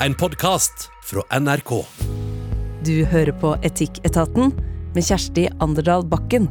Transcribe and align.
En 0.00 0.14
podkast 0.14 0.90
fra 1.04 1.40
NRK. 1.40 1.70
Du 2.84 3.04
hører 3.04 3.32
på 3.40 3.54
Etikketaten 3.64 4.50
med 4.92 5.06
Kjersti 5.06 5.46
Anderdal 5.64 6.04
Bakken. 6.04 6.50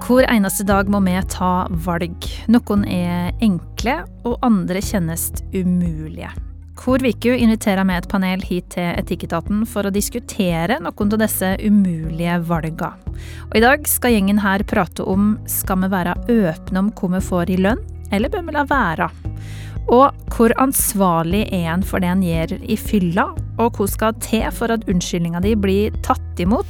Hvor 0.00 0.24
eneste 0.24 0.64
dag 0.64 0.88
må 0.88 1.02
vi 1.04 1.12
ta 1.28 1.66
valg. 1.84 2.28
Noen 2.48 2.86
er 2.88 3.34
enkle, 3.44 3.98
og 4.24 4.38
andre 4.48 4.80
kjennes 4.80 5.26
umulige. 5.52 6.30
Hvor 6.78 7.04
uke 7.04 7.36
inviterer 7.36 7.84
vi 7.84 7.98
et 7.98 8.08
panel 8.08 8.46
hit 8.48 8.72
til 8.78 8.96
Etikketaten 8.96 9.66
for 9.68 9.84
å 9.84 9.92
diskutere 9.92 10.80
noen 10.80 11.14
av 11.18 11.20
disse 11.20 11.52
umulige 11.60 12.40
valgene. 12.48 13.16
Og 13.50 13.60
I 13.60 13.64
dag 13.66 13.84
skal 13.92 14.16
gjengen 14.16 14.40
her 14.40 14.64
prate 14.64 15.04
om 15.04 15.34
skal 15.44 15.84
vi 15.84 15.92
være 15.92 16.16
åpne 16.24 16.86
om 16.86 16.92
hva 16.96 17.14
vi 17.18 17.24
får 17.28 17.52
i 17.52 17.60
lønn, 17.60 17.84
eller 18.08 18.32
bør 18.32 18.48
vi 18.48 18.56
la 18.56 18.64
være? 18.72 19.12
Og 19.88 20.12
hvor 20.36 20.52
ansvarlig 20.60 21.46
er 21.48 21.70
en 21.72 21.82
for 21.86 22.04
det 22.04 22.10
en 22.12 22.20
gjør 22.20 22.58
i 22.60 22.76
fylla, 22.76 23.30
og 23.56 23.78
hva 23.78 23.86
skal 23.88 24.18
til 24.20 24.44
for 24.52 24.68
at 24.74 24.84
unnskyldninga 24.84 25.40
di 25.40 25.54
blir 25.56 25.96
tatt 26.04 26.42
imot? 26.44 26.68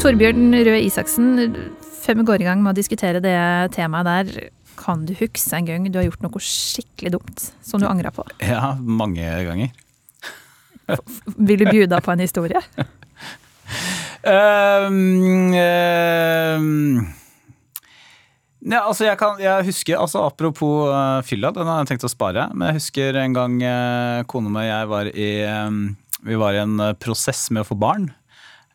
Torbjørn 0.00 0.56
Røe 0.64 0.80
Isaksen, 0.86 1.58
før 2.00 2.22
vi 2.22 2.26
går 2.32 2.40
i 2.40 2.48
gang 2.48 2.64
med 2.64 2.72
å 2.72 2.78
diskutere 2.80 3.20
det 3.20 3.36
temaet 3.76 4.08
der, 4.08 4.48
kan 4.80 5.04
du 5.04 5.12
huske 5.18 5.44
en 5.58 5.68
gang 5.68 5.92
du 5.92 6.00
har 6.00 6.08
gjort 6.08 6.24
noe 6.24 6.40
skikkelig 6.40 7.12
dumt 7.18 7.50
som 7.60 7.84
du 7.84 7.88
angrer 7.90 8.16
på? 8.16 8.24
Ja, 8.40 8.72
mange 8.80 9.28
ganger. 9.44 9.76
Vil 11.36 11.60
du 11.60 11.68
bjuda 11.68 12.00
på 12.00 12.16
en 12.16 12.24
historie? 12.24 12.64
Um, 14.24 15.52
um, 15.60 17.19
ja, 18.70 18.84
altså 18.84 19.08
jeg, 19.08 19.18
kan, 19.18 19.40
jeg 19.42 19.66
husker, 19.66 19.98
altså 19.98 20.22
Apropos 20.28 20.86
uh, 20.90 21.18
fylla, 21.26 21.50
den 21.54 21.66
har 21.66 21.82
jeg 21.82 21.92
tenkt 21.92 22.06
å 22.06 22.12
spare. 22.12 22.46
Men 22.54 22.70
jeg 22.70 22.80
husker 22.80 23.18
en 23.18 23.34
gang 23.36 23.58
uh, 23.64 24.22
kona 24.30 24.52
og 24.54 24.68
jeg 24.68 24.90
var 24.92 25.10
i, 25.10 25.30
um, 25.66 25.82
vi 26.26 26.38
var 26.38 26.56
i 26.56 26.62
en 26.62 26.78
uh, 26.78 26.94
prosess 26.94 27.48
med 27.50 27.64
å 27.64 27.70
få 27.72 27.78
barn. 27.80 28.10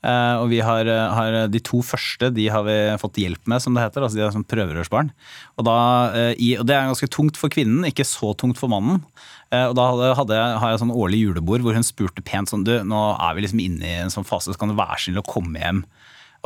Uh, 0.05 0.37
og 0.43 0.51
vi 0.51 0.59
har, 0.61 0.85
har, 0.85 1.35
de 1.49 1.59
to 1.65 1.79
første 1.81 2.29
de 2.35 2.43
har 2.53 2.61
vi 2.67 2.75
fått 3.01 3.17
hjelp 3.23 3.47
med, 3.49 3.63
som 3.63 3.73
det 3.73 3.85
heter. 3.87 4.05
altså 4.05 4.19
De 4.19 4.25
er 4.25 4.35
som 4.35 4.45
prøverørsbarn. 4.45 5.09
Og, 5.57 5.65
da, 5.65 5.77
uh, 6.13 6.33
i, 6.37 6.51
og 6.59 6.67
det 6.69 6.75
er 6.75 6.91
ganske 6.91 7.09
tungt 7.09 7.39
for 7.41 7.53
kvinnen, 7.53 7.87
ikke 7.89 8.05
så 8.05 8.35
tungt 8.37 8.61
for 8.61 8.69
mannen. 8.69 9.01
Uh, 9.49 9.71
og 9.71 9.77
da 9.79 9.87
hadde, 9.93 10.11
hadde 10.19 10.41
har 10.61 10.73
jeg 10.73 10.83
sånn 10.83 10.93
årlig 10.93 11.23
julebord 11.23 11.65
hvor 11.65 11.77
hun 11.77 11.85
spurte 11.85 12.23
pent 12.25 12.51
sånn 12.51 12.65
Du, 12.67 12.75
nå 12.85 13.01
er 13.15 13.37
vi 13.37 13.45
liksom 13.45 13.63
inne 13.63 13.87
i 13.87 13.97
en 14.03 14.13
sånn 14.13 14.27
fase, 14.27 14.51
så 14.51 14.61
kan 14.61 14.73
du 14.73 14.77
være 14.77 14.99
snill 15.07 15.23
å 15.23 15.25
komme 15.25 15.61
hjem. 15.63 15.85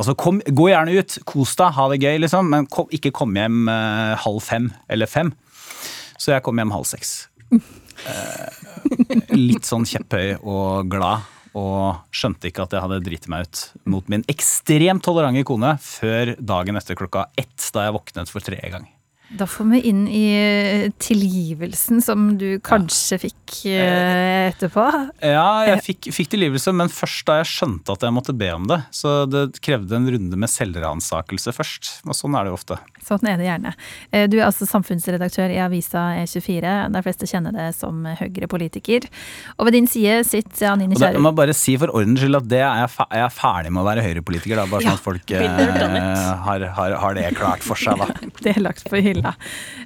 Altså, 0.00 0.16
kom, 0.16 0.40
Gå 0.40 0.70
gjerne 0.70 0.96
ut, 0.96 1.18
kos 1.28 1.52
deg, 1.60 1.74
ha 1.76 1.88
det 1.92 2.00
gøy, 2.00 2.16
liksom, 2.24 2.48
men 2.52 2.68
kom, 2.72 2.88
ikke 2.94 3.12
kom 3.12 3.36
hjem 3.36 3.68
halv 4.24 4.40
fem 4.44 4.70
eller 4.88 5.10
fem. 5.10 5.34
Så 6.20 6.32
jeg 6.32 6.44
kom 6.44 6.56
hjem 6.60 6.72
halv 6.72 6.88
seks. 6.88 7.18
litt 9.34 9.68
sånn 9.68 9.84
kjepphøy 9.88 10.40
og 10.40 10.88
glad 10.90 11.28
og 11.58 12.14
skjønte 12.14 12.50
ikke 12.50 12.64
at 12.66 12.76
jeg 12.76 12.84
hadde 12.84 13.00
driti 13.02 13.30
meg 13.32 13.48
ut 13.48 13.62
mot 13.90 14.06
min 14.12 14.22
ekstremt 14.30 15.02
tolerante 15.02 15.42
kone 15.48 15.74
før 15.82 16.36
dagen 16.38 16.78
etter 16.78 16.98
klokka 16.98 17.26
ett, 17.40 17.58
da 17.74 17.88
jeg 17.88 17.96
våknet 17.96 18.30
for 18.30 18.44
tredje 18.44 18.70
gang. 18.70 18.86
Da 19.30 19.46
får 19.46 19.64
vi 19.70 19.80
inn 19.86 20.08
i 20.08 20.90
tilgivelsen 20.98 22.02
som 22.02 22.32
du 22.38 22.58
kanskje 22.66 23.14
ja. 23.14 23.20
fikk 23.22 23.58
eh, 23.70 24.48
etterpå. 24.48 24.86
Ja, 25.22 25.68
jeg 25.68 25.84
fikk, 25.86 26.08
fikk, 26.16 26.32
tilgivelse, 26.32 26.72
men 26.74 26.90
først 26.90 27.28
da 27.28 27.36
jeg 27.38 27.50
skjønte 27.52 27.94
at 27.94 28.02
jeg 28.02 28.14
måtte 28.16 28.34
be 28.34 28.48
om 28.56 28.66
det. 28.66 28.80
Så 28.90 29.12
det 29.30 29.60
krevde 29.62 29.94
en 30.00 30.08
runde 30.10 30.38
med 30.40 30.50
selvransakelse 30.50 31.54
først. 31.54 31.92
Og 32.08 32.18
sånn 32.18 32.34
er 32.34 32.48
det 32.48 32.50
jo 32.50 32.56
ofte. 32.58 32.80
Sånn 33.06 33.30
er 33.30 33.38
det 33.38 33.46
gjerne. 33.46 33.74
Eh, 34.10 34.26
du 34.32 34.40
er 34.40 34.48
altså 34.48 34.66
samfunnsredaktør 34.66 35.54
i 35.54 35.60
avisa 35.62 36.08
E24. 36.24 36.74
De 36.90 37.04
fleste 37.06 37.30
kjenner 37.30 37.54
det 37.54 37.68
som 37.78 38.02
Høyre-politiker. 38.18 39.06
Og 39.60 39.70
ved 39.70 39.78
din 39.78 39.86
side 39.90 40.24
sitter 40.26 40.72
Anine 40.72 40.98
Kjærulf. 40.98 41.20
Jeg 41.20 41.26
må 41.28 41.34
bare 41.38 41.54
si 41.54 41.76
for 41.78 41.94
ordens 41.94 42.18
skyld 42.24 42.40
at 42.40 42.50
det 42.50 42.64
er 42.66 42.82
jeg, 42.82 43.06
er 43.22 43.30
ferdig 43.38 43.70
med 43.76 43.84
å 43.84 43.88
være 43.92 44.08
Høyre-politiker. 44.08 44.64
Bare 44.66 44.82
sånn 44.82 44.90
ja, 44.90 44.98
at 44.98 45.06
folk 45.06 45.38
eh, 45.38 45.56
har, 46.50 46.68
har, 46.80 46.98
har, 47.06 47.18
det 47.20 47.30
klart 47.38 47.62
for 47.62 47.78
seg, 47.78 48.02
da. 48.02 48.10
det 48.42 48.56
er 48.56 48.62
lagt 48.66 48.90
på 48.90 48.98
hylla 48.98 49.19
hylla. 49.30 49.34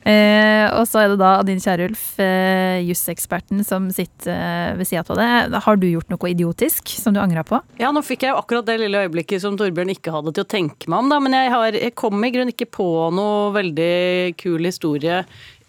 Eh, 0.04 0.66
og 0.78 0.86
så 0.88 1.02
er 1.02 1.12
det 1.12 1.20
da 1.20 1.32
din 1.46 1.62
kjære 1.62 1.88
Ulf, 1.90 2.04
eh, 2.22 2.80
juseksperten, 2.86 3.64
som 3.66 3.90
sitter 3.94 4.32
eh, 4.32 4.76
ved 4.78 4.88
sida 4.88 5.04
av 5.08 5.20
det. 5.20 5.62
Har 5.66 5.80
du 5.80 5.88
gjort 5.88 6.12
noe 6.12 6.30
idiotisk 6.30 6.94
som 7.00 7.16
du 7.16 7.20
angrer 7.22 7.46
på? 7.46 7.60
Ja, 7.80 7.92
nå 7.94 8.04
fikk 8.04 8.24
jeg 8.24 8.34
jo 8.34 8.40
akkurat 8.40 8.68
det 8.68 8.78
lille 8.82 9.04
øyeblikket 9.04 9.44
som 9.44 9.58
Torbjørn 9.58 9.94
ikke 9.94 10.14
hadde 10.14 10.34
til 10.34 10.46
å 10.46 10.52
tenke 10.56 10.90
meg 10.90 11.04
om, 11.04 11.12
da. 11.12 11.20
Men 11.24 11.36
jeg, 11.36 11.52
har, 11.54 11.80
jeg 11.80 11.98
kom 11.98 12.22
i 12.22 12.32
grunnen 12.34 12.54
ikke 12.54 12.70
på 12.70 12.88
noe 13.14 13.52
veldig 13.56 14.34
kul 14.40 14.64
historie 14.64 15.24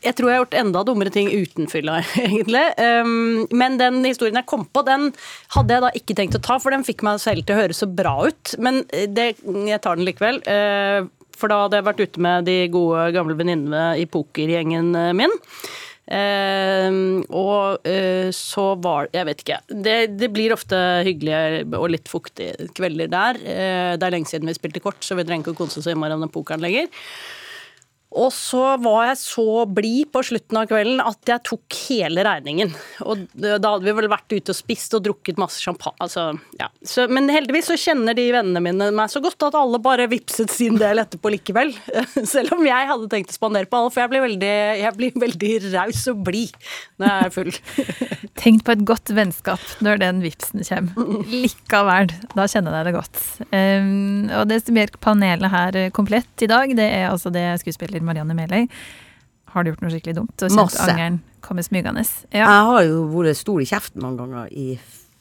jeg 0.06 0.14
tror 0.18 0.30
jeg 0.30 0.36
har 0.36 0.44
gjort 0.44 0.58
enda 0.60 0.84
dummere 0.86 1.12
ting 1.14 1.30
uten 1.34 1.70
fylla, 1.72 2.00
egentlig. 2.22 2.64
Um, 2.78 3.46
men 3.56 3.80
den 3.82 4.02
historien 4.06 4.38
jeg 4.38 4.50
kom 4.50 4.66
på, 4.70 4.84
den 4.86 5.10
hadde 5.56 5.78
jeg 5.78 5.86
da 5.86 5.92
ikke 5.98 6.18
tenkt 6.18 6.38
å 6.38 6.44
ta, 6.46 6.60
for 6.62 6.76
den 6.76 6.86
fikk 6.86 7.02
meg 7.06 7.22
selv 7.24 7.46
til 7.46 7.56
å 7.56 7.64
høres 7.64 7.82
så 7.82 7.90
bra 7.90 8.16
ut. 8.28 8.56
Men 8.62 8.84
det, 8.92 9.32
jeg 9.42 9.82
tar 9.84 9.98
den 9.98 10.08
likevel. 10.08 10.42
Uh, 10.46 11.10
for 11.38 11.52
da 11.52 11.64
hadde 11.66 11.80
jeg 11.80 11.88
vært 11.90 12.04
ute 12.06 12.24
med 12.24 12.48
de 12.50 12.60
gode, 12.74 13.10
gamle 13.16 13.38
venninnene 13.40 13.88
i 14.02 14.08
pokergjengen 14.10 14.94
eh, 15.00 15.12
min. 15.18 15.36
Eh, 16.06 16.98
og 17.34 17.88
eh, 17.90 18.30
så 18.30 18.66
var 18.78 19.08
Jeg 19.10 19.26
vet 19.26 19.40
ikke. 19.42 19.62
Det, 19.70 19.96
det, 20.20 20.30
blir 20.34 20.54
ofte 20.54 20.78
hyggelige 21.08 21.66
og 21.80 21.90
litt 21.96 22.12
fuktige 22.12 22.70
kvelder 22.78 23.10
der. 23.10 23.42
Eh, 23.42 23.94
det 23.98 24.06
er 24.06 24.14
lenge 24.14 24.30
siden 24.30 24.52
vi 24.52 24.58
spilte 24.58 24.84
kort, 24.84 25.02
så 25.02 25.18
vi 25.18 25.26
trenger 25.26 25.48
ikke 25.48 25.58
å 25.58 25.64
konse 25.66 25.82
så 25.82 25.94
innmari 25.94 26.18
om 26.18 26.26
den 26.26 26.34
pokeren 26.34 26.64
lenger. 26.66 26.92
Og 28.16 28.32
så 28.32 28.64
var 28.80 29.10
jeg 29.10 29.18
så 29.20 29.66
blid 29.68 30.08
på 30.14 30.22
slutten 30.24 30.60
av 30.60 30.70
kvelden 30.70 31.02
at 31.04 31.28
jeg 31.28 31.44
tok 31.50 31.78
hele 31.90 32.24
regningen. 32.24 32.72
Og 33.04 33.26
da 33.36 33.58
hadde 33.60 33.84
vi 33.84 33.96
vel 33.98 34.08
vært 34.12 34.32
ute 34.32 34.54
og 34.54 34.58
spist 34.58 34.96
og 34.96 35.04
drukket 35.08 35.42
masse 35.42 35.60
champagne. 35.64 35.98
Altså, 36.06 36.30
ja. 36.60 36.70
så, 36.86 37.10
men 37.12 37.28
heldigvis 37.32 37.68
så 37.74 37.78
kjenner 37.80 38.16
de 38.16 38.30
vennene 38.32 38.64
mine 38.64 38.90
meg 38.96 39.12
så 39.12 39.20
godt 39.24 39.44
at 39.50 39.58
alle 39.60 39.82
bare 39.84 40.08
vipset 40.12 40.54
sin 40.54 40.80
del 40.80 41.04
etterpå 41.04 41.34
likevel. 41.34 41.74
Selv 42.36 42.56
om 42.56 42.64
jeg 42.68 42.90
hadde 42.92 43.12
tenkt 43.12 43.34
å 43.34 43.38
spandere 43.38 43.68
på 43.70 43.82
alle, 43.82 43.92
for 43.92 44.06
jeg 44.06 44.14
blir 44.14 44.26
veldig, 44.30 45.16
veldig 45.26 45.54
raus 45.74 46.06
og 46.14 46.24
blid 46.30 46.56
når 47.02 47.12
jeg 47.12 47.28
er 47.28 47.36
full. 47.36 47.54
Tenk 48.46 48.64
på 48.68 48.76
et 48.76 48.88
godt 48.88 49.12
vennskap 49.16 49.64
når 49.84 50.00
den 50.04 50.24
vipsen 50.24 50.64
kommer. 50.68 51.28
Likevel. 51.32 52.16
Da 52.36 52.48
kjenner 52.52 52.80
jeg 52.80 52.88
det 52.88 52.96
godt. 52.96 53.22
Um, 53.52 54.32
og 54.40 54.48
det 54.52 54.62
gjør 54.64 54.96
panelet 55.04 55.52
her 55.52 55.82
komplett 55.96 56.44
i 56.46 56.50
dag, 56.52 56.72
det 56.78 56.86
er 56.86 57.10
altså 57.10 57.32
det 57.34 57.46
skuespiller 57.62 58.05
Marianne 58.08 58.38
Meløy. 58.38 58.68
Har 59.54 59.64
du 59.64 59.72
gjort 59.72 59.84
noe 59.86 59.94
skikkelig 59.94 60.18
dumt 60.18 60.44
og 60.46 60.52
kjent 60.52 60.80
angeren 60.84 61.22
komme 61.46 61.64
smygende? 61.64 62.04
Ja. 62.34 62.44
Jeg 62.44 62.68
har 62.70 62.82
jo 62.88 63.06
vært 63.14 63.40
stor 63.40 63.62
i 63.64 63.70
kjeften 63.70 64.04
mange 64.04 64.24
ganger 64.24 64.52
i 64.52 64.76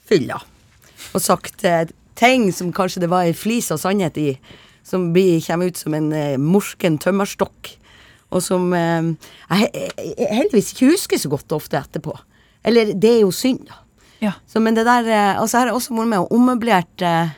fylla 0.09 0.41
og 1.15 1.23
sagt 1.23 1.65
eh, 1.69 1.87
ting 2.19 2.49
som 2.55 2.73
kanskje 2.75 3.05
det 3.05 3.11
var 3.13 3.29
ei 3.29 3.35
flis 3.37 3.71
av 3.75 3.81
sannhet 3.83 4.19
i, 4.21 4.33
som 4.87 5.11
blir, 5.15 5.43
kommer 5.45 5.71
ut 5.71 5.81
som 5.81 5.95
en 5.97 6.11
eh, 6.17 6.37
morsken 6.41 6.99
tømmerstokk, 7.03 7.71
og 8.35 8.43
som 8.43 8.73
eh, 8.75 9.13
jeg, 9.51 9.71
jeg, 9.75 10.29
heldigvis 10.31 10.73
ikke 10.75 10.93
husker 10.93 11.21
så 11.21 11.31
godt 11.33 11.55
ofte 11.57 11.81
etterpå. 11.81 12.17
Eller 12.65 12.95
det 12.97 13.17
er 13.19 13.25
jo 13.25 13.33
synd, 13.35 13.67
da. 13.69 13.81
Ja. 14.23 14.33
Så, 14.49 14.61
men 14.65 14.77
det 14.77 14.87
der 14.89 15.05
eh, 15.05 15.33
her 15.37 15.59
har 15.59 15.71
jeg 15.71 15.77
også 15.77 15.97
vært 15.97 16.13
med 16.15 16.25
og 16.25 16.33
ommøblert 16.35 17.05
eh, 17.05 17.35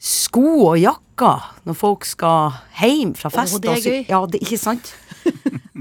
sko 0.00 0.46
og 0.72 0.76
jakker 1.20 1.66
når 1.68 1.76
folk 1.76 2.06
skal 2.08 2.56
hjem 2.80 3.14
fra 3.18 3.30
fest. 3.30 3.58
Oh, 3.58 3.60
det 3.60 3.74
er 3.74 3.84
gøy. 3.84 4.00
Ja, 4.08 4.22
det, 4.26 4.40
ikke 4.42 4.58
sant? 4.60 4.94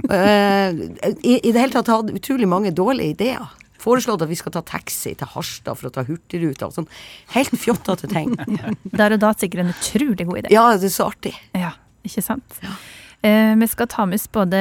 uh, 0.10 0.70
i, 1.24 1.40
I 1.40 1.52
det 1.52 1.60
hele 1.60 1.74
tatt 1.74 1.92
hatt 1.92 2.12
utrolig 2.12 2.48
mange 2.50 2.72
dårlige 2.76 3.16
ideer. 3.16 3.48
Foreslått 3.80 4.22
at 4.26 4.30
vi 4.30 4.36
skal 4.36 4.52
ta 4.52 4.62
taxi 4.68 5.14
til 5.16 5.30
Harstad 5.32 5.80
for 5.80 5.88
å 5.88 5.94
ta 5.96 6.04
Hurtigruta 6.04 6.68
og 6.68 6.76
sånn. 6.76 6.90
Helt 7.32 7.56
fjottete 7.56 8.10
ting. 8.12 8.34
Der 9.00 9.16
og 9.16 9.22
da 9.24 9.32
sikkert 9.38 9.64
en 9.64 9.72
utrolig 9.72 10.28
god 10.28 10.42
idé. 10.42 10.52
Ja, 10.52 10.66
det 10.76 10.90
er 10.90 10.96
så 10.98 11.08
artig. 11.14 11.36
Ja, 11.56 11.72
ikke 12.04 12.26
sant? 12.26 12.60
Ja. 12.66 12.76
Eh, 13.22 13.56
vi 13.56 13.68
skal 13.68 13.88
ta 13.88 14.06
med 14.06 14.16
oss 14.16 14.30
både 14.32 14.60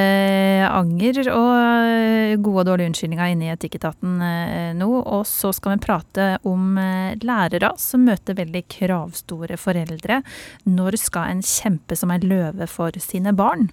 anger 0.67 1.21
og 1.31 1.51
eh, 1.55 2.33
gode 2.43 2.65
og 2.65 2.67
dårlige 2.67 2.89
unnskyldninger 2.91 3.31
inn 3.31 3.43
i 3.45 3.51
Etikketaten 3.53 4.19
eh, 4.25 4.71
nå. 4.75 4.89
Og 4.99 5.23
så 5.29 5.53
skal 5.55 5.77
vi 5.77 5.85
prate 5.85 6.27
om 6.47 6.75
lærere 7.23 7.71
som 7.79 8.03
møter 8.07 8.35
veldig 8.35 8.65
kravstore 8.67 9.55
foreldre. 9.59 10.21
Når 10.67 10.99
skal 10.99 11.31
en 11.31 11.43
kjempe 11.45 11.95
som 11.95 12.11
en 12.11 12.27
løve 12.27 12.67
for 12.67 12.99
sine 12.99 13.31
barn? 13.31 13.69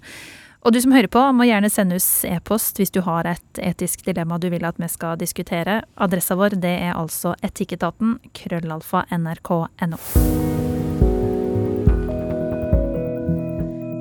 Og 0.66 0.74
du 0.74 0.80
som 0.82 0.94
hører 0.94 1.10
på, 1.10 1.22
må 1.34 1.46
gjerne 1.46 1.70
sende 1.70 1.98
oss 1.98 2.24
e-post 2.26 2.78
hvis 2.80 2.90
du 2.94 3.00
har 3.06 3.26
et 3.30 3.60
etisk 3.62 4.02
dilemma 4.06 4.38
du 4.42 4.48
vil 4.50 4.66
at 4.66 4.78
vi 4.82 4.90
skal 4.90 5.18
diskutere. 5.18 5.80
Adressa 5.94 6.38
vår 6.38 6.58
det 6.62 6.74
er 6.88 6.94
altså 6.98 7.36
etikketaten 7.46 8.18
krøllalfa 8.34 9.06
nrk.no. 9.14 10.65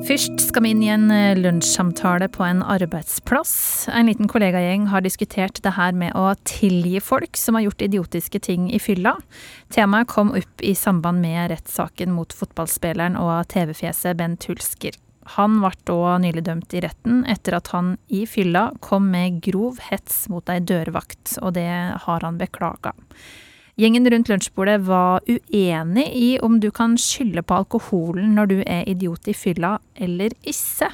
Først 0.06 0.38
skal 0.38 0.62
vi 0.62 0.69
inn 0.69 0.84
i 0.86 0.90
en 0.94 1.07
eh, 1.10 1.34
lunsjsamtale 1.34 2.28
på 2.30 2.44
en 2.46 2.60
arbeidsplass. 2.62 3.88
En 3.90 4.06
liten 4.06 4.28
kollegagjeng 4.30 4.84
har 4.92 5.02
diskutert 5.02 5.57
det 5.66 5.72
her 5.80 5.96
med 5.98 6.13
å 6.13 6.28
tilgi 6.46 7.00
folk 7.02 7.40
som 7.42 7.57
har 7.57 7.66
gjort 7.66 7.81
idiotiske 7.88 8.44
ting 8.46 8.68
i 8.69 8.78
fylla. 8.78 9.16
Temaet 9.74 10.12
kom 10.12 10.30
opp 10.38 10.62
i 10.62 10.75
samband 10.78 11.24
med 11.25 11.50
rettssaken 11.50 12.13
mot 12.13 12.38
fotballspilleren 12.38 13.18
og 13.18 13.48
TV-fjeset 13.50 14.19
Bent 14.19 14.46
Hulsker. 14.46 15.00
Han 15.40 15.57
ble 15.63 15.74
da 15.90 16.19
nylig 16.22 16.46
dømt 16.51 16.78
i 16.78 16.84
retten 16.86 17.24
etter 17.25 17.58
at 17.58 17.74
han 17.74 17.96
i 18.06 18.28
fylla 18.30 18.68
kom 18.86 19.10
med 19.10 19.42
grov 19.48 19.81
hets 19.88 20.28
mot 20.30 20.54
ei 20.54 20.60
dørvakt, 20.62 21.40
og 21.42 21.58
det 21.58 21.72
har 22.06 22.30
han 22.30 22.38
beklaga. 22.38 22.94
Gjengen 23.75 24.07
rundt 24.10 24.30
lunsjbordet 24.31 24.81
var 24.88 25.19
uenig 25.27 26.06
i 26.16 26.27
om 26.39 26.60
du 26.63 26.69
kan 26.72 26.94
skylde 26.95 27.44
på 27.44 27.57
alkoholen 27.57 28.31
når 28.38 28.48
du 28.48 28.60
er 28.63 28.86
idiot 28.88 29.27
i 29.27 29.36
fylla 29.36 29.74
eller 30.00 30.31
isse. 30.48 30.88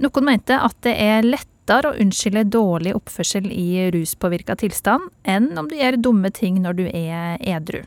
Noen 0.00 0.24
mente 0.24 0.56
at 0.56 0.78
det 0.86 0.94
er 0.96 1.28
lettere 1.28 1.90
å 1.90 1.98
unnskylde 2.00 2.46
dårlig 2.54 2.94
oppførsel 2.96 3.50
i 3.52 3.90
ruspåvirka 3.92 4.56
tilstand 4.62 5.10
enn 5.28 5.50
om 5.60 5.68
du 5.68 5.76
gjør 5.76 6.00
dumme 6.00 6.32
ting 6.32 6.62
når 6.64 6.80
du 6.80 6.86
er 6.88 7.36
edru. 7.44 7.82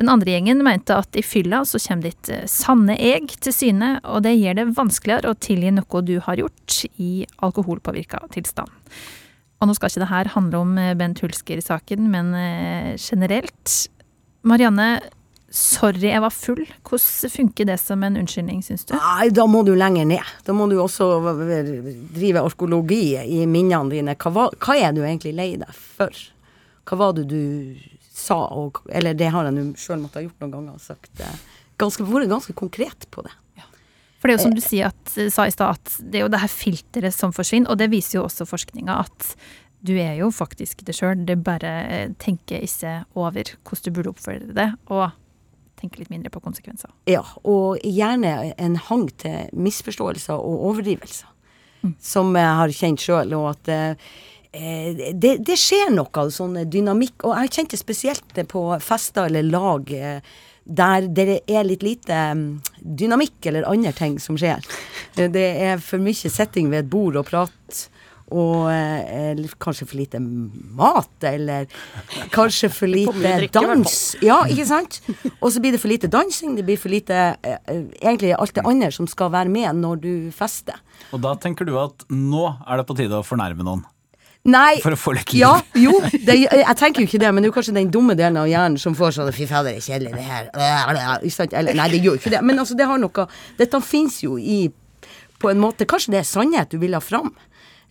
Den 0.00 0.08
andre 0.08 0.32
gjengen 0.32 0.64
mente 0.64 0.96
at 0.96 1.16
i 1.18 1.24
fylla 1.26 1.64
så 1.66 1.80
kommer 1.82 2.08
ditt 2.08 2.28
eh, 2.30 2.44
sanne 2.48 2.94
eg 2.94 3.32
til 3.42 3.52
syne, 3.52 3.96
og 4.06 4.22
det 4.24 4.36
gjør 4.38 4.60
det 4.60 4.68
vanskeligere 4.78 5.32
å 5.34 5.38
tilgi 5.42 5.72
noe 5.74 6.02
du 6.06 6.20
har 6.22 6.38
gjort 6.38 6.84
i 7.02 7.26
alkoholpåvirka 7.42 8.22
tilstand. 8.32 8.70
Og 9.58 9.68
nå 9.68 9.74
skal 9.74 9.90
ikke 9.90 10.04
det 10.04 10.10
her 10.12 10.32
handle 10.36 10.62
om 10.62 10.74
eh, 10.78 10.94
Bent 10.98 11.20
Hulsker-saken, 11.24 12.08
men 12.12 12.34
eh, 12.38 12.92
generelt. 12.98 13.74
Marianne, 14.46 15.00
sorry 15.50 16.06
jeg 16.12 16.22
var 16.22 16.34
full. 16.34 16.62
Hvordan 16.86 17.32
funker 17.32 17.68
det 17.68 17.78
som 17.82 18.04
en 18.06 18.20
unnskyldning, 18.20 18.62
syns 18.62 18.86
du? 18.86 18.94
Nei, 18.94 19.28
da 19.34 19.48
må 19.50 19.64
du 19.66 19.74
lenger 19.78 20.06
ned. 20.08 20.32
Da 20.46 20.54
må 20.54 20.68
du 20.70 20.76
også 20.82 21.10
drive 22.14 22.44
arkeologi 22.44 23.16
i 23.18 23.44
minnene 23.50 23.90
dine. 23.92 24.14
Hva, 24.14 24.48
hva 24.54 24.78
er 24.78 24.94
du 24.94 25.02
egentlig 25.02 25.34
lei 25.36 25.52
deg 25.58 25.74
for? 25.74 26.14
Hva 26.88 27.00
var 27.02 27.18
det 27.18 27.26
du 27.28 27.42
sa, 28.18 28.38
og, 28.54 28.82
eller 28.94 29.16
det 29.18 29.30
har 29.34 29.48
jeg 29.48 29.56
nå 29.56 29.66
sjøl 29.78 30.00
måttet 30.02 30.20
ha 30.20 30.26
gjort 30.26 30.44
noen 30.44 30.54
ganger, 30.54 30.78
og 30.78 30.84
sagt 30.84 31.22
eh, 31.22 31.42
ganske, 31.80 32.06
vært 32.06 32.30
ganske 32.30 32.54
konkret 32.58 33.08
på 33.14 33.26
det. 33.26 33.34
For 34.18 34.28
det 34.28 34.34
er 34.34 34.38
jo 34.38 34.46
som 34.48 34.56
du 34.56 34.62
sier 34.64 34.90
at, 34.90 35.14
sa 35.32 35.46
i 35.46 35.54
stad, 35.54 35.78
at 35.78 35.96
det 36.02 36.20
er 36.20 36.26
jo 36.26 36.32
det 36.32 36.42
her 36.42 36.50
filteret 36.50 37.14
som 37.14 37.34
forsvinner, 37.34 37.70
og 37.70 37.78
det 37.78 37.90
viser 37.92 38.18
jo 38.18 38.26
også 38.26 38.48
forskninga 38.48 38.98
at 39.04 39.32
du 39.86 39.94
er 39.94 40.16
jo 40.18 40.32
faktisk 40.34 40.82
det 40.86 40.96
sjøl. 40.98 41.22
Det 41.26 41.38
bare 41.46 41.72
eh, 41.86 42.12
tenker 42.18 42.64
ikke 42.66 42.96
over 43.14 43.54
hvordan 43.62 43.84
du 43.84 43.94
burde 43.94 44.12
oppføre 44.14 44.56
det, 44.58 44.72
og 44.90 45.12
tenke 45.78 46.02
litt 46.02 46.10
mindre 46.10 46.32
på 46.34 46.42
konsekvenser. 46.42 46.90
Ja, 47.06 47.22
og 47.46 47.78
gjerne 47.86 48.54
en 48.58 48.74
hang 48.88 49.06
til 49.22 49.52
misforståelser 49.54 50.34
og 50.34 50.64
overdrivelser, 50.72 51.30
mm. 51.84 51.94
som 52.02 52.34
jeg 52.34 52.58
har 52.62 52.74
kjent 52.80 53.06
sjøl, 53.06 53.38
og 53.38 53.52
at 53.52 53.70
eh, 53.70 54.10
Eh, 54.52 55.12
det, 55.14 55.36
det, 55.44 55.56
skjer 55.60 55.90
noe 55.92 56.28
sånn 56.32 56.56
dynamikk, 56.72 57.26
og 57.28 57.36
jeg 57.36 57.52
kjente 57.52 57.78
spesielt 57.80 58.38
på 58.48 58.62
fester 58.80 59.28
eller 59.28 59.44
lag 59.44 59.90
eh, 59.92 60.36
der 60.68 61.08
det 61.08 61.40
er 61.48 61.66
litt 61.66 61.84
lite 61.84 62.16
mm, 62.36 62.48
dynamikk 63.00 63.48
eller 63.50 63.68
andre 63.68 63.94
ting 63.96 64.18
som 64.22 64.38
skjer. 64.38 64.64
Eh, 65.16 65.28
det 65.32 65.46
er 65.64 65.80
for 65.82 66.02
mye 66.02 66.32
setting 66.32 66.70
ved 66.72 66.84
et 66.84 66.92
bord 66.92 67.16
og 67.18 67.28
prat. 67.30 67.86
Og 68.28 68.66
eh, 68.68 69.38
kanskje 69.56 69.86
for 69.88 69.96
lite 69.96 70.18
mat, 70.20 71.14
eller 71.24 71.64
kanskje 72.34 72.68
for 72.68 72.90
lite 72.92 73.48
dans. 73.56 73.94
Ja, 74.20 74.42
ikke 74.44 74.66
sant? 74.68 75.00
Og 75.40 75.54
så 75.54 75.62
blir 75.64 75.72
det 75.72 75.80
for 75.80 75.88
lite 75.88 76.10
dansing, 76.12 76.52
det 76.58 76.66
blir 76.68 76.76
for 76.76 76.92
lite 76.92 77.16
eh, 77.40 77.56
Egentlig 78.02 78.34
alt 78.36 78.52
det 78.58 78.66
andre 78.68 78.92
som 78.92 79.08
skal 79.08 79.32
være 79.32 79.52
med 79.52 79.80
når 79.80 80.02
du 80.04 80.12
fester. 80.36 80.76
Og 81.16 81.24
da 81.24 81.38
tenker 81.40 81.64
du 81.64 81.78
at 81.80 82.04
nå 82.12 82.44
er 82.66 82.82
det 82.82 82.88
på 82.90 82.98
tide 83.00 83.16
å 83.16 83.24
fornærme 83.24 83.64
noen? 83.64 83.86
Nei, 84.48 84.78
for 84.80 84.94
å 84.94 84.98
få 84.98 85.12
litt 85.16 85.32
liv. 85.34 85.42
Ja, 85.42 85.54
jo, 85.76 85.98
det, 86.12 86.36
jeg 86.46 86.76
tenker 86.80 87.02
jo 87.02 87.08
ikke 87.08 87.20
det, 87.20 87.30
men 87.34 87.44
det 87.44 87.48
er 87.48 87.52
jo 87.52 87.56
kanskje 87.58 87.74
den 87.76 87.90
dumme 87.92 88.16
delen 88.18 88.38
av 88.40 88.48
hjernen 88.48 88.78
som 88.80 88.96
får 88.96 89.18
sånn 89.18 89.32
Fy 89.36 89.48
fader, 89.50 89.76
det 89.76 89.82
er 89.82 89.86
kjedelig, 89.86 90.12
det 90.16 90.24
her. 90.24 90.48
Eller, 90.54 91.74
nei, 91.76 91.88
det 91.92 92.00
gjør 92.00 92.16
jo 92.16 92.20
ikke 92.22 92.32
det. 92.32 92.40
Men 92.48 92.62
altså, 92.62 92.76
det 92.78 92.86
har 92.88 93.00
noe 93.02 93.26
Dette 93.58 93.80
fins 93.84 94.22
jo 94.24 94.38
i 94.40 94.60
På 95.38 95.50
en 95.52 95.60
måte 95.62 95.86
Kanskje 95.88 96.14
det 96.14 96.22
er 96.22 96.28
sannhet 96.28 96.72
du 96.72 96.78
vil 96.80 96.96
ha 96.96 97.02
fram 97.04 97.32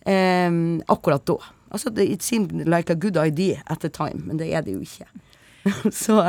eh, 0.08 0.50
akkurat 0.90 1.24
da. 1.28 1.38
Altså, 1.70 1.92
it 2.02 2.24
seemed 2.24 2.66
like 2.66 2.90
a 2.90 2.96
good 2.96 3.16
idea 3.20 3.62
at 3.66 3.80
the 3.84 3.92
time, 3.92 4.24
men 4.26 4.40
det 4.40 4.50
er 4.54 4.64
det 4.64 4.74
jo 4.74 4.82
ikke. 4.82 5.06
Så 6.04 6.22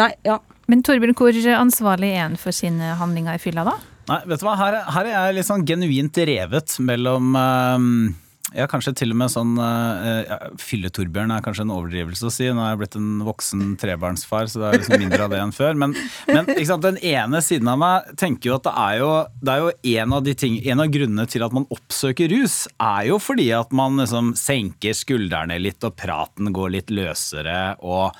Nei, 0.00 0.08
ja. 0.24 0.38
Men 0.70 0.80
Torbjørn, 0.80 1.12
hvor 1.18 1.36
ansvarlig 1.58 2.14
er 2.14 2.22
han 2.22 2.38
for 2.40 2.56
sine 2.56 2.94
handlinger 2.96 3.36
i 3.36 3.40
fylla, 3.42 3.66
da? 3.66 3.74
Nei, 4.08 4.22
vet 4.30 4.40
du 4.40 4.46
hva, 4.46 4.54
her, 4.56 4.78
her 4.94 5.08
er 5.10 5.26
jeg 5.28 5.36
litt 5.36 5.48
sånn 5.50 5.66
genuint 5.68 6.20
revet 6.32 6.78
mellom 6.82 7.34
um 7.36 7.90
ja, 8.56 8.66
kanskje 8.70 8.92
til 9.00 9.14
og 9.14 9.18
med 9.22 9.32
sånn 9.32 9.54
uh, 9.56 10.22
ja, 10.26 10.36
Fylle-Torbjørn 10.60 11.32
er 11.34 11.44
kanskje 11.44 11.64
en 11.66 11.72
overdrivelse 11.74 12.28
å 12.28 12.32
si. 12.32 12.48
Nå 12.52 12.62
er 12.64 12.74
jeg 12.74 12.80
blitt 12.82 12.98
en 12.98 13.24
voksen 13.26 13.74
trebarnsfar, 13.80 14.50
så 14.50 14.60
det 14.60 14.68
er 14.68 14.78
liksom 14.80 15.02
mindre 15.02 15.26
av 15.26 15.32
det 15.32 15.40
enn 15.42 15.54
før. 15.56 15.78
Men, 15.78 15.96
men 16.28 16.50
sant, 16.68 16.84
den 16.84 17.00
ene 17.00 17.42
siden 17.44 17.70
av 17.72 17.80
meg 17.80 18.12
tenker 18.20 18.50
jo 18.50 18.58
at 18.58 18.66
det 18.68 18.74
er 18.84 19.00
jo, 19.00 19.10
det 19.40 19.54
er 19.54 19.64
jo 19.64 19.72
en, 20.02 20.16
av 20.18 20.26
de 20.28 20.36
ting, 20.44 20.58
en 20.72 20.84
av 20.84 20.92
grunnene 20.92 21.26
til 21.30 21.46
at 21.46 21.56
man 21.56 21.68
oppsøker 21.72 22.32
rus, 22.32 22.62
er 22.76 23.08
jo 23.10 23.18
fordi 23.22 23.48
at 23.56 23.72
man 23.76 24.00
liksom 24.02 24.32
senker 24.38 24.96
skuldrene 24.96 25.60
litt, 25.62 25.80
og 25.86 25.96
praten 25.98 26.52
går 26.54 26.76
litt 26.76 26.92
løsere. 26.94 27.78
og 27.80 28.12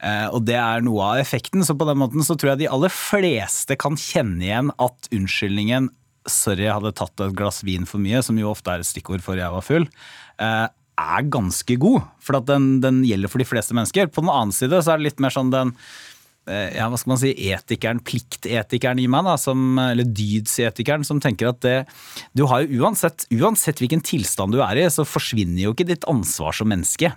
eh, 0.00 0.26
og 0.32 0.42
det 0.48 0.58
er 0.60 0.82
noe 0.84 1.12
av 1.12 1.20
effekten. 1.20 1.64
Så 1.66 1.76
på 1.76 1.88
den 1.88 2.00
måten 2.00 2.24
så 2.24 2.36
tror 2.36 2.54
jeg 2.54 2.64
de 2.64 2.72
aller 2.72 2.92
fleste 2.92 3.76
kan 3.80 3.98
kjenne 4.00 4.44
igjen 4.44 4.74
at 4.80 5.12
unnskyldningen 5.12 5.92
sorry, 6.30 6.66
jeg 6.66 6.74
hadde 6.74 6.94
tatt 6.96 7.22
et 7.24 7.36
glass 7.36 7.62
vin 7.66 7.86
for 7.88 8.02
mye, 8.02 8.22
som 8.24 8.38
jo 8.40 8.50
ofte 8.52 8.72
er 8.72 8.82
et 8.82 8.88
stikkord 8.88 9.24
for 9.24 9.38
jeg 9.38 9.52
var 9.52 9.64
full, 9.64 9.86
eh, 10.42 10.66
er 10.96 11.30
ganske 11.32 11.78
god. 11.80 12.04
For 12.24 12.40
den, 12.48 12.76
den, 12.84 13.02
gjelder 13.06 13.32
for 13.32 13.42
de 13.42 13.48
fleste 13.48 13.76
mennesker. 13.76 14.10
På 14.12 14.24
den 14.24 14.32
annen 14.32 14.54
side 14.56 14.80
så 14.82 14.94
er 14.94 15.00
det 15.00 15.10
litt 15.10 15.22
mer 15.22 15.34
sånn 15.34 15.52
den 15.52 15.74
eh, 16.48 16.72
ja, 16.78 16.88
hva 16.88 16.98
skal 17.00 17.14
man 17.14 17.20
si, 17.20 17.34
etikeren, 17.52 18.00
pliktetikeren 18.06 19.02
i 19.02 19.08
meg, 19.10 19.28
da, 19.28 19.36
som, 19.40 19.76
eller 19.82 20.08
dydsetikeren, 20.08 21.04
som 21.06 21.20
tenker 21.22 21.52
at 21.52 21.60
det 21.66 21.76
Du 22.36 22.46
har 22.50 22.64
jo 22.64 22.82
uansett, 22.82 23.28
uansett 23.34 23.82
hvilken 23.82 24.04
tilstand 24.04 24.56
du 24.56 24.62
er 24.64 24.80
i, 24.80 24.88
så 24.92 25.06
forsvinner 25.08 25.66
jo 25.66 25.76
ikke 25.76 25.90
ditt 25.92 26.08
ansvar 26.10 26.56
som 26.56 26.72
menneske. 26.72 27.12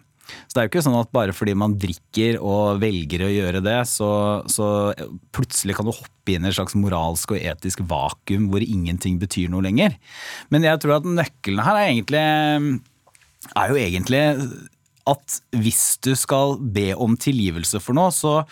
Så 0.48 0.54
det 0.54 0.62
er 0.62 0.68
jo 0.68 0.72
ikke 0.72 0.86
sånn 0.86 1.00
at 1.00 1.12
bare 1.16 1.36
fordi 1.36 1.56
man 1.58 1.76
drikker 1.80 2.40
og 2.40 2.82
velger 2.84 3.26
å 3.26 3.32
gjøre 3.32 3.64
det, 3.66 3.78
så, 3.90 4.12
så 4.52 4.70
plutselig 5.36 5.78
kan 5.78 5.90
du 5.90 5.94
hoppe 5.94 6.36
inn 6.36 6.46
i 6.46 6.52
et 6.52 6.58
slags 6.58 6.78
moralsk 6.78 7.36
og 7.36 7.42
etisk 7.42 7.84
vakuum 7.90 8.50
hvor 8.52 8.66
ingenting 8.66 9.20
betyr 9.22 9.52
noe 9.52 9.66
lenger. 9.66 9.98
Men 10.54 10.68
jeg 10.68 10.82
tror 10.84 11.00
at 11.00 11.10
nøkkelen 11.10 11.64
her 11.66 11.80
er 11.80 11.92
egentlig 11.92 12.26
er 13.56 13.72
jo 13.72 13.80
egentlig 13.80 14.24
at 15.10 15.40
hvis 15.58 15.84
du 16.06 16.12
skal 16.20 16.58
be 16.60 16.92
om 16.94 17.16
tilgivelse 17.20 17.82
for 17.82 17.98
noe, 17.98 18.14
så 18.14 18.44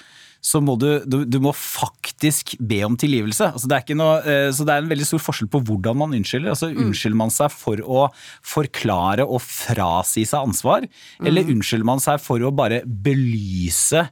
så 0.43 0.61
må 0.63 0.77
du, 0.79 0.87
du, 1.05 1.19
du, 1.25 1.39
må 1.43 1.53
faktisk 1.55 2.55
be 2.59 2.79
om 2.87 2.97
tilgivelse. 2.99 3.51
Altså 3.53 3.69
det 3.71 3.97
noe, 3.97 4.19
eh, 4.21 4.49
så 4.53 4.67
det 4.67 4.75
er 4.75 4.83
en 4.83 4.91
veldig 4.91 5.07
stor 5.09 5.23
forskjell 5.23 5.51
på 5.53 5.63
hvordan 5.69 5.99
man 6.01 6.15
unnskylder. 6.17 6.53
Altså 6.53 6.71
mm. 6.71 6.79
Unnskylder 6.85 7.19
man 7.19 7.33
seg 7.33 7.53
for 7.53 7.81
å 7.83 8.07
forklare 8.45 9.25
og 9.25 9.41
frasi 9.43 10.25
seg 10.27 10.49
ansvar, 10.49 10.87
mm. 10.87 11.27
eller 11.29 11.53
unnskylder 11.55 11.89
man 11.89 12.03
seg 12.03 12.21
for 12.23 12.43
å 12.43 12.53
bare 12.55 12.83
belyse 12.85 14.05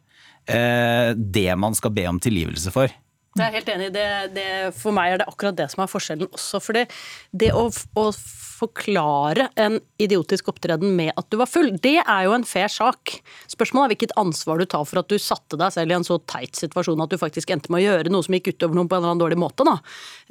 eh, 0.50 1.12
det 1.16 1.50
man 1.62 1.78
skal 1.78 1.94
be 1.96 2.08
om 2.10 2.22
tilgivelse 2.22 2.74
for? 2.76 2.94
Jeg 3.36 3.50
er 3.50 3.56
helt 3.58 3.70
enig. 3.74 3.88
Det, 3.92 4.08
det, 4.32 4.48
for 4.80 4.96
meg 4.96 5.12
er 5.12 5.20
det 5.20 5.28
akkurat 5.28 5.58
det 5.58 5.68
som 5.74 5.82
er 5.84 5.92
forskjellen 5.92 6.30
også. 6.32 6.62
For 6.64 6.78
det, 6.78 6.86
det 7.36 7.50
å, 7.52 7.66
å 7.68 8.06
forklare 8.56 9.50
en 9.60 9.78
idiotisk 10.02 10.50
opptreden 10.52 10.94
med 10.96 11.12
at 11.20 11.28
du 11.32 11.38
var 11.42 11.50
full, 11.50 11.74
det 11.84 11.98
er 12.02 12.22
jo 12.28 12.36
en 12.36 12.46
fair 12.48 12.72
sak. 12.72 13.18
Spørsmålet 13.52 13.86
er 13.86 13.94
hvilket 13.94 14.16
ansvar 14.20 14.62
du 14.62 14.68
tar 14.70 14.86
for 14.88 15.02
at 15.02 15.12
du 15.12 15.18
satte 15.20 15.60
deg 15.60 15.74
selv 15.76 15.92
i 15.92 15.98
en 15.98 16.08
så 16.08 16.18
teit 16.32 16.56
situasjon 16.56 17.04
at 17.04 17.12
du 17.12 17.20
faktisk 17.20 17.52
endte 17.52 17.74
med 17.74 17.84
å 17.84 17.86
gjøre 17.90 18.14
noe 18.14 18.26
som 18.26 18.38
gikk 18.38 18.54
utover 18.54 18.78
noen 18.78 18.90
på 18.92 18.98
en 18.98 19.04
eller 19.04 19.14
annen 19.14 19.24
dårlig 19.26 19.40
måte. 19.42 19.68
Da. 19.68 19.76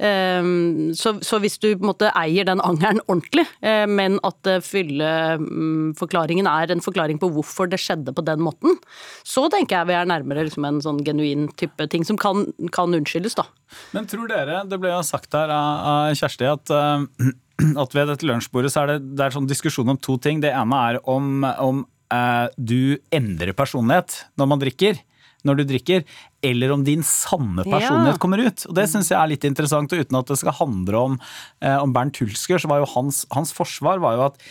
Ehm, 0.07 0.95
så, 0.97 1.15
så 1.25 1.39
hvis 1.43 1.59
du 1.61 1.69
på 1.75 1.85
en 1.85 1.91
måte 1.91 2.11
eier 2.17 2.49
den 2.49 2.63
angeren 2.65 3.03
ordentlig, 3.05 3.45
eh, 3.61 3.85
men 3.85 4.17
at 4.25 4.49
fylleforklaringen 4.65 6.49
er 6.49 6.73
en 6.73 6.83
forklaring 6.83 7.21
på 7.21 7.29
hvorfor 7.35 7.69
det 7.69 7.81
skjedde 7.83 8.15
på 8.15 8.25
den 8.25 8.41
måten, 8.45 8.79
så 9.21 9.45
tenker 9.53 9.77
jeg 9.77 9.91
vi 9.91 9.99
er 9.99 10.09
nærmere 10.09 10.47
liksom 10.47 10.65
en 10.65 10.81
sånn 10.81 11.03
genuin 11.05 11.47
type 11.59 11.89
ting 11.93 12.05
som 12.07 12.17
kan, 12.17 12.47
kan 12.73 12.94
unnskyldes, 12.99 13.37
da. 13.37 13.47
Men 13.95 14.07
tror 14.09 14.29
dere, 14.31 14.63
det 14.69 14.79
ble 14.81 14.93
jo 14.93 15.01
sagt 15.05 15.35
her 15.35 15.51
av 15.53 16.13
Kjersti, 16.17 16.47
at 16.49 16.71
uh, 16.73 17.33
at 17.81 17.95
ved 17.95 18.09
dette 18.11 18.27
lunsjbordet 18.27 18.73
så 18.73 18.83
er 18.83 18.93
det, 18.93 19.01
det 19.15 19.25
er 19.27 19.35
sånn 19.35 19.49
diskusjon 19.49 19.95
om 19.95 19.99
to 19.99 20.17
ting. 20.21 20.41
Det 20.43 20.53
ene 20.53 20.79
er 20.89 21.01
om, 21.09 21.43
om 21.43 21.83
eh, 22.13 22.47
du 22.57 22.97
endrer 23.15 23.55
personlighet 23.57 24.23
når 24.39 24.51
man 24.51 24.63
drikker. 24.63 24.99
Når 25.45 25.59
du 25.59 25.63
drikker, 25.69 26.05
eller 26.45 26.71
om 26.73 26.83
din 26.85 27.03
sanne 27.05 27.61
personlighet 27.67 28.15
ja. 28.15 28.21
kommer 28.21 28.41
ut. 28.41 28.63
Og 28.65 28.77
Det 28.79 28.87
syns 28.89 29.11
jeg 29.11 29.19
er 29.19 29.29
litt 29.29 29.45
interessant. 29.45 29.91
og 29.93 30.01
Uten 30.01 30.17
at 30.17 30.31
det 30.31 30.39
skal 30.41 30.57
handle 30.57 31.03
om, 31.11 31.19
eh, 31.61 31.77
om 31.77 31.93
Bernt 31.93 32.17
Hulsker, 32.17 32.61
så 32.61 32.71
var 32.71 32.81
jo 32.81 32.89
hans, 32.95 33.27
hans 33.35 33.53
forsvar 33.53 34.01
var 34.01 34.17
jo 34.17 34.25
at 34.31 34.41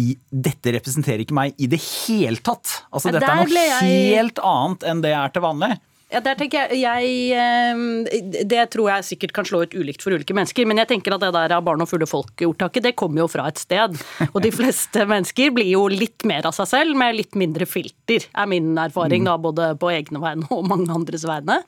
i, 0.00 0.14
dette 0.32 0.72
representerer 0.72 1.20
ikke 1.20 1.36
meg 1.36 1.58
i 1.60 1.68
det 1.68 1.82
hele 1.84 2.40
tatt. 2.40 2.78
Altså, 2.88 3.12
dette 3.12 3.28
er 3.28 3.44
noe 3.44 3.64
jeg... 3.68 3.90
helt 4.16 4.40
annet 4.40 4.86
enn 4.88 5.04
det 5.04 5.12
jeg 5.12 5.20
er 5.20 5.34
til 5.34 5.44
vanlig. 5.44 5.74
Ja, 6.12 6.20
der 6.20 6.36
tenker 6.36 6.66
jeg, 6.68 6.82
jeg 6.82 7.12
eh, 7.32 8.42
Det 8.44 8.66
tror 8.74 8.90
jeg 8.90 9.06
sikkert 9.08 9.32
kan 9.38 9.46
slå 9.48 9.62
ut 9.64 9.72
ulikt 9.78 10.04
for 10.04 10.12
ulike 10.12 10.36
mennesker, 10.36 10.66
men 10.68 10.80
jeg 10.82 10.90
tenker 10.90 11.16
at 11.16 11.22
det 11.24 11.30
der 11.32 11.54
av 11.56 11.64
barn 11.64 11.80
og 11.84 11.88
fulle 11.88 12.08
folk-ordtaket, 12.10 12.84
det 12.84 12.94
kommer 13.00 13.24
jo 13.24 13.28
fra 13.32 13.46
et 13.48 13.62
sted. 13.62 13.96
Og 14.28 14.38
de 14.44 14.52
fleste 14.60 15.06
mennesker 15.08 15.54
blir 15.56 15.72
jo 15.72 15.86
litt 15.88 16.26
mer 16.28 16.44
av 16.48 16.56
seg 16.58 16.68
selv, 16.68 16.98
med 17.00 17.16
litt 17.16 17.38
mindre 17.40 17.64
filter, 17.68 18.28
er 18.28 18.50
min 18.50 18.74
erfaring 18.78 19.24
da, 19.28 19.38
både 19.40 19.72
på 19.80 19.92
egne 19.94 20.20
vegne 20.22 20.50
og 20.52 20.68
mange 20.68 20.92
andres 20.92 21.24
vegne. 21.28 21.62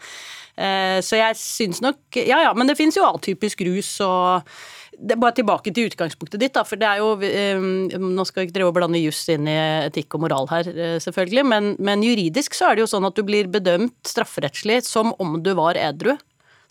Eh, 0.54 1.00
Så 1.02 1.18
jeg 1.18 1.34
syns 1.40 1.80
nok 1.82 2.14
Ja 2.14 2.36
ja, 2.44 2.52
men 2.54 2.68
det 2.70 2.76
fins 2.78 2.94
jo 2.94 3.02
atypisk 3.08 3.64
rus 3.66 3.88
og 4.06 4.44
bare 4.98 5.32
tilbake 5.34 5.72
til 5.74 5.88
utgangspunktet 5.90 6.38
ditt, 6.40 6.52
da, 6.54 6.62
for 6.64 6.76
det 6.76 6.86
er 6.86 6.98
jo 7.02 7.08
eh, 7.22 7.98
Nå 7.98 8.24
skal 8.26 8.42
vi 8.42 8.48
ikke 8.48 8.56
drive 8.58 8.68
og 8.72 8.76
blande 8.78 9.00
juss 9.02 9.22
inn 9.32 9.48
i 9.50 9.56
etikk 9.88 10.14
og 10.14 10.20
moral 10.26 10.46
her, 10.52 10.68
eh, 10.68 10.98
selvfølgelig, 11.02 11.44
men, 11.46 11.72
men 11.78 12.02
juridisk 12.02 12.54
så 12.54 12.70
er 12.70 12.76
det 12.76 12.84
jo 12.86 12.92
sånn 12.94 13.06
at 13.08 13.14
du 13.18 13.22
blir 13.26 13.48
bedømt 13.50 13.96
strafferettslig 14.06 14.82
som 14.86 15.12
om 15.18 15.40
du 15.42 15.52
var 15.54 15.74
edru. 15.80 16.14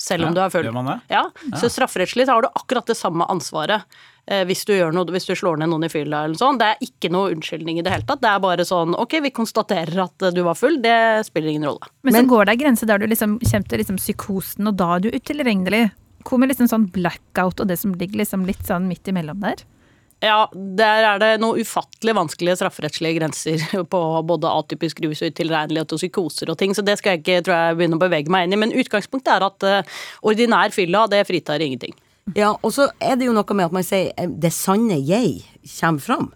Selv 0.03 0.25
om 0.25 0.33
Ja, 0.33 0.35
du 0.35 0.41
er 0.41 0.49
full. 0.49 0.65
gjør 0.65 0.73
man 0.73 0.87
det? 0.89 0.95
Ja, 1.13 1.21
Så 1.61 1.69
strafferettslig 1.71 2.25
så 2.27 2.33
har 2.35 2.41
du 2.41 2.49
akkurat 2.49 2.85
det 2.89 2.97
samme 2.97 3.23
ansvaret. 3.29 3.83
eh, 4.27 4.43
Hvis 4.49 4.65
du, 4.65 4.73
gjør 4.73 4.91
noe, 4.91 5.05
hvis 5.05 5.27
du 5.29 5.35
slår 5.37 5.59
ned 5.61 5.69
noen 5.69 5.85
i 5.85 5.89
fylla 5.93 6.23
eller 6.25 6.33
noe 6.33 6.41
sånt. 6.41 6.59
Det 6.59 6.67
er 6.73 6.81
ikke 6.87 7.11
noe 7.13 7.31
unnskyldning 7.31 7.77
i 7.79 7.83
det 7.85 7.91
hele 7.93 8.03
tatt. 8.09 8.19
Det 8.19 8.27
er 8.31 8.39
bare 8.43 8.65
sånn 8.67 8.95
ok, 8.99 9.19
vi 9.21 9.29
konstaterer 9.31 10.03
at 10.03 10.33
du 10.33 10.41
var 10.43 10.55
full, 10.55 10.79
det 10.81 11.25
spiller 11.29 11.49
ingen 11.53 11.69
rolle. 11.69 11.87
Men, 12.03 12.13
Men- 12.13 12.25
så 12.25 12.29
går 12.33 12.45
det 12.45 12.55
ei 12.57 12.61
grense 12.65 12.85
der 12.89 12.97
du 12.97 13.05
liksom 13.07 13.37
kommer 13.39 13.67
til 13.69 13.79
liksom 13.83 13.97
psykosen, 14.01 14.67
og 14.67 14.75
da 14.81 14.95
er 14.95 14.99
du 15.05 15.09
utilregnelig. 15.11 15.91
Hvor 16.23 16.39
med 16.41 16.51
liksom 16.51 16.69
sånn 16.71 16.89
blackout 16.93 17.61
og 17.61 17.69
det 17.69 17.77
som 17.81 17.93
ligger 17.99 18.23
liksom 18.23 18.47
litt 18.47 18.63
sånn 18.67 18.89
midt 18.89 19.09
imellom 19.11 19.43
der? 19.43 19.63
Ja, 20.23 20.45
der 20.53 21.03
er 21.03 21.19
det 21.19 21.31
noen 21.43 21.59
ufattelig 21.59 22.13
vanskelige 22.15 22.55
strafferettslige 22.61 23.17
grenser 23.17 23.63
på 23.93 24.01
både 24.23 24.51
atypisk 24.61 25.01
rus 25.03 25.19
og 25.19 25.33
utilregnelighet 25.33 25.95
og 25.95 25.99
psykoser 25.99 26.53
og 26.53 26.59
ting, 26.61 26.71
så 26.75 26.85
det 26.85 26.95
skal 26.99 27.17
jeg 27.17 27.23
ikke 27.23 27.43
tror 27.43 27.57
jeg, 27.57 27.77
begynne 27.79 27.99
å 27.99 28.03
bevege 28.05 28.31
meg 28.31 28.47
inn 28.47 28.55
i. 28.55 28.61
Men 28.63 28.75
utgangspunktet 28.79 29.33
er 29.35 29.47
at 29.49 29.67
uh, 29.67 30.01
ordinær 30.23 30.71
fylla, 30.75 31.05
det 31.11 31.25
fritar 31.27 31.63
ingenting. 31.63 31.95
Ja, 32.37 32.53
og 32.55 32.71
så 32.71 32.87
er 33.03 33.17
det 33.19 33.27
jo 33.27 33.35
noe 33.35 33.57
med 33.57 33.67
at 33.67 33.75
man 33.75 33.83
sier 33.83 34.13
eh, 34.15 34.31
det 34.31 34.53
sanne 34.55 34.95
jeg 35.03 35.41
kommer 35.75 36.05
fram. 36.05 36.29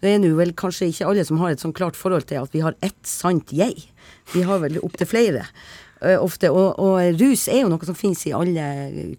Det 0.00 0.14
er 0.14 0.20
nå 0.20 0.34
vel 0.36 0.52
kanskje 0.56 0.90
ikke 0.90 1.08
alle 1.08 1.24
som 1.28 1.40
har 1.40 1.52
et 1.52 1.62
sånn 1.64 1.76
klart 1.76 1.96
forhold 1.96 2.28
til 2.28 2.42
at 2.42 2.52
vi 2.52 2.60
har 2.64 2.76
ett 2.84 3.00
sant 3.08 3.52
jeg. 3.56 3.86
Vi 4.34 4.44
har 4.44 4.60
vel 4.60 4.76
opptil 4.84 5.08
flere. 5.08 5.46
Eh, 6.02 6.18
ofte, 6.20 6.50
og, 6.52 6.78
og 6.78 7.20
rus 7.20 7.46
er 7.48 7.64
jo 7.64 7.70
noe 7.72 7.88
som 7.88 7.98
finnes 7.98 8.22
i 8.28 8.34
alle 8.36 8.66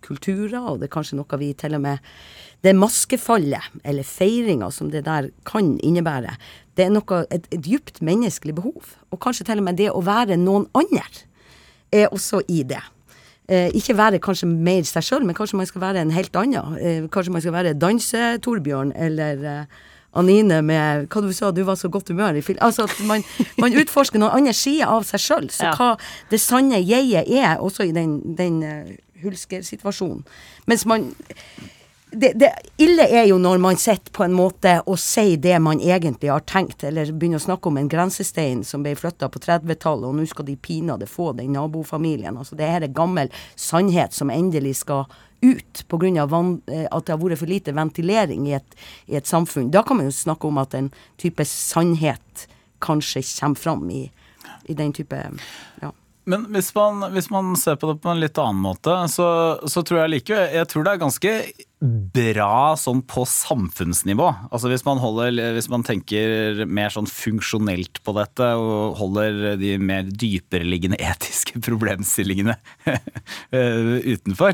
kulturer, 0.05 0.59
og 0.59 0.81
det 0.81 0.89
er 0.89 0.95
kanskje 0.95 1.19
noe 1.19 1.41
vi 1.41 1.53
til 1.57 1.77
og 1.77 1.83
med 1.87 2.13
Det 2.61 2.75
maskefallet, 2.77 3.71
eller 3.83 4.05
feiringa 4.05 4.67
som 4.69 4.91
det 4.93 5.05
der 5.07 5.31
kan 5.49 5.79
innebære, 5.81 6.35
det 6.77 6.85
er 6.85 6.91
noe, 6.93 7.23
et, 7.33 7.47
et 7.49 7.63
djupt 7.65 8.03
menneskelig 8.05 8.53
behov. 8.55 8.91
Og 9.09 9.19
kanskje 9.19 9.47
til 9.49 9.57
og 9.57 9.65
med 9.65 9.79
det 9.81 9.89
å 9.89 10.03
være 10.05 10.37
noen 10.37 10.67
andre 10.77 11.01
er 11.91 12.13
også 12.13 12.43
i 12.47 12.61
det. 12.69 12.83
Eh, 13.51 13.71
ikke 13.75 13.97
være 13.97 14.19
kanskje 14.23 14.47
mer 14.47 14.85
seg 14.87 15.03
sjøl, 15.03 15.25
men 15.25 15.35
kanskje 15.35 15.57
man 15.59 15.67
skal 15.67 15.81
være 15.83 16.03
en 16.05 16.13
helt 16.15 16.37
annen. 16.39 16.77
Eh, 16.79 17.07
kanskje 17.11 17.33
man 17.33 17.43
skal 17.43 17.55
være 17.57 17.73
danse-Torbjørn 17.75 18.93
eller 18.95 19.41
eh, 19.49 19.81
Anine 20.13 20.61
med 20.61 21.07
Hva 21.07 21.21
du 21.23 21.31
sa, 21.33 21.51
du 21.51 21.63
var 21.63 21.75
så 21.79 21.89
godt 21.89 22.09
humør 22.11 22.35
i 22.35 22.41
film. 22.45 22.59
Altså 22.61 22.83
at 22.83 22.97
man, 23.07 23.23
man 23.57 23.73
utforsker 23.79 24.19
noen 24.19 24.41
andre 24.41 24.53
sider 24.53 24.89
av 24.91 25.05
seg 25.07 25.23
sjøl. 25.23 25.49
Så 25.51 25.69
Ja. 25.69 25.75
hva 25.77 25.93
det 26.31 26.41
sanne 26.43 26.81
jeget 26.83 27.29
er, 27.31 27.57
også 27.63 27.87
i 27.87 27.93
den, 27.95 28.19
den 28.35 28.63
uh, 28.63 28.91
hulskersituasjonen. 29.23 30.25
Mens 30.67 30.85
man 30.85 31.13
det, 32.11 32.33
det 32.35 32.49
ille 32.83 33.05
er 33.07 33.29
jo 33.29 33.37
når 33.39 33.57
man 33.63 33.77
sitter 33.79 34.11
på 34.11 34.25
en 34.25 34.33
måte 34.35 34.73
og 34.83 34.97
sier 34.99 35.37
det 35.39 35.55
man 35.63 35.79
egentlig 35.79 36.27
har 36.27 36.43
tenkt, 36.43 36.83
eller 36.83 37.07
begynner 37.13 37.39
å 37.39 37.45
snakke 37.45 37.71
om 37.71 37.77
en 37.79 37.87
grensestein 37.87 38.65
som 38.67 38.83
ble 38.83 38.97
flytta 38.99 39.29
på 39.31 39.39
30-tallet, 39.39 40.09
og 40.09 40.17
nå 40.17 40.25
skal 40.27 40.49
de 40.49 40.57
pinadø 40.59 41.07
få 41.07 41.29
den 41.37 41.53
nabofamilien. 41.55 42.35
Altså 42.35 42.57
det 42.59 42.67
her 42.67 42.83
er 42.83 42.91
gammel 42.91 43.31
sannhet 43.55 44.11
som 44.17 44.29
endelig 44.33 44.81
skal 44.81 45.05
ut 45.41 45.83
pga. 45.89 46.23
at 46.23 47.05
det 47.05 47.13
har 47.13 47.21
vært 47.21 47.39
for 47.41 47.49
lite 47.49 47.73
ventilering 47.73 48.47
i 48.47 48.53
et, 48.57 48.75
i 49.07 49.17
et 49.17 49.27
samfunn. 49.27 49.71
Da 49.71 49.83
kan 49.83 49.97
man 49.97 50.09
jo 50.09 50.15
snakke 50.15 50.47
om 50.47 50.59
at 50.61 50.75
en 50.77 50.91
type 51.17 51.45
sannhet 51.45 52.47
kanskje 52.81 53.23
kommer 53.39 53.55
fram 53.55 53.89
i, 53.89 54.11
i 54.65 54.73
den 54.73 54.93
type 54.93 55.17
ja. 55.81 55.91
Men 56.23 56.45
hvis 56.53 56.69
man, 56.75 57.01
hvis 57.13 57.29
man 57.33 57.55
ser 57.57 57.75
på 57.81 57.89
det 57.89 58.01
på 58.03 58.09
en 58.09 58.21
litt 58.21 58.37
annen 58.37 58.61
måte, 58.61 58.93
så, 59.09 59.27
så 59.65 59.81
tror 59.81 60.03
jeg 60.03 60.11
likevel 60.13 60.53
Jeg 60.53 60.67
tror 60.69 60.85
det 60.85 60.91
er 60.93 61.01
ganske 61.01 61.31
bra 61.81 62.75
sånn 62.77 63.01
på 63.09 63.23
samfunnsnivå. 63.25 64.27
Altså 64.53 64.69
hvis 64.69 64.83
man, 64.85 64.99
holder, 65.01 65.33
hvis 65.55 65.69
man 65.71 65.81
tenker 65.85 66.61
mer 66.69 66.93
sånn 66.93 67.09
funksjonelt 67.09 68.03
på 68.05 68.13
dette 68.13 68.49
og 68.59 68.99
holder 68.99 69.55
de 69.57 69.73
mer 69.81 70.05
dypereliggende 70.05 70.99
etiske 71.11 71.61
problemstillingene 71.65 72.53
eh, 73.57 73.97
utenfor, 74.13 74.53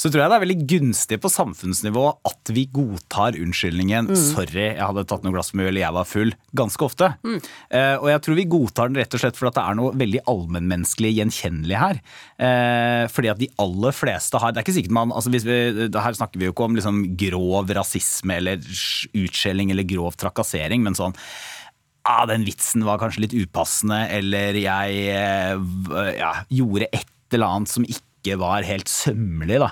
så 0.00 0.08
tror 0.08 0.24
jeg 0.24 0.32
det 0.32 0.38
er 0.38 0.44
veldig 0.46 0.58
gunstig 0.72 1.20
på 1.20 1.32
samfunnsnivå 1.32 2.06
at 2.30 2.54
vi 2.56 2.64
godtar 2.72 3.36
unnskyldningen 3.36 4.08
'sorry, 4.16 4.72
jeg 4.72 4.80
hadde 4.80 5.04
tatt 5.08 5.26
noe 5.26 5.34
glass 5.34 5.52
med 5.52 5.68
øl, 5.68 5.80
jeg 5.82 5.96
var 5.96 6.08
full', 6.08 6.34
ganske 6.56 6.86
ofte. 6.86 7.12
Eh, 7.68 7.96
og 8.00 8.08
jeg 8.08 8.24
tror 8.24 8.38
vi 8.38 8.48
godtar 8.56 8.88
den 8.88 9.00
rett 9.02 9.12
og 9.12 9.20
slett 9.20 9.38
fordi 9.38 9.54
det 9.58 9.66
er 9.66 9.78
noe 9.78 9.92
veldig 9.98 10.24
allmennmenneskelig 10.30 11.12
gjenkjennelig 11.18 11.78
her. 11.82 12.00
Uh, 12.42 13.04
fordi 13.12 13.28
at 13.30 13.38
de 13.38 13.46
aller 13.60 13.94
fleste 13.94 14.38
har 14.40 14.50
Det 14.50 14.58
er 14.58 14.64
ikke 14.64 14.74
sikkert 14.74 14.94
man 14.96 15.12
altså 15.14 15.30
vi, 15.30 15.38
Her 15.94 16.16
snakker 16.16 16.40
vi 16.40 16.48
jo 16.48 16.54
ikke 16.54 16.61
om 16.64 16.76
liksom 16.78 17.02
grov 17.18 17.72
rasisme 17.74 18.38
eller 18.40 18.62
utskjelling 19.18 19.72
eller 19.74 19.86
grov 19.88 20.16
trakassering, 20.20 20.84
men 20.86 20.98
sånn 20.98 21.16
ah, 22.08 22.24
den 22.26 22.46
vitsen 22.46 22.84
var 22.86 23.00
kanskje 23.02 23.26
litt 23.26 23.36
upassende, 23.36 24.04
eller 24.12 24.58
jeg 24.58 25.04
eh, 25.12 26.16
ja, 26.18 26.32
gjorde 26.52 26.90
et 26.90 27.08
eller 27.32 27.58
annet 27.58 27.72
som 27.72 27.86
ikke 27.86 28.38
var 28.40 28.66
helt 28.66 28.90
sømmelig, 28.90 29.62
da. 29.62 29.70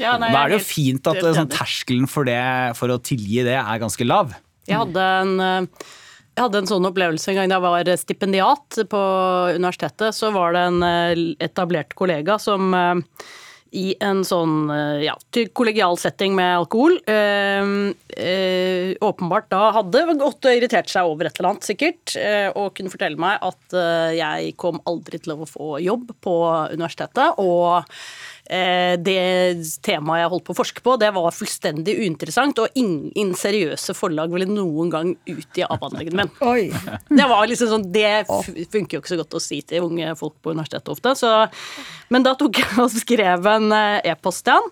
Ja, 0.00 0.14
nei, 0.20 0.30
da 0.32 0.44
er 0.44 0.52
det 0.52 0.60
jo 0.60 0.68
fint 0.68 1.08
at 1.10 1.20
eh, 1.20 1.32
sånn, 1.36 1.50
terskelen 1.52 2.08
for, 2.08 2.28
det, 2.28 2.40
for 2.78 2.92
å 2.92 3.00
tilgi 3.04 3.42
det 3.48 3.56
er 3.60 3.82
ganske 3.82 4.06
lav. 4.06 4.36
Jeg 4.68 4.80
hadde 4.80 5.08
en 5.24 5.34
eh, 5.44 5.88
jeg 6.30 6.46
hadde 6.46 6.60
en 6.62 6.68
sånn 6.70 6.86
opplevelse 6.86 7.32
en 7.32 7.36
gang 7.36 7.50
da 7.50 7.56
jeg 7.58 7.64
var 7.64 7.88
stipendiat 8.00 8.76
på 8.88 9.00
universitetet. 9.58 10.14
Så 10.16 10.30
var 10.32 10.54
det 10.54 10.62
en 10.70 10.84
etablert 11.42 11.90
kollega 11.98 12.38
som 12.40 12.70
i 13.76 13.92
en 14.02 14.22
sånn 14.26 14.70
eh, 14.74 15.04
ja, 15.06 15.14
kollegial 15.56 15.98
setting 16.00 16.34
med 16.38 16.56
alkohol 16.62 16.98
Øh, 17.10 17.70
øh, 18.18 18.90
åpenbart 19.04 19.48
da 19.52 19.70
hadde 19.76 20.02
gått 20.20 20.46
og 20.46 20.56
irritert 20.56 20.90
seg 20.90 21.08
over 21.08 21.28
et 21.28 21.38
eller 21.38 21.52
annet, 21.52 21.68
sikkert, 21.68 22.16
Øh, 22.20 22.50
og 22.58 22.74
kunne 22.76 22.90
fortelle 22.92 23.20
meg 23.20 23.38
at 23.44 23.76
jeg 24.16 24.54
kom 24.60 24.80
aldri 24.88 25.20
til 25.22 25.34
å 25.34 25.46
få 25.48 25.78
jobb 25.82 26.10
på 26.24 26.34
universitetet. 26.74 27.38
og 27.38 27.86
det 28.50 29.16
temaet 29.86 30.24
jeg 30.24 30.30
holdt 30.32 30.44
på 30.48 30.54
å 30.54 30.58
forske 30.58 30.82
på, 30.82 30.96
det 30.98 31.12
var 31.14 31.30
fullstendig 31.34 31.94
uinteressant, 32.02 32.58
og 32.58 32.78
ingen 32.80 33.30
seriøse 33.38 33.94
forlag 33.94 34.32
ville 34.34 34.48
noen 34.50 34.90
gang 34.90 35.12
utgi 35.30 35.62
avhandlingen 35.66 36.16
min. 36.18 36.32
Oi. 36.50 36.64
Det 37.06 37.28
var 37.30 37.46
liksom 37.50 37.70
sånn, 37.70 37.84
det 37.94 38.24
funker 38.26 38.98
jo 38.98 39.02
ikke 39.04 39.12
så 39.14 39.20
godt 39.20 39.38
å 39.38 39.42
si 39.44 39.60
til 39.62 39.86
unge 39.86 40.16
folk 40.18 40.34
på 40.42 40.50
universitetet 40.56 40.90
ofte. 40.96 41.14
Så, 41.20 41.30
men 42.10 42.26
da 42.26 42.34
tok 42.40 42.58
jeg 42.58 42.74
og 42.82 42.90
skrev 42.98 43.46
en 43.54 43.70
eh, 43.76 44.10
e-post 44.14 44.42
til 44.48 44.58
han. 44.58 44.68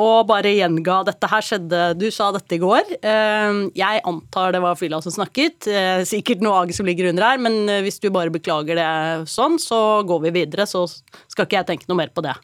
Og 0.00 0.20
bare 0.28 0.52
gjenga 0.54 1.00
dette 1.04 1.28
her 1.28 1.42
skjedde, 1.44 1.78
du 1.98 2.04
sa 2.14 2.28
dette 2.32 2.54
i 2.56 2.60
går. 2.62 2.92
Eh, 3.02 3.56
Jeg 3.76 4.00
antar 4.06 4.54
det 4.54 4.60
var 4.62 4.78
fylla 4.78 5.00
som 5.04 5.12
snakket. 5.12 5.66
Eh, 5.68 6.02
Sikkert 6.08 6.44
noe 6.46 6.60
age 6.62 6.76
som 6.78 6.86
ligger 6.88 7.10
under 7.10 7.26
her, 7.26 7.40
men 7.42 7.58
eh, 7.68 7.82
hvis 7.84 7.98
du 8.00 8.06
bare 8.14 8.32
beklager 8.32 8.78
det 8.78 8.88
sånn, 9.28 9.58
så 9.60 10.00
går 10.08 10.22
vi 10.28 10.36
videre. 10.40 10.64
Så 10.70 10.86
skal 11.26 11.44
ikke 11.44 11.58
jeg 11.58 11.68
tenke 11.74 11.90
noe 11.90 11.98
mer 12.04 12.14
på 12.14 12.22
det. 12.24 12.36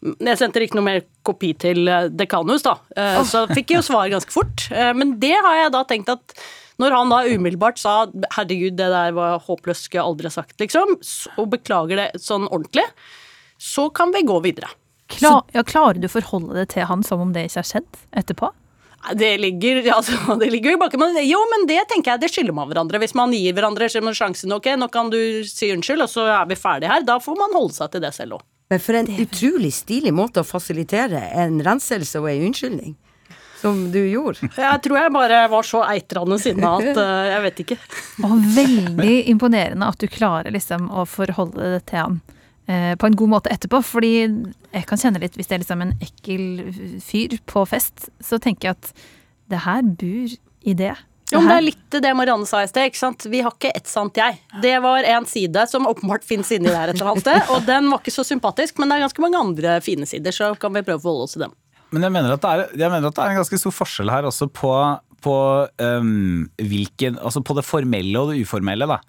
Jeg 0.00 0.38
sendte 0.40 0.62
ikke 0.64 0.78
noe 0.78 0.86
mer 0.86 1.02
kopi 1.28 1.52
til 1.60 1.88
eh, 1.90 2.08
dekanus, 2.08 2.64
da. 2.64 2.78
Eh, 2.96 3.20
Så 3.28 3.44
fikk 3.50 3.74
jeg 3.74 3.82
jo 3.82 3.86
svar 3.90 4.08
ganske 4.12 4.32
fort. 4.32 4.68
Eh, 4.72 4.92
Men 4.96 5.18
det 5.20 5.34
har 5.36 5.58
jeg 5.64 5.72
da 5.76 5.84
tenkt 5.84 6.08
at 6.12 6.34
når 6.80 6.94
han 6.96 7.10
da 7.12 7.18
umiddelbart 7.28 7.76
sa 7.76 8.06
'herregud, 8.08 8.76
det 8.78 8.88
der 8.88 9.12
var 9.12 9.40
håpløst, 9.44 9.84
skulle 9.84 10.00
jeg 10.00 10.08
aldri 10.08 10.30
ha 10.30 10.32
sagt', 10.32 10.56
liksom, 10.58 10.96
og 11.36 11.50
beklager 11.52 11.96
det 12.00 12.20
sånn 12.20 12.48
ordentlig, 12.48 12.86
så 13.60 13.92
kan 13.92 14.10
vi 14.12 14.22
gå 14.24 14.40
videre. 14.40 14.70
Klar, 15.10 15.42
ja, 15.52 15.62
klarer 15.62 16.00
du 16.00 16.06
å 16.08 16.14
forholde 16.14 16.54
det 16.54 16.70
til 16.72 16.86
han 16.88 17.02
som 17.02 17.20
om 17.20 17.34
det 17.34 17.50
ikke 17.50 17.60
har 17.60 17.68
skjedd 17.68 18.00
etterpå? 18.16 18.48
Det 19.16 19.30
ligger, 19.40 19.82
altså, 19.92 20.12
det 20.40 20.50
ligger 20.52 20.72
jo 20.72 20.76
i 20.78 20.80
bakken, 20.80 21.00
men 21.00 21.20
jo, 21.26 21.40
men 21.52 21.66
det 21.68 21.82
tenker 21.88 22.14
jeg 22.14 22.20
det 22.24 22.30
skylder 22.32 22.56
man 22.56 22.68
hverandre. 22.70 23.00
Hvis 23.02 23.16
man 23.18 23.32
gir 23.32 23.52
hverandre 23.56 23.88
sjansen, 23.88 24.52
ok, 24.56 24.72
nå 24.80 24.88
kan 24.92 25.10
du 25.12 25.18
si 25.44 25.70
unnskyld, 25.74 26.04
og 26.04 26.08
så 26.12 26.24
er 26.28 26.48
vi 26.48 26.56
ferdige 26.56 26.92
her. 26.92 27.04
Da 27.04 27.18
får 27.20 27.36
man 27.40 27.56
holde 27.56 27.76
seg 27.76 27.92
til 27.92 28.00
det 28.04 28.12
selv 28.16 28.38
òg. 28.38 28.46
Men 28.70 28.80
for 28.80 28.94
en 28.94 29.08
utrolig 29.18 29.72
stilig 29.74 30.12
måte 30.14 30.44
å 30.44 30.46
fasilitere 30.46 31.24
en 31.42 31.58
renselse 31.66 32.20
og 32.22 32.28
en 32.30 32.48
unnskyldning. 32.48 32.94
Som 33.60 33.80
du 33.92 33.98
gjorde. 33.98 34.46
Jeg 34.56 34.80
tror 34.86 34.96
jeg 34.96 35.12
bare 35.12 35.40
var 35.52 35.66
så 35.68 35.82
eitrende 35.84 36.38
sinna 36.40 36.76
at 36.78 36.96
uh, 36.96 37.26
jeg 37.34 37.42
vet 37.44 37.62
ikke. 37.64 37.78
Og 38.24 38.36
veldig 38.54 39.16
imponerende 39.32 39.90
at 39.90 40.00
du 40.00 40.06
klarer 40.08 40.54
liksom 40.54 40.86
å 40.88 41.04
forholde 41.04 41.74
det 41.74 41.82
til 41.90 42.00
han 42.00 42.20
uh, 42.70 42.94
på 42.96 43.10
en 43.10 43.18
god 43.20 43.34
måte 43.34 43.52
etterpå. 43.52 43.82
Fordi 43.84 44.14
jeg 44.14 44.86
kan 44.88 45.02
kjenne 45.02 45.20
litt, 45.20 45.36
hvis 45.36 45.50
det 45.50 45.58
er 45.58 45.64
liksom 45.66 45.84
en 45.84 45.92
ekkel 46.06 46.46
fyr 47.04 47.36
på 47.50 47.66
fest, 47.68 48.08
så 48.22 48.40
tenker 48.40 48.70
jeg 48.70 48.78
at 48.78 48.94
det 49.50 49.64
her 49.66 49.82
bor 49.82 50.38
i 50.62 50.78
det. 50.78 50.94
Jo, 51.30 51.40
men 51.40 51.50
det 51.50 51.56
er 51.56 51.66
litt 51.68 51.96
det 52.02 52.12
Marianne 52.18 52.48
sa 52.48 52.62
i 52.64 52.68
sted. 52.70 52.90
ikke 52.90 53.00
sant? 53.00 53.26
Vi 53.30 53.42
har 53.44 53.54
ikke 53.54 53.72
ett 53.76 53.90
sant 53.90 54.18
jeg. 54.18 54.38
Det 54.62 54.76
var 54.82 55.06
en 55.06 55.26
side 55.30 55.66
som 55.70 55.88
åpenbart 55.90 56.26
finnes 56.26 56.50
inni 56.54 56.70
der 56.70 56.90
et 56.90 56.98
eller 56.98 57.12
annet 57.12 57.26
sted, 57.26 57.52
og 57.54 57.66
den 57.68 57.90
var 57.92 58.02
ikke 58.02 58.14
så 58.14 58.26
sympatisk, 58.26 58.80
men 58.80 58.90
det 58.90 58.98
er 58.98 59.06
ganske 59.06 59.24
mange 59.24 59.40
andre 59.40 59.76
fine 59.84 60.08
sider, 60.10 60.34
så 60.34 60.52
kan 60.60 60.74
vi 60.74 60.84
prøve 60.86 60.98
å 60.98 61.04
forholde 61.04 61.28
oss 61.28 61.36
til 61.36 61.46
dem. 61.46 61.54
Men 61.90 62.06
jeg 62.06 62.14
mener, 62.14 62.34
at 62.34 62.42
det 62.42 62.50
er, 62.50 62.74
jeg 62.84 62.92
mener 62.92 63.10
at 63.10 63.16
det 63.16 63.22
er 63.24 63.32
en 63.32 63.40
ganske 63.40 63.58
stor 63.58 63.74
forskjell 63.74 64.12
her 64.12 64.26
også 64.28 64.46
på, 64.54 64.72
på, 65.26 65.36
um, 65.82 66.48
hvilken, 66.62 67.18
altså 67.18 67.42
på 67.42 67.56
det 67.58 67.66
formelle 67.66 68.22
og 68.22 68.30
det 68.30 68.44
uformelle. 68.46 68.86
da. 68.90 69.00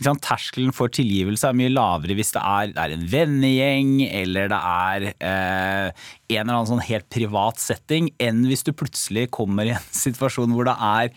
Terskelen 0.00 0.72
for 0.72 0.88
tilgivelse 0.88 1.50
er 1.50 1.56
mye 1.58 1.72
lavere 1.72 2.16
hvis 2.16 2.32
det 2.32 2.40
er, 2.40 2.70
det 2.72 2.80
er 2.80 2.94
en 2.94 3.08
vennegjeng 3.12 3.90
eller 4.06 4.48
det 4.48 4.60
er 4.70 5.08
eh, 5.12 6.06
en 6.32 6.38
eller 6.38 6.54
annen 6.54 6.70
sånn 6.70 6.86
helt 6.86 7.10
privat 7.12 7.60
setting, 7.60 8.08
enn 8.16 8.46
hvis 8.48 8.64
du 8.64 8.72
plutselig 8.72 9.28
kommer 9.36 9.68
i 9.68 9.74
en 9.76 9.90
situasjon 10.04 10.56
hvor 10.56 10.70
det 10.70 10.78
er 10.80 11.12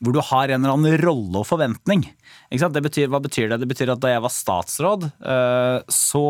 hvor 0.00 0.16
du 0.16 0.20
har 0.24 0.48
en 0.48 0.62
eller 0.62 0.74
annen 0.74 1.02
rolle 1.02 1.42
og 1.42 1.48
forventning. 1.48 2.06
Betyr, 2.50 3.10
hva 3.12 3.20
betyr 3.22 3.50
det? 3.52 3.60
Det 3.62 3.68
betyr 3.70 3.92
at 3.92 4.00
da 4.02 4.14
jeg 4.14 4.24
var 4.24 4.32
statsråd, 4.32 5.06
eh, 5.20 5.76
så, 5.92 6.24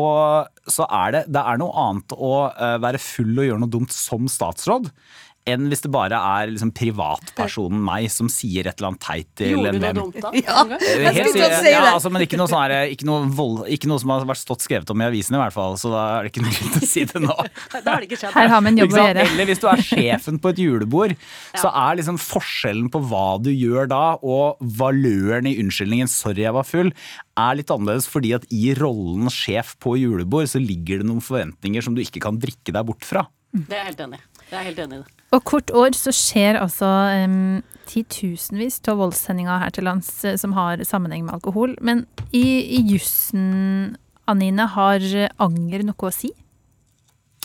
så 0.67 0.87
er 0.87 1.15
det, 1.15 1.21
det 1.31 1.41
er 1.41 1.61
noe 1.61 1.85
annet 1.87 2.15
å 2.17 2.33
eh, 2.51 2.77
være 2.83 3.01
full 3.01 3.31
og 3.31 3.47
gjøre 3.47 3.63
noe 3.63 3.71
dumt 3.71 3.95
som 3.95 4.27
statsråd 4.31 4.91
enn 5.49 5.69
hvis 5.71 5.81
det 5.81 5.89
bare 5.93 6.17
er 6.17 6.51
liksom 6.51 6.69
privatpersonen 6.77 7.79
meg 7.81 8.05
som 8.13 8.27
sier 8.29 8.67
et 8.69 8.77
eller 8.77 8.91
annet 8.91 9.01
teit 9.01 9.27
til 9.39 9.55
Gjorde 9.55 9.71
en 9.71 9.79
du 9.79 9.85
noe 9.85 9.93
dumt 9.97 10.19
da? 10.21 10.31
Ja, 10.41 10.65
jeg 10.69 11.13
Helt 11.15 11.17
skulle 11.17 11.31
til 11.31 11.41
å 11.41 11.47
sikkert- 11.47 11.65
si 11.65 11.71
ja, 11.73 11.81
altså, 11.95 12.11
men 12.13 12.25
ikke 12.27 12.37
noe, 12.39 12.49
sånn 12.51 12.61
her, 12.65 12.91
ikke, 12.93 13.07
noe 13.09 13.25
vold, 13.37 13.63
ikke 13.73 13.89
noe 13.89 14.01
som 14.03 14.13
har 14.13 14.25
vært 14.29 14.41
stått 14.43 14.65
skrevet 14.65 14.93
om 14.93 15.01
i 15.01 15.07
avisen, 15.07 15.37
i 15.37 15.41
hvert 15.41 15.55
fall. 15.55 15.77
Så 15.81 15.89
da 15.93 16.03
er 16.19 16.27
det 16.27 16.31
ikke 16.33 16.43
noe 16.45 16.53
grunn 16.57 16.73
til 16.75 16.85
å 16.85 16.89
si 16.91 17.05
det 17.09 17.21
nå. 17.25 17.37
Da 17.81 17.95
har 17.95 18.03
det 18.03 18.09
ikke 18.09 18.19
skjedd. 18.21 18.35
Her 18.37 18.51
har 18.53 18.61
vi 18.61 18.71
en 18.73 18.81
jobb 18.83 18.93
å 18.95 19.01
gjøre. 19.01 19.25
Eller 19.31 19.49
hvis 19.49 19.61
du 19.63 19.67
er 19.71 19.83
sjefen 19.87 20.37
på 20.43 20.51
et 20.53 20.61
julebord, 20.61 21.15
så 21.57 21.71
er 21.73 21.97
liksom 22.01 22.19
forskjellen 22.21 22.91
på 22.93 23.01
hva 23.09 23.25
du 23.41 23.49
gjør 23.53 23.89
da, 23.91 24.03
og 24.21 24.61
valøren 24.81 25.49
i 25.49 25.55
unnskyldningen 25.63 26.09
'sorry, 26.11 26.45
jeg 26.45 26.53
var 26.53 26.67
full', 26.67 26.93
er 27.41 27.55
litt 27.57 27.71
annerledes 27.73 28.05
fordi 28.11 28.33
at 28.37 28.45
i 28.53 28.73
rollen 28.77 29.31
sjef 29.33 29.73
på 29.81 29.95
julebord, 29.97 30.45
så 30.51 30.61
ligger 30.61 31.01
det 31.01 31.07
noen 31.09 31.23
forventninger 31.23 31.81
som 31.81 31.95
du 31.97 32.01
ikke 32.03 32.21
kan 32.21 32.37
drikke 32.41 32.75
deg 32.75 32.85
bort 32.85 33.07
fra. 33.07 33.25
Det 33.55 33.71
er 33.73 33.81
jeg 33.81 33.89
helt 33.93 34.05
enig 34.05 34.19
i. 34.19 34.23
Jeg 34.51 34.59
er 34.59 34.67
helt 34.69 34.79
enig 34.85 34.99
i 34.99 35.01
det. 35.01 35.20
Og 35.31 35.43
kort 35.47 35.71
år 35.71 35.95
så 35.95 36.11
skjer 36.15 36.59
altså 36.59 36.87
um, 37.23 37.61
titusenvis 37.87 38.81
av 38.91 38.99
voldshendinger 38.99 39.63
her 39.63 39.73
til 39.75 39.87
lands 39.87 40.09
eh, 40.27 40.35
som 40.39 40.55
har 40.57 40.83
sammenheng 40.87 41.23
med 41.27 41.37
alkohol. 41.37 41.77
Men 41.79 42.05
i, 42.35 42.43
i 42.77 42.81
jussen, 42.91 43.95
Anine, 44.31 44.67
har 44.75 45.05
anger 45.41 45.85
noe 45.87 46.09
å 46.09 46.15
si? 46.15 46.33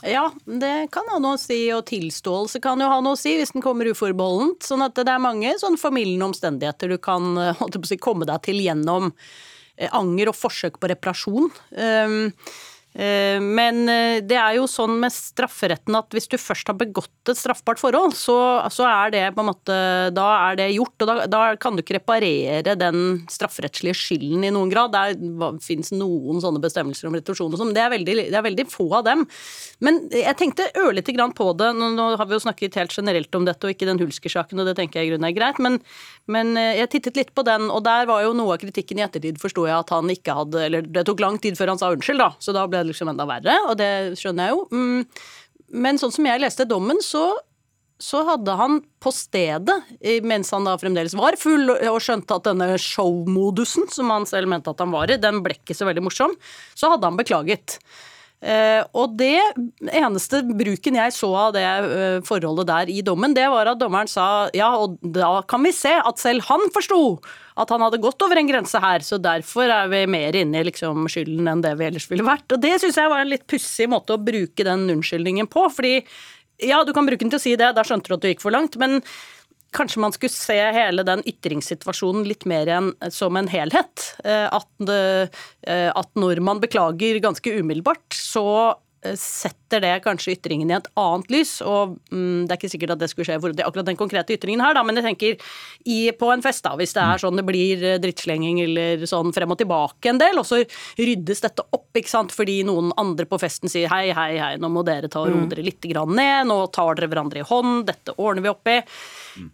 Ja, 0.04 0.26
det 0.44 0.90
kan 0.92 1.08
ha 1.08 1.16
noe 1.22 1.38
å 1.38 1.40
si, 1.40 1.56
og 1.72 1.86
tilståelse 1.88 2.60
kan 2.62 2.82
jo 2.82 2.88
ha 2.90 2.98
noe 3.00 3.16
å 3.16 3.18
si 3.18 3.32
hvis 3.38 3.54
den 3.54 3.64
kommer 3.64 3.88
uforbeholdent. 3.88 4.66
Sånn 4.66 4.84
at 4.84 4.98
det 4.98 5.08
er 5.08 5.22
mange 5.22 5.54
sånn 5.62 5.78
formildende 5.80 6.28
omstendigheter 6.28 6.92
du 6.92 6.98
kan 7.02 7.32
eh, 7.40 7.66
si, 7.88 7.98
komme 8.02 8.28
deg 8.28 8.42
til 8.44 8.60
gjennom 8.60 9.12
eh, 9.12 9.88
anger 9.88 10.34
og 10.34 10.36
forsøk 10.36 10.76
på 10.82 10.90
reparasjon. 10.92 11.48
Um, 11.72 12.18
men 12.96 13.82
eh, 13.92 14.18
det 14.24 14.38
er 14.40 14.54
jo 14.56 14.64
sånn 14.70 14.94
med 15.02 15.12
strafferetten 15.12 15.98
at 15.98 16.14
hvis 16.16 16.28
du 16.32 16.38
først 16.40 16.70
har 16.70 16.78
begått 16.80 17.28
et 17.28 17.36
straffbart 17.36 17.80
forhold, 17.82 18.14
så, 18.16 18.36
så 18.72 18.86
er 18.88 19.12
det 19.12 19.24
på 19.36 19.42
en 19.42 19.50
måte 19.50 19.76
Da 20.16 20.26
er 20.46 20.56
det 20.60 20.68
gjort, 20.72 20.94
og 21.04 21.10
da, 21.10 21.16
da 21.28 21.40
kan 21.60 21.76
du 21.76 21.82
ikke 21.82 21.98
reparere 21.98 22.76
den 22.78 23.26
strafferettslige 23.32 23.98
skylden 23.98 24.46
i 24.48 24.52
noen 24.54 24.72
grad. 24.72 24.96
Det 24.96 25.50
fins 25.64 25.92
noen 25.92 26.40
sånne 26.40 26.62
bestemmelser 26.62 27.10
om 27.10 27.18
retorsjon 27.18 27.52
og 27.52 27.60
sånn, 27.60 27.72
men 27.72 27.76
det 27.76 27.84
er, 27.84 27.92
veldig, 27.92 28.16
det 28.32 28.40
er 28.40 28.46
veldig 28.48 28.66
få 28.72 28.88
av 28.96 29.04
dem. 29.10 29.26
Men 29.84 30.00
jeg 30.14 30.38
tenkte 30.40 30.70
ørlite 30.80 31.12
grann 31.12 31.34
på 31.36 31.50
det. 31.58 31.72
Nå, 31.76 31.90
nå 31.98 32.08
har 32.16 32.30
vi 32.30 32.36
jo 32.38 32.44
snakket 32.46 32.80
helt 32.80 32.96
generelt 32.96 33.34
om 33.36 33.44
dette, 33.44 33.66
og 33.66 33.76
ikke 33.76 33.90
den 33.90 34.00
Hulsker-saken, 34.00 34.62
og 34.62 34.70
det 34.70 34.76
tenker 34.80 35.02
jeg 35.02 35.10
i 35.10 35.12
grunnen 35.12 35.28
er 35.28 35.36
greit. 35.36 35.60
Men, 35.62 35.78
men 36.32 36.56
eh, 36.56 36.78
jeg 36.80 36.94
tittet 36.96 37.20
litt 37.20 37.34
på 37.36 37.44
den, 37.46 37.68
og 37.68 37.84
der 37.84 38.08
var 38.08 38.24
jo 38.24 38.32
noe 38.36 38.56
av 38.56 38.62
kritikken 38.62 39.02
i 39.02 39.04
ettertid, 39.04 39.40
forsto 39.42 39.66
jeg, 39.68 39.76
at 39.76 39.92
han 39.92 40.08
ikke 40.12 40.40
hadde 40.40 40.64
Eller 40.66 40.86
det 40.86 41.04
tok 41.08 41.20
lang 41.20 41.36
tid 41.42 41.58
før 41.58 41.74
han 41.74 41.80
sa 41.80 41.92
unnskyld, 41.92 42.22
da, 42.22 42.32
så 42.40 42.54
da 42.56 42.64
ble 42.70 42.80
det 42.82 42.85
liksom 42.88 43.10
enda 43.12 43.26
verre, 43.28 43.58
og 43.70 43.76
det 43.80 43.90
skjønner 44.20 44.48
jeg 44.48 44.56
jo. 44.56 44.64
Mm, 44.72 45.28
Men 45.86 45.98
sånn 45.98 46.14
som 46.14 46.26
jeg 46.28 46.42
leste 46.42 46.68
dommen, 46.68 47.02
så 47.02 47.32
så 47.96 48.20
hadde 48.28 48.52
han 48.58 48.80
på 49.00 49.08
stedet, 49.14 49.76
mens 50.28 50.50
han 50.52 50.66
da 50.68 50.74
fremdeles 50.76 51.14
var 51.16 51.38
full 51.40 51.70
og 51.72 51.96
skjønte 52.04 52.36
at 52.36 52.44
denne 52.44 52.74
showmodusen, 52.80 53.88
som 53.92 54.12
han 54.12 54.28
selv 54.28 54.50
mente 54.52 54.72
at 54.72 54.82
han 54.84 54.92
var 54.92 55.08
i, 55.08 55.16
den 55.20 55.40
ble 55.44 55.56
ikke 55.56 55.76
så 55.76 55.88
veldig 55.88 56.04
morsom, 56.04 56.34
så 56.76 56.92
hadde 56.92 57.08
han 57.08 57.16
beklaget. 57.16 57.78
Eh, 58.44 58.82
og 58.92 59.16
det 59.16 59.40
eneste 59.96 60.42
bruken 60.44 60.98
jeg 61.00 61.14
så 61.16 61.30
av 61.40 61.54
det 61.56 61.64
eh, 61.64 62.18
forholdet 62.26 62.68
der 62.68 62.92
i 62.92 63.00
dommen, 63.04 63.32
det 63.36 63.46
var 63.48 63.72
at 63.72 63.80
dommeren 63.80 64.10
sa 64.12 64.50
ja, 64.52 64.74
og 64.76 65.00
da 65.00 65.38
kan 65.48 65.64
vi 65.64 65.72
se 65.72 65.94
at 65.96 66.20
selv 66.20 66.44
han 66.50 66.68
forsto 66.74 67.00
at 67.56 67.70
han 67.72 67.84
hadde 67.86 68.00
gått 68.02 68.20
over 68.24 68.36
en 68.36 68.48
grense 68.50 68.80
her, 68.82 69.04
så 69.04 69.18
derfor 69.22 69.70
er 69.72 69.88
vi 69.92 70.02
mer 70.12 70.36
inne 70.36 70.60
i 70.60 70.66
liksom 70.68 71.06
skylden 71.12 71.48
enn 71.48 71.64
det 71.64 71.72
vi 71.80 71.88
ellers 71.88 72.08
ville 72.10 72.26
vært. 72.26 72.50
Og 72.52 72.60
det 72.62 72.74
syns 72.82 72.98
jeg 73.00 73.12
var 73.12 73.24
en 73.24 73.32
litt 73.32 73.46
pussig 73.48 73.88
måte 73.88 74.16
å 74.16 74.20
bruke 74.20 74.66
den 74.66 74.84
unnskyldningen 74.92 75.48
på, 75.52 75.64
fordi 75.72 75.94
ja, 76.64 76.82
du 76.84 76.92
kan 76.96 77.08
bruke 77.08 77.24
den 77.24 77.32
til 77.32 77.40
å 77.40 77.46
si 77.46 77.56
det, 77.56 77.72
da 77.76 77.84
skjønte 77.84 78.12
du 78.12 78.16
at 78.16 78.22
du 78.24 78.30
gikk 78.30 78.44
for 78.44 78.54
langt, 78.54 78.76
men 78.80 79.00
kanskje 79.76 80.00
man 80.00 80.14
skulle 80.14 80.32
se 80.32 80.56
hele 80.56 81.04
den 81.04 81.24
ytringssituasjonen 81.28 82.24
litt 82.28 82.46
mer 82.48 82.70
en, 82.72 82.92
som 83.12 83.36
en 83.36 83.48
helhet. 83.50 84.06
Eh, 84.24 84.46
At, 84.48 84.70
eh, 84.88 85.90
at 85.90 86.10
når 86.16 86.40
man 86.44 86.62
beklager 86.62 87.20
ganske 87.24 87.58
umiddelbart, 87.58 88.06
så 88.14 88.46
eh, 88.70 88.76
setter 89.18 89.82
det 89.82 89.92
kanskje 90.04 90.34
ytringen 90.36 90.70
i 90.70 90.76
et 90.76 90.88
annet 90.98 91.30
lys. 91.32 91.56
Og 91.66 91.96
mm, 92.10 92.46
det 92.46 92.54
er 92.54 92.58
ikke 92.58 92.70
sikkert 92.72 92.94
at 92.96 93.02
det 93.02 93.08
skulle 93.12 93.28
skje 93.28 93.38
for 93.42 93.62
akkurat 93.66 93.88
den 93.88 93.98
konkrete 93.98 94.36
ytringen 94.36 94.62
her, 94.64 94.76
da, 94.76 94.82
men 94.86 94.98
jeg 94.98 95.06
tenker 95.06 95.48
i, 95.86 95.98
på 96.16 96.30
en 96.32 96.44
fest, 96.44 96.64
da, 96.66 96.74
hvis 96.78 96.94
det 96.96 97.04
er 97.04 97.22
sånn 97.22 97.38
det 97.40 97.46
blir 97.46 97.84
eh, 97.84 97.98
drittslenging 98.02 98.60
eller 98.64 99.06
sånn 99.08 99.34
frem 99.36 99.54
og 99.54 99.60
tilbake 99.60 100.12
en 100.12 100.20
del, 100.22 100.40
og 100.40 100.48
så 100.48 100.60
ryddes 100.98 101.44
dette 101.44 101.66
opp, 101.66 101.88
ikke 101.96 102.12
sant, 102.12 102.34
fordi 102.34 102.58
noen 102.66 102.92
andre 103.00 103.28
på 103.28 103.40
festen 103.42 103.72
sier 103.72 103.90
hei, 103.92 104.10
hei, 104.16 104.30
hei, 104.40 104.52
nå 104.62 104.70
må 104.72 104.84
dere 104.86 105.10
ta 105.12 105.22
og 105.24 105.32
roe 105.32 105.48
dere 105.50 105.66
litt 105.66 105.84
grann 105.90 106.14
ned, 106.16 106.50
nå 106.50 106.58
tar 106.74 106.98
dere 106.98 107.10
hverandre 107.12 107.42
i 107.42 107.48
hånd, 107.48 107.86
dette 107.88 108.16
ordner 108.16 108.46
vi 108.46 108.52
opp 108.52 108.72
i. 108.72 108.78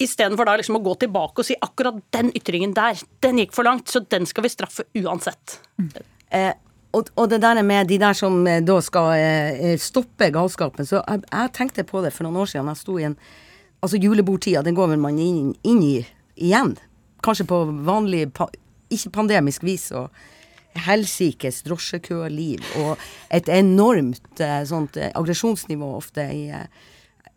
Istedenfor 0.02 0.48
da 0.48 0.56
liksom 0.60 0.78
å 0.78 0.84
gå 0.84 0.96
tilbake 1.04 1.42
og 1.42 1.48
si 1.48 1.56
akkurat 1.58 1.98
den 2.14 2.30
ytringen 2.38 2.74
der, 2.76 3.00
den 3.24 3.40
gikk 3.42 3.56
for 3.56 3.66
langt, 3.66 3.90
så 3.90 4.04
den 4.04 4.28
skal 4.28 4.46
vi 4.46 4.52
straffe 4.52 4.86
uansett. 5.02 5.58
Eh, 6.32 6.52
og, 6.92 7.08
og 7.16 7.30
det 7.30 7.40
der 7.42 7.62
med 7.62 7.88
de 7.88 7.98
der 8.00 8.16
som 8.16 8.46
eh, 8.46 8.60
da 8.64 8.78
skal 8.84 9.14
eh, 9.16 9.78
stoppe 9.80 10.30
galskapen 10.32 10.86
Så 10.86 11.00
jeg, 11.00 11.22
jeg 11.32 11.52
tenkte 11.56 11.84
på 11.88 12.02
det 12.04 12.12
for 12.12 12.26
noen 12.26 12.42
år 12.42 12.50
siden. 12.52 12.68
Jeg 12.68 12.82
sto 12.82 12.98
i 12.98 13.08
en 13.08 13.16
Altså 13.82 13.98
julebordtida, 13.98 14.60
den 14.62 14.76
går 14.78 14.92
vel 14.92 15.00
man 15.02 15.16
inn, 15.18 15.56
inn 15.66 15.80
i 15.82 15.96
igjen. 16.38 16.76
Kanskje 17.26 17.48
på 17.50 17.56
vanlig, 17.82 18.28
pa, 18.30 18.46
ikke 18.94 19.10
pandemisk 19.10 19.64
vis. 19.66 19.88
og 19.90 20.12
Helsikes 20.86 21.64
drosjekøliv 21.66 22.62
og 22.78 23.02
et 23.34 23.50
enormt 23.50 24.40
eh, 24.40 24.62
sånt 24.70 24.96
eh, 24.96 25.10
aggresjonsnivå 25.18 25.88
ofte 25.98 26.28
i 26.30 26.44
eh, 26.54 26.68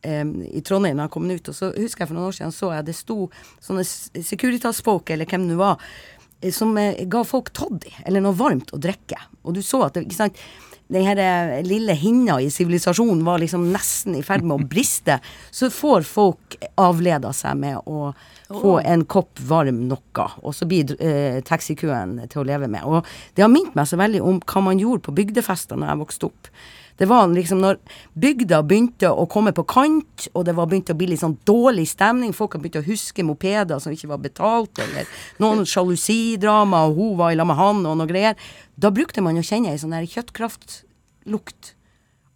i 0.06 0.62
Trondheim 0.62 1.00
da 1.00 1.08
jeg 1.08 1.14
kom 1.16 1.30
ut. 1.30 1.50
Og 1.50 1.56
så 1.58 1.72
husker 1.74 2.04
jeg 2.04 2.12
for 2.12 2.18
noen 2.18 2.30
år 2.30 2.38
siden 2.38 2.54
så 2.54 2.72
jeg 2.76 2.86
det 2.86 2.96
sto 2.98 3.18
sånne 3.64 3.86
Securitas-folk, 3.86 5.10
eller 5.10 5.30
hvem 5.30 5.48
det 5.50 5.58
var, 5.60 5.82
eh, 5.82 6.15
som 6.54 6.78
eh, 6.78 7.06
ga 7.10 7.24
folk 7.28 7.52
toddy, 7.56 7.92
eller 8.06 8.24
noe 8.24 8.38
varmt 8.38 8.74
å 8.76 8.82
drikke. 8.82 9.20
Og 9.46 9.58
du 9.58 9.62
så 9.66 9.86
at 9.88 9.98
det, 9.98 10.06
ikke 10.08 10.20
sant, 10.20 10.42
den 10.88 11.06
her 11.08 11.18
eh, 11.18 11.64
lille 11.66 11.96
hinna 11.98 12.38
i 12.42 12.52
sivilisasjonen 12.54 13.24
var 13.26 13.42
liksom 13.42 13.66
nesten 13.74 14.18
i 14.20 14.24
ferd 14.26 14.46
med 14.46 14.60
å 14.60 14.70
briste. 14.70 15.18
Så 15.52 15.72
får 15.74 16.06
folk 16.06 16.58
avleda 16.82 17.34
seg 17.34 17.58
med 17.64 17.80
å 17.90 18.12
få 18.46 18.78
en 18.86 19.06
kopp 19.10 19.42
varm 19.50 19.86
noe, 19.90 20.28
og 20.46 20.54
så 20.54 20.68
blir 20.70 20.94
eh, 21.02 21.42
taxikøen 21.46 22.20
til 22.30 22.44
å 22.44 22.48
leve 22.48 22.70
med. 22.70 22.86
Og 22.86 23.06
det 23.34 23.46
har 23.46 23.52
minnet 23.52 23.74
meg 23.78 23.90
så 23.90 23.98
veldig 24.00 24.22
om 24.22 24.42
hva 24.46 24.66
man 24.68 24.82
gjorde 24.82 25.08
på 25.08 25.16
bygdefester 25.18 25.80
når 25.80 25.94
jeg 25.94 26.04
vokste 26.04 26.30
opp. 26.30 26.52
Det 26.98 27.06
var 27.10 27.28
liksom 27.28 27.60
når 27.60 27.80
bygda 28.16 28.62
begynte 28.64 29.10
å 29.12 29.26
komme 29.32 29.52
på 29.56 29.66
kant, 29.68 30.28
og 30.32 30.46
det 30.48 30.56
var 30.56 30.70
begynt 30.72 30.94
å 30.94 30.96
bli 30.96 31.10
litt 31.12 31.20
sånn 31.20 31.36
dårlig 31.48 31.90
stemning, 31.92 32.32
folk 32.36 32.56
har 32.56 32.64
begynt 32.64 32.80
å 32.80 32.86
huske 32.88 33.26
mopeder 33.28 33.82
som 33.84 33.92
ikke 33.92 34.12
var 34.14 34.22
betalt, 34.24 34.80
eller 34.80 35.10
noen 35.44 35.68
sjalusidrama, 35.68 36.86
og 36.88 37.00
hun 37.00 37.18
var 37.20 37.34
i 37.34 37.40
lag 37.40 37.50
med 37.50 37.60
han, 37.60 37.84
og 37.84 38.00
noe 38.00 38.10
greier. 38.10 38.40
Da 38.80 38.94
brukte 38.96 39.24
man 39.26 39.40
å 39.40 39.44
kjenne 39.44 39.74
ei 39.74 39.82
sånn 39.82 39.96
der 39.96 40.08
kjøttkraftlukt. 40.08 41.74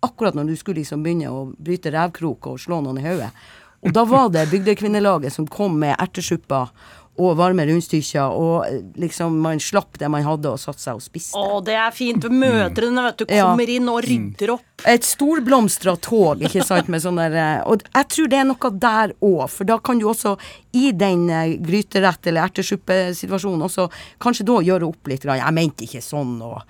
Akkurat 0.04 0.36
når 0.36 0.52
du 0.52 0.60
skulle 0.60 0.82
liksom 0.82 1.04
begynne 1.04 1.32
å 1.32 1.48
bryte 1.56 1.92
revkrok 1.96 2.52
og 2.52 2.60
slå 2.60 2.84
noen 2.84 3.00
i 3.00 3.08
hodet. 3.08 3.32
Og 3.80 3.96
da 3.96 4.04
var 4.04 4.28
det 4.32 4.50
bygdekvinnelaget 4.52 5.32
som 5.32 5.48
kom 5.48 5.78
med 5.80 5.96
ertesupper 6.04 6.72
og 7.20 7.36
varme 7.40 7.66
rundstykker, 7.68 8.32
og 8.40 8.66
eh, 8.70 8.80
liksom 9.04 9.36
man 9.44 9.60
slapp 9.60 9.98
det 10.00 10.08
man 10.12 10.24
hadde 10.24 10.54
og 10.54 10.60
satte 10.62 10.80
seg 10.80 10.96
og 11.00 11.04
spiste. 11.04 11.36
Å, 11.36 11.60
det 11.68 11.76
er 11.76 11.92
fint. 11.92 12.24
Mødrene 12.32 13.04
vet 13.10 13.18
du, 13.22 13.26
Ja. 13.36 13.50
kommer 13.50 13.70
inn 13.70 13.90
og 13.92 14.02
rydder 14.08 14.54
opp. 14.56 14.64
Et 14.88 15.04
storblomstra 15.04 15.98
tog, 16.00 16.40
ikke 16.48 16.64
sant, 16.64 16.88
med 16.88 17.04
sånn 17.04 17.20
der 17.20 17.34
eh, 17.36 17.64
Og 17.68 17.84
jeg 17.84 18.08
tror 18.16 18.30
det 18.32 18.38
er 18.40 18.48
noe 18.48 18.72
der 18.80 19.14
òg, 19.20 19.50
for 19.52 19.68
da 19.68 19.78
kan 19.84 20.00
du 20.00 20.06
også 20.08 20.38
i 20.80 20.94
den 20.96 21.28
eh, 21.30 21.58
gryterett- 21.60 22.28
eller 22.32 22.48
ertesuppesituasjonen 22.48 23.68
også 23.68 23.90
kanskje 24.24 24.46
da 24.48 24.62
gjøre 24.64 24.88
opp 24.88 25.08
litt. 25.12 25.22
grann. 25.28 25.42
Jeg 25.44 25.54
mente 25.60 25.84
ikke 25.90 26.02
sånn, 26.06 26.38
og 26.42 26.62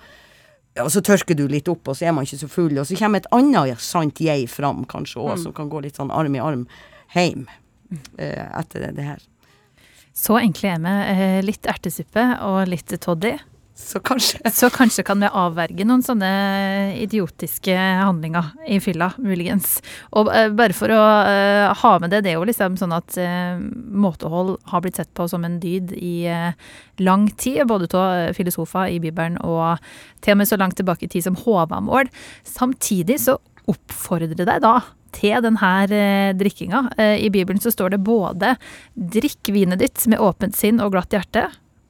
og 0.80 0.86
så 0.94 1.00
tørker 1.02 1.34
du 1.36 1.48
litt 1.50 1.66
opp, 1.68 1.88
og 1.90 1.96
så 1.98 2.06
er 2.06 2.12
man 2.14 2.24
ikke 2.24 2.38
så 2.44 2.48
full, 2.48 2.78
og 2.78 2.86
så 2.86 2.96
kommer 2.96 3.18
et 3.18 3.26
annet 3.34 3.80
sant 3.82 4.20
jeg 4.22 4.46
fram, 4.48 4.84
kanskje 4.88 5.18
òg, 5.20 5.38
som 5.42 5.52
kan 5.52 5.68
gå 5.68 5.80
litt 5.82 5.98
sånn 5.98 6.12
arm 6.14 6.36
i 6.38 6.40
arm 6.40 6.62
eh, 7.16 8.46
etter 8.58 8.92
det 8.94 9.04
her. 9.04 9.18
Så 10.16 10.38
enkle 10.40 10.74
er 10.74 10.82
vi. 10.84 10.96
Eh, 11.14 11.38
Litt 11.46 11.68
ertesuppe 11.70 12.26
og 12.46 12.66
litt 12.68 12.92
toddy. 13.00 13.36
Så 13.80 14.00
kanskje 14.04 14.50
Så 14.60 14.68
kanskje 14.72 15.04
kan 15.06 15.22
vi 15.22 15.28
avverge 15.30 15.86
noen 15.88 16.02
sånne 16.04 16.30
idiotiske 17.00 17.72
handlinger 17.72 18.52
i 18.68 18.80
fylla, 18.82 19.12
muligens. 19.22 19.78
Og 20.18 20.30
eh, 20.34 20.50
bare 20.52 20.76
for 20.76 20.92
å 20.92 21.00
eh, 21.24 21.70
ha 21.80 21.92
med 22.02 22.12
det, 22.12 22.22
det 22.26 22.34
er 22.34 22.38
jo 22.38 22.48
liksom 22.48 22.76
sånn 22.80 22.94
at 22.96 23.16
eh, 23.20 23.56
måtehold 23.60 24.58
har 24.72 24.84
blitt 24.84 25.00
sett 25.00 25.12
på 25.16 25.28
som 25.30 25.46
en 25.46 25.58
dyd 25.62 25.94
i 25.96 26.28
lang 27.00 27.28
tid, 27.40 27.64
både 27.70 27.88
av 27.96 28.36
filosofer 28.36 28.92
i 28.92 29.00
Bibelen 29.02 29.38
og 29.40 29.80
til 30.20 30.34
og 30.34 30.42
med 30.42 30.50
så 30.50 30.58
langt 30.60 30.76
tilbake 30.80 31.06
i 31.06 31.12
tid 31.12 31.24
som 31.24 31.38
Håvamål. 31.40 32.10
Samtidig 32.44 33.20
så 33.24 33.38
oppfordrer 33.70 34.34
det 34.36 34.48
deg 34.48 34.64
da 34.64 34.80
til 35.12 35.40
denne 35.44 35.70
eh, 35.90 36.32
drikkinga. 36.38 36.84
Eh, 36.98 37.16
I 37.26 37.30
Bibelen 37.30 37.60
så 37.62 37.70
står 37.74 37.90
det 37.96 38.02
både 38.06 38.56
'drikk 38.96 39.52
vinet 39.54 39.78
ditt 39.82 40.06
med 40.08 40.18
åpent 40.20 40.56
sinn 40.56 40.80
og 40.80 40.92
glatt 40.92 41.10
hjerte', 41.16 41.48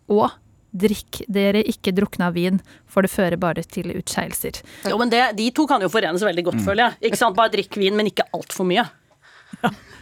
og 0.09 0.31
Drikk 0.71 1.25
dere 1.27 1.65
ikke 1.67 1.91
drukna 1.91 2.29
av 2.29 2.35
vin, 2.35 2.61
for 2.87 3.03
det 3.03 3.11
fører 3.11 3.35
bare 3.43 3.65
til 3.67 3.91
utskeielser. 3.91 4.61
Jo, 4.87 4.99
men 4.99 5.11
det, 5.11 5.33
De 5.35 5.49
to 5.51 5.67
kan 5.67 5.83
jo 5.83 5.89
forenes 5.91 6.23
veldig 6.23 6.45
godt, 6.47 6.61
føler 6.63 6.85
jeg. 6.85 7.11
Ikke 7.11 7.19
sant? 7.19 7.35
Bare 7.35 7.51
drikk 7.51 7.75
vin, 7.75 7.97
men 7.99 8.07
ikke 8.07 8.23
altfor 8.33 8.63
mye. 8.71 8.85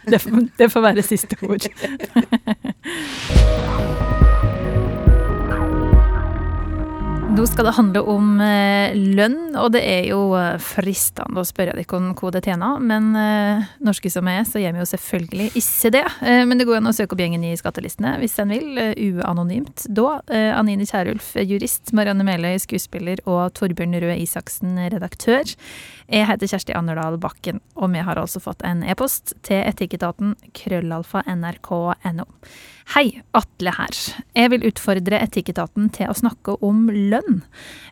Det, 0.05 0.21
får- 0.21 0.45
det 0.61 0.69
får 0.71 0.81
være 0.85 1.01
siste 1.01 1.35
ord. 1.41 1.65
Nå 7.39 7.45
skal 7.47 7.69
det 7.69 7.71
handle 7.77 8.01
om 8.11 8.41
eh, 8.43 8.91
lønn, 9.15 9.53
og 9.55 9.69
det 9.71 9.79
er 9.87 10.09
jo 10.09 10.33
eh, 10.35 10.57
fristende 10.59 11.39
å 11.39 11.47
spørre 11.47 11.71
dere 11.77 11.95
om 11.95 12.09
hva 12.19 12.31
det 12.35 12.41
tjener, 12.43 12.81
men 12.83 13.13
eh, 13.15 13.69
norske 13.79 14.11
som 14.11 14.27
er, 14.27 14.41
så 14.43 14.59
gjør 14.59 14.75
vi 14.75 14.81
jo 14.81 14.87
selvfølgelig 14.89 15.45
ikke 15.61 15.91
det. 15.95 16.01
Men 16.19 16.59
det 16.59 16.67
går 16.67 16.81
an 16.81 16.89
å 16.91 16.93
søke 16.97 17.15
opp 17.15 17.23
gjengen 17.23 17.45
i 17.47 17.53
skattelistene 17.55 18.17
hvis 18.19 18.35
en 18.43 18.51
vil, 18.51 18.81
uanonymt. 19.05 19.85
Da 19.87 20.17
Anine 20.59 20.83
Kierulf, 20.89 21.31
jurist, 21.39 21.93
Marianne 21.95 22.27
Meløy, 22.27 22.57
skuespiller, 22.59 23.23
og 23.23 23.55
Torbjørn 23.55 23.95
Røe 24.03 24.19
Isaksen, 24.19 24.75
redaktør. 24.91 25.47
Jeg 26.09 26.25
heter 26.25 26.49
Kjersti 26.49 26.73
Anderdal 26.73 27.19
Bakken, 27.21 27.59
og 27.77 27.91
vi 27.93 28.01
har 28.01 28.17
altså 28.17 28.39
fått 28.41 28.63
en 28.65 28.79
e-post 28.81 29.35
til 29.45 29.59
etikketaten 29.61 30.31
krøllalfa 30.57 31.21
nrk.no. 31.29 32.25
Hei, 32.95 33.21
Atle 33.37 33.75
her. 33.77 33.99
Jeg 34.33 34.49
vil 34.49 34.65
utfordre 34.71 35.19
Etikketaten 35.21 35.91
til 35.93 36.09
å 36.09 36.17
snakke 36.17 36.55
om 36.65 36.87
lønn. 36.89 37.43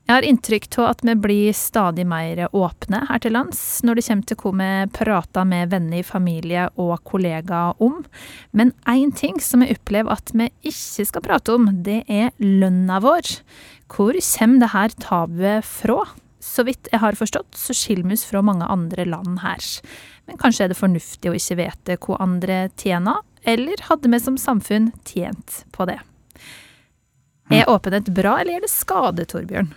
Jeg 0.07 0.15
har 0.15 0.25
inntrykk 0.25 0.65
av 0.79 0.89
at 0.95 1.05
vi 1.05 1.17
blir 1.27 1.53
stadig 1.53 2.07
mer 2.09 2.47
åpne 2.49 3.03
her 3.05 3.21
til 3.21 3.37
lands 3.37 3.61
når 3.85 3.99
det 3.99 4.07
kommer 4.09 4.25
til 4.31 4.41
hva 4.41 4.57
vi 4.57 4.91
prater 4.97 5.49
med 5.53 5.77
venner, 5.77 6.01
familie 6.01 6.67
og 6.73 6.97
kollegaer 7.05 7.77
om. 7.77 8.01
Men 8.49 8.73
én 8.89 9.13
ting 9.13 9.37
som 9.37 9.61
jeg 9.61 9.77
opplever 9.77 10.17
at 10.17 10.33
vi 10.33 10.49
ikke 10.65 11.05
skal 11.13 11.29
prate 11.29 11.53
om, 11.53 11.69
det 11.85 12.01
er 12.09 12.33
lønna 12.41 12.97
vår. 13.05 13.37
Hvor 13.93 14.17
kommer 14.17 14.65
det 14.65 14.73
her 14.73 15.03
tabuet 15.05 15.75
fra? 15.77 16.07
Så 16.47 16.63
vidt 16.67 16.87
jeg 16.91 17.01
har 17.03 17.17
forstått, 17.19 17.57
så 17.59 17.75
skiller 17.75 18.07
vi 18.07 18.17
oss 18.17 18.25
fra 18.27 18.41
mange 18.45 18.65
andre 18.71 19.05
land 19.05 19.41
her. 19.43 19.63
Men 20.27 20.39
kanskje 20.41 20.65
er 20.65 20.71
det 20.71 20.79
fornuftig 20.79 21.31
å 21.31 21.35
ikke 21.37 21.59
vite 21.59 21.97
hva 22.03 22.21
andre 22.23 22.61
tjener, 22.79 23.19
eller 23.47 23.83
hadde 23.87 24.11
vi 24.11 24.19
som 24.23 24.39
samfunn 24.39 24.91
tjent 25.07 25.61
på 25.75 25.87
det? 25.87 25.99
Er 27.53 27.69
åpenhet 27.71 28.09
bra, 28.11 28.39
eller 28.41 28.57
gjør 28.57 28.65
det 28.65 28.73
skade, 28.73 29.27
Torbjørn? 29.29 29.69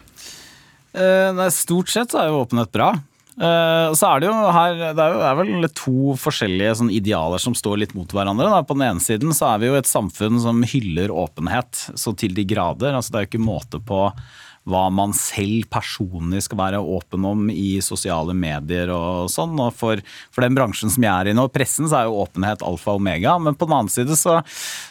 Eh, 0.90 1.28
nei, 1.36 1.46
stort 1.54 1.92
sett 1.92 2.10
så 2.10 2.24
er 2.24 2.32
jo 2.32 2.40
åpenhet 2.42 2.72
bra. 2.74 2.90
Eh, 3.40 3.92
så 3.94 4.08
er 4.08 4.20
det 4.20 4.26
jo 4.26 4.34
her 4.52 4.74
Det 4.74 5.00
er, 5.00 5.14
jo, 5.14 5.20
er 5.24 5.36
vel 5.38 5.68
to 5.78 6.16
forskjellige 6.18 6.74
sånn 6.80 6.90
idealer 6.92 7.40
som 7.40 7.54
står 7.56 7.84
litt 7.84 7.94
mot 7.96 8.10
hverandre. 8.10 8.50
Da. 8.50 8.64
På 8.66 8.74
den 8.76 8.88
ene 8.88 9.04
siden 9.04 9.32
så 9.36 9.52
er 9.52 9.62
vi 9.62 9.70
jo 9.70 9.78
et 9.78 9.88
samfunn 9.88 10.40
som 10.42 10.64
hyller 10.66 11.14
åpenhet 11.14 11.86
så 11.94 12.12
til 12.18 12.34
de 12.36 12.44
grader. 12.48 12.96
Altså, 12.96 13.14
det 13.14 13.20
er 13.20 13.26
jo 13.26 13.30
ikke 13.32 13.44
måte 13.46 13.82
på 13.86 14.08
hva 14.68 14.82
man 14.92 15.14
selv 15.16 15.68
personlig 15.72 16.42
skal 16.44 16.58
være 16.60 16.80
åpen 16.84 17.24
om 17.26 17.46
i 17.52 17.80
sosiale 17.84 18.34
medier 18.36 18.92
og 18.92 19.30
sånn. 19.32 19.54
Og 19.62 19.72
for, 19.76 20.02
for 20.34 20.44
den 20.44 20.56
bransjen 20.56 20.92
som 20.92 21.06
jeg 21.06 21.10
er 21.12 21.30
i 21.30 21.36
nå, 21.36 21.46
pressen, 21.52 21.88
så 21.88 22.02
er 22.02 22.10
jo 22.10 22.20
åpenhet 22.20 22.64
alfa 22.66 22.94
og 22.94 23.00
omega. 23.00 23.38
Men 23.40 23.56
på 23.56 23.68
den 23.68 23.76
annen 23.78 23.92
side 23.92 24.18
så, 24.20 24.40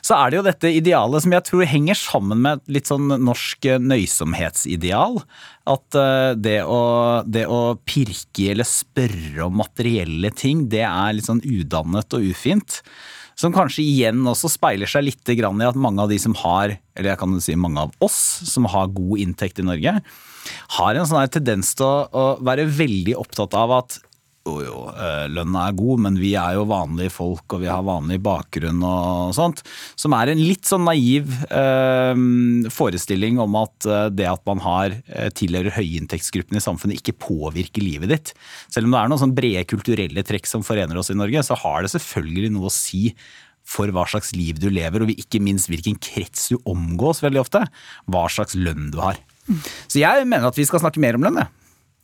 så 0.01 0.17
er 0.17 0.31
det 0.31 0.39
jo 0.39 0.47
dette 0.49 0.73
idealet 0.79 1.25
som 1.25 1.37
jeg 1.37 1.47
tror 1.51 1.69
henger 1.69 1.99
sammen 1.99 2.43
med 2.45 2.59
et 2.59 2.75
litt 2.79 2.89
sånn 2.89 3.13
norsk 3.21 3.69
nøysomhetsideal. 3.85 5.21
At 5.69 5.99
eh, 6.01 6.33
det 6.39 6.59
å, 6.65 6.81
det 7.29 7.45
å 7.45 7.77
pirke 7.85 8.49
eller 8.55 8.67
spørre 8.67 9.45
om 9.45 9.61
materielle 9.61 10.33
ting, 10.33 10.65
det 10.71 10.85
er 10.87 11.15
litt 11.15 11.29
sånn 11.29 11.45
udannet 11.45 12.17
og 12.17 12.29
ufint. 12.33 12.81
Som 13.39 13.53
kanskje 13.55 13.85
igjen 13.85 14.25
også 14.27 14.49
speiler 14.51 14.89
seg 14.89 15.05
litt 15.07 15.31
i 15.31 15.37
at 15.39 15.79
mange 15.79 16.03
av 16.03 16.11
de 16.11 16.17
som 16.19 16.35
har, 16.41 16.75
eller 16.97 17.13
jeg 17.13 17.19
kan 17.21 17.39
si 17.39 17.55
mange 17.55 17.85
av 17.85 17.93
oss, 18.03 18.17
som 18.49 18.67
har 18.67 18.91
god 18.91 19.21
inntekt 19.23 19.61
i 19.61 19.67
Norge, 19.67 20.01
har 20.75 20.95
en 20.95 21.07
sånn 21.07 21.31
tendens 21.31 21.71
til 21.77 21.87
å, 21.87 22.09
å 22.11 22.25
være 22.43 22.67
veldig 22.67 23.15
opptatt 23.21 23.55
av 23.55 23.77
at 23.79 23.99
jo, 24.49 24.65
jo, 24.65 24.77
eh, 24.91 25.27
lønna 25.31 25.67
er 25.69 25.77
god, 25.77 26.01
men 26.05 26.17
vi 26.19 26.33
er 26.39 26.57
jo 26.57 26.65
vanlige 26.69 27.13
folk, 27.13 27.45
og 27.55 27.61
vi 27.63 27.69
har 27.69 27.85
vanlig 27.85 28.19
bakgrunn 28.25 28.81
og 28.85 29.33
sånt. 29.37 29.61
Som 29.99 30.15
er 30.17 30.31
en 30.33 30.41
litt 30.41 30.67
sånn 30.69 30.87
naiv 30.87 31.31
eh, 31.47 32.23
forestilling 32.73 33.39
om 33.43 33.59
at 33.61 33.89
eh, 33.89 34.07
det 34.13 34.29
at 34.29 34.43
man 34.49 34.63
har 34.65 34.95
tilhører 35.37 35.75
høyinntektsgruppene 35.77 36.61
i 36.61 36.63
samfunnet, 36.63 36.99
ikke 36.99 37.19
påvirker 37.21 37.85
livet 37.85 38.13
ditt. 38.13 38.33
Selv 38.71 38.89
om 38.89 38.95
det 38.95 39.03
er 39.03 39.11
noen 39.11 39.21
sånn 39.21 39.37
brede 39.37 39.67
kulturelle 39.69 40.25
trekk 40.25 40.49
som 40.49 40.65
forener 40.65 40.97
oss 40.99 41.13
i 41.13 41.17
Norge, 41.17 41.45
så 41.45 41.57
har 41.61 41.85
det 41.85 41.93
selvfølgelig 41.93 42.53
noe 42.55 42.71
å 42.71 42.73
si 42.73 43.13
for 43.69 43.91
hva 43.93 44.07
slags 44.09 44.33
liv 44.33 44.57
du 44.57 44.69
lever, 44.73 45.05
og 45.05 45.13
ikke 45.13 45.41
minst 45.43 45.69
hvilken 45.69 45.99
krets 46.01 46.49
du 46.49 46.57
omgås 46.69 47.21
veldig 47.21 47.43
ofte. 47.43 47.61
Hva 48.09 48.25
slags 48.33 48.57
lønn 48.57 48.89
du 48.93 48.97
har. 49.03 49.19
Så 49.89 50.01
jeg 50.01 50.25
mener 50.29 50.49
at 50.49 50.57
vi 50.57 50.65
skal 50.65 50.81
snakke 50.81 51.01
mer 51.01 51.17
om 51.17 51.25
lønn. 51.25 51.43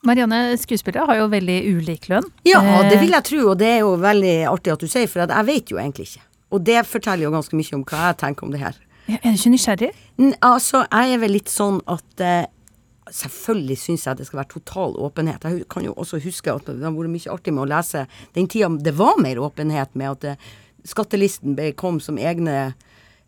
Marianne, 0.05 0.39
skuespillere 0.61 1.05
har 1.09 1.17
jo 1.19 1.27
veldig 1.31 1.57
ulik 1.77 2.07
lønn. 2.11 2.27
Ja, 2.47 2.61
Eh, 2.61 2.89
det 2.89 2.99
vil 3.01 3.11
jeg 3.15 3.23
tro, 3.27 3.49
og 3.51 3.57
det 3.59 3.67
er 3.73 3.79
jo 3.83 3.95
veldig 3.97 4.35
artig 4.51 4.73
at 4.73 4.79
du 4.79 4.87
sier, 4.87 5.07
for 5.11 5.25
jeg 5.25 5.45
vet 5.49 5.71
jo 5.73 5.77
egentlig 5.81 6.07
ikke. 6.09 6.23
Og 6.53 6.63
det 6.63 6.85
forteller 6.87 7.25
jo 7.25 7.31
ganske 7.33 7.55
mye 7.57 7.73
om 7.73 7.83
hva 7.83 8.01
jeg 8.11 8.17
tenker 8.21 8.43
om 8.45 8.51
det 8.53 8.59
her. 8.61 8.75
Er 9.07 9.17
du 9.21 9.29
ikke 9.37 9.51
nysgjerrig? 9.53 9.91
N- 10.19 10.35
Altså, 10.41 10.85
jeg 10.91 11.13
er 11.13 11.17
vel 11.21 11.31
litt 11.37 11.49
sånn 11.49 11.81
at 11.87 12.21
eh, 12.21 12.45
Selvfølgelig 13.05 13.75
syns 13.77 14.05
jeg 14.07 14.17
det 14.17 14.25
skal 14.25 14.39
være 14.39 14.49
total 14.55 14.95
åpenhet. 14.97 15.43
Jeg 15.45 15.67
kan 15.69 15.83
jo 15.85 15.91
også 15.93 16.17
huske 16.23 16.49
at 16.49 16.65
det 16.65 16.81
har 16.81 16.89
vært 16.95 17.11
mye 17.13 17.29
artig 17.35 17.53
med 17.53 17.61
å 17.61 17.69
lese 17.69 18.07
den 18.33 18.47
tida 18.49 18.69
det 18.81 18.95
var 18.97 19.19
mer 19.21 19.37
åpenhet 19.45 19.91
med 19.93 20.09
at 20.09 20.23
eh, 20.31 20.47
skattelisten 20.89 21.53
kom 21.77 21.99
som 22.01 22.17
egne 22.17 22.73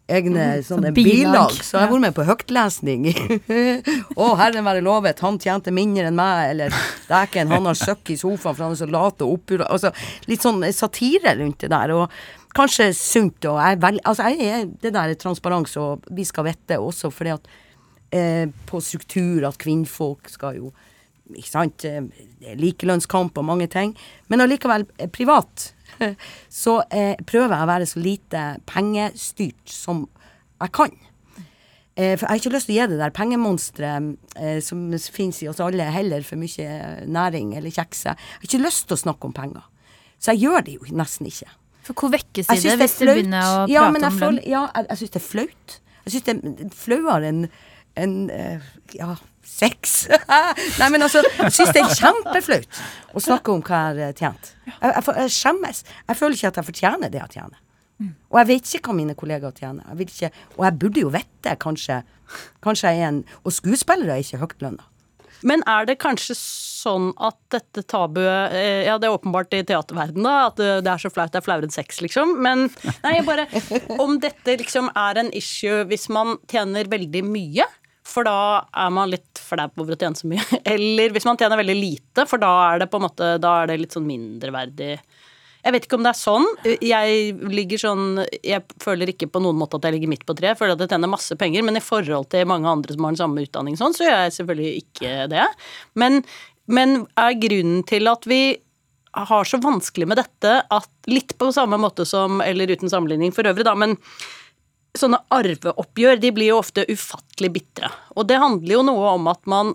Egne 0.08 0.46
sånne 0.64 0.94
bilag. 0.96 1.52
Så 1.60 1.76
jeg 1.76 1.84
har 1.84 1.92
vært 1.92 2.04
med 2.06 2.16
på 2.16 2.26
høytlesning. 2.30 3.08
Å, 4.22 4.28
Herren 4.40 4.68
være 4.68 4.84
lovet, 4.86 5.20
han 5.26 5.40
tjente 5.44 5.74
mindre 5.76 6.08
enn 6.08 6.16
meg, 6.16 6.54
eller 6.54 6.78
dæken, 7.10 7.52
han 7.52 7.68
har 7.68 7.76
søkk 7.76 8.14
i 8.14 8.20
sofaen 8.20 8.56
for 8.56 8.64
han 8.64 8.76
er 8.78 8.80
så 8.80 8.88
lat 8.88 9.24
og 9.26 9.34
oppura 9.36 9.68
Altså 9.68 9.92
litt 10.32 10.46
sånn 10.46 10.64
satire 10.72 11.36
rundt 11.42 11.66
det 11.66 11.74
der. 11.76 11.96
Og 11.98 12.56
kanskje 12.56 12.90
sunt 12.96 13.50
og 13.52 13.60
jeg 13.60 13.82
vel, 13.84 14.00
Altså 14.08 14.32
jeg 14.32 14.48
er 14.48 14.68
det 14.72 14.94
der 14.96 15.12
er 15.12 15.20
transparens, 15.20 15.76
og 15.82 16.08
vi 16.08 16.28
skal 16.28 16.48
vite 16.48 16.80
også 16.80 17.12
fordi 17.12 17.36
at 17.36 17.52
eh, 18.16 18.46
på 18.70 18.82
struktur 18.84 19.48
at 19.50 19.60
kvinnfolk 19.60 20.32
skal 20.32 20.62
jo 20.62 20.72
ikke 21.36 21.52
sant, 21.52 21.84
eh, 21.84 22.56
likelønnskamp 22.56 23.38
og 23.38 23.46
mange 23.46 23.68
ting. 23.68 23.96
Men 24.32 24.42
allikevel, 24.46 24.88
eh, 24.98 25.10
privat, 25.12 25.74
så 26.64 26.80
eh, 26.92 27.16
prøver 27.28 27.56
jeg 27.56 27.68
å 27.68 27.72
være 27.72 27.90
så 27.90 28.02
lite 28.04 28.46
pengestyrt 28.70 29.72
som 29.72 30.06
jeg 30.62 30.74
kan. 30.78 30.96
Eh, 31.98 32.14
for 32.14 32.26
jeg 32.26 32.30
har 32.30 32.42
ikke 32.42 32.54
lyst 32.54 32.70
til 32.70 32.76
å 32.76 32.80
gi 32.80 32.90
det 32.92 33.00
der 33.02 33.16
pengemonsteret 33.16 34.36
eh, 34.38 34.60
som 34.66 34.84
finnes 35.14 35.40
i 35.42 35.50
oss 35.50 35.62
alle, 35.64 35.90
heller 35.94 36.26
for 36.26 36.40
mye 36.40 37.08
næring 37.10 37.56
eller 37.58 37.74
kjekse. 37.74 38.14
Jeg 38.14 38.42
har 38.42 38.50
ikke 38.50 38.66
lyst 38.66 38.88
til 38.90 38.98
å 38.98 39.04
snakke 39.08 39.30
om 39.30 39.34
penger. 39.38 39.66
Så 40.18 40.34
jeg 40.34 40.48
gjør 40.48 40.66
det 40.68 40.78
jo 40.78 40.98
nesten 40.98 41.30
ikke. 41.30 41.50
For 41.88 41.98
hvor 41.98 42.12
vekkes 42.14 42.50
det 42.50 42.60
det 42.66 42.76
hvis 42.82 42.98
du 43.00 43.08
begynner 43.08 43.48
å 43.48 43.66
Ja, 43.72 43.88
prate 43.94 44.12
om 44.12 44.22
lønn? 44.26 44.40
Ja, 44.44 44.68
jeg, 44.76 44.90
jeg 44.92 45.02
syns 45.02 45.14
det 45.16 45.22
er 45.22 45.28
flaut. 45.28 45.76
Jeg 46.04 46.14
syns 46.14 46.28
det 46.28 46.36
er 46.38 46.72
flauere 46.76 47.32
enn 47.32 47.44
en, 47.98 48.30
eh, 48.30 48.66
ja, 48.94 49.16
sex. 49.48 49.96
Nei, 50.80 50.90
men 50.94 51.06
altså, 51.06 51.24
jeg 51.24 51.54
syns 51.56 51.72
det 51.76 51.84
er 51.84 51.96
kjempeflaut 52.02 52.82
å 53.14 53.24
snakke 53.24 53.54
om 53.54 53.64
hva 53.66 53.86
jeg 53.98 54.12
har 54.12 54.20
tjent. 54.20 54.52
Jeg, 54.68 54.92
jeg, 54.92 55.06
jeg 55.24 55.34
skjemmes. 55.38 55.86
Jeg 56.04 56.20
føler 56.20 56.38
ikke 56.38 56.52
at 56.52 56.62
jeg 56.62 56.70
fortjener 56.72 57.14
det 57.14 57.24
jeg 57.24 57.40
tjener. 57.40 57.64
Og 58.30 58.38
jeg 58.42 58.48
vet 58.52 58.76
ikke 58.78 58.92
hva 58.92 58.98
mine 59.00 59.16
kollegaer 59.18 59.56
tjener. 59.58 59.88
Jeg 59.90 60.12
ikke, 60.12 60.30
og 60.58 60.68
jeg 60.68 60.78
burde 60.84 61.02
jo 61.02 61.10
vite, 61.14 61.56
kanskje. 61.64 62.04
Kanskje 62.62 62.92
jeg 62.94 63.02
er 63.02 63.10
en 63.14 63.24
Og 63.48 63.56
skuespillere 63.56 64.18
er 64.18 64.26
ikke 64.26 64.42
høyt 64.44 64.62
lønna. 64.62 64.86
Men 65.46 65.62
er 65.70 65.86
det 65.86 66.00
kanskje 66.02 66.34
sånn 66.38 67.12
at 67.22 67.38
dette 67.54 67.84
tabuet 67.90 68.54
eh, 68.58 68.84
Ja, 68.88 68.98
det 68.98 69.10
er 69.10 69.18
åpenbart 69.18 69.54
i 69.54 69.64
teaterverdenen, 69.66 70.26
da, 70.26 70.48
at 70.50 70.58
det 70.58 70.70
det 70.86 70.94
er 70.94 71.02
så 71.02 71.12
flaut 71.14 71.34
det 71.34 71.42
er 71.42 71.46
flauere 71.46 71.68
enn 71.68 71.74
sex, 71.74 72.02
liksom. 72.04 72.38
Men 72.44 72.68
nei, 73.04 73.18
jeg 73.20 73.26
bare 73.28 73.48
Om 74.02 74.18
dette 74.24 74.58
liksom 74.62 74.90
er 74.98 75.22
en 75.22 75.30
issue 75.38 75.86
hvis 75.92 76.08
man 76.14 76.38
tjener 76.50 76.90
veldig 76.90 77.24
mye, 77.28 77.68
for 78.18 78.26
da 78.26 78.66
er 78.74 78.90
man 78.94 79.12
litt 79.14 79.38
flau 79.38 79.68
over 79.78 79.94
å 79.94 80.00
tjene 80.00 80.18
så 80.18 80.30
mye. 80.30 80.44
Eller 80.74 81.14
hvis 81.14 81.28
man 81.28 81.38
tjener 81.38 81.60
veldig 81.60 81.78
lite, 81.78 82.26
for 82.30 82.42
da 82.42 82.50
er 82.72 82.82
det 82.82 82.90
på 82.90 82.98
en 82.98 83.06
måte 83.06 83.36
Da 83.44 83.62
er 83.62 83.70
det 83.70 83.82
litt 83.84 83.94
sånn 83.94 84.08
mindreverdig. 84.10 84.96
Jeg 85.68 85.76
vet 85.76 85.86
ikke 85.86 85.98
om 86.00 86.06
det 86.06 86.12
er 86.14 86.20
sånn. 86.20 86.46
Jeg 86.86 87.32
ligger 87.52 87.82
sånn 87.82 88.22
Jeg 88.46 88.64
føler 88.82 89.12
ikke 89.12 89.30
på 89.30 89.42
noen 89.44 89.58
måte 89.60 89.78
at 89.78 89.88
jeg 89.88 89.98
ligger 89.98 90.14
midt 90.14 90.26
på 90.28 90.36
treet. 90.38 90.56
Jeg 90.56 90.62
føler 90.62 90.78
at 90.78 90.86
jeg 90.86 90.94
tjener 90.96 91.12
masse 91.12 91.38
penger, 91.40 91.66
men 91.68 91.78
i 91.78 91.84
forhold 91.84 92.30
til 92.34 92.48
mange 92.50 92.72
andre 92.72 92.96
som 92.96 93.06
har 93.06 93.16
den 93.16 93.22
samme 93.22 93.44
utdanning 93.44 93.80
sånn, 93.80 93.96
så 93.98 94.08
gjør 94.08 94.24
jeg 94.24 94.38
selvfølgelig 94.40 94.72
ikke 94.86 95.28
det. 95.34 95.50
Men, 96.00 96.22
men 96.72 97.04
er 97.20 97.38
grunnen 97.42 97.84
til 97.90 98.10
at 98.10 98.26
vi 98.30 98.42
har 99.18 99.50
så 99.50 99.60
vanskelig 99.62 100.08
med 100.10 100.20
dette 100.20 100.60
at 100.62 100.90
litt 101.10 101.34
på 101.40 101.50
samme 101.56 101.80
måte 101.82 102.06
som, 102.06 102.42
eller 102.46 102.70
uten 102.70 102.92
sammenligning 102.92 103.34
for 103.34 103.50
øvrig, 103.50 103.66
da, 103.66 103.74
men 103.76 103.96
sånne 105.00 105.20
arveoppgjør 105.34 106.22
de 106.22 106.32
blir 106.36 106.52
jo 106.52 106.62
ofte 106.62 106.86
ufattelig 106.90 107.52
bitre. 107.60 107.92
Og 108.16 108.28
det 108.30 108.40
handler 108.42 108.78
jo 108.78 108.86
noe 108.88 109.12
om 109.16 109.30
at 109.32 109.44
man 109.50 109.74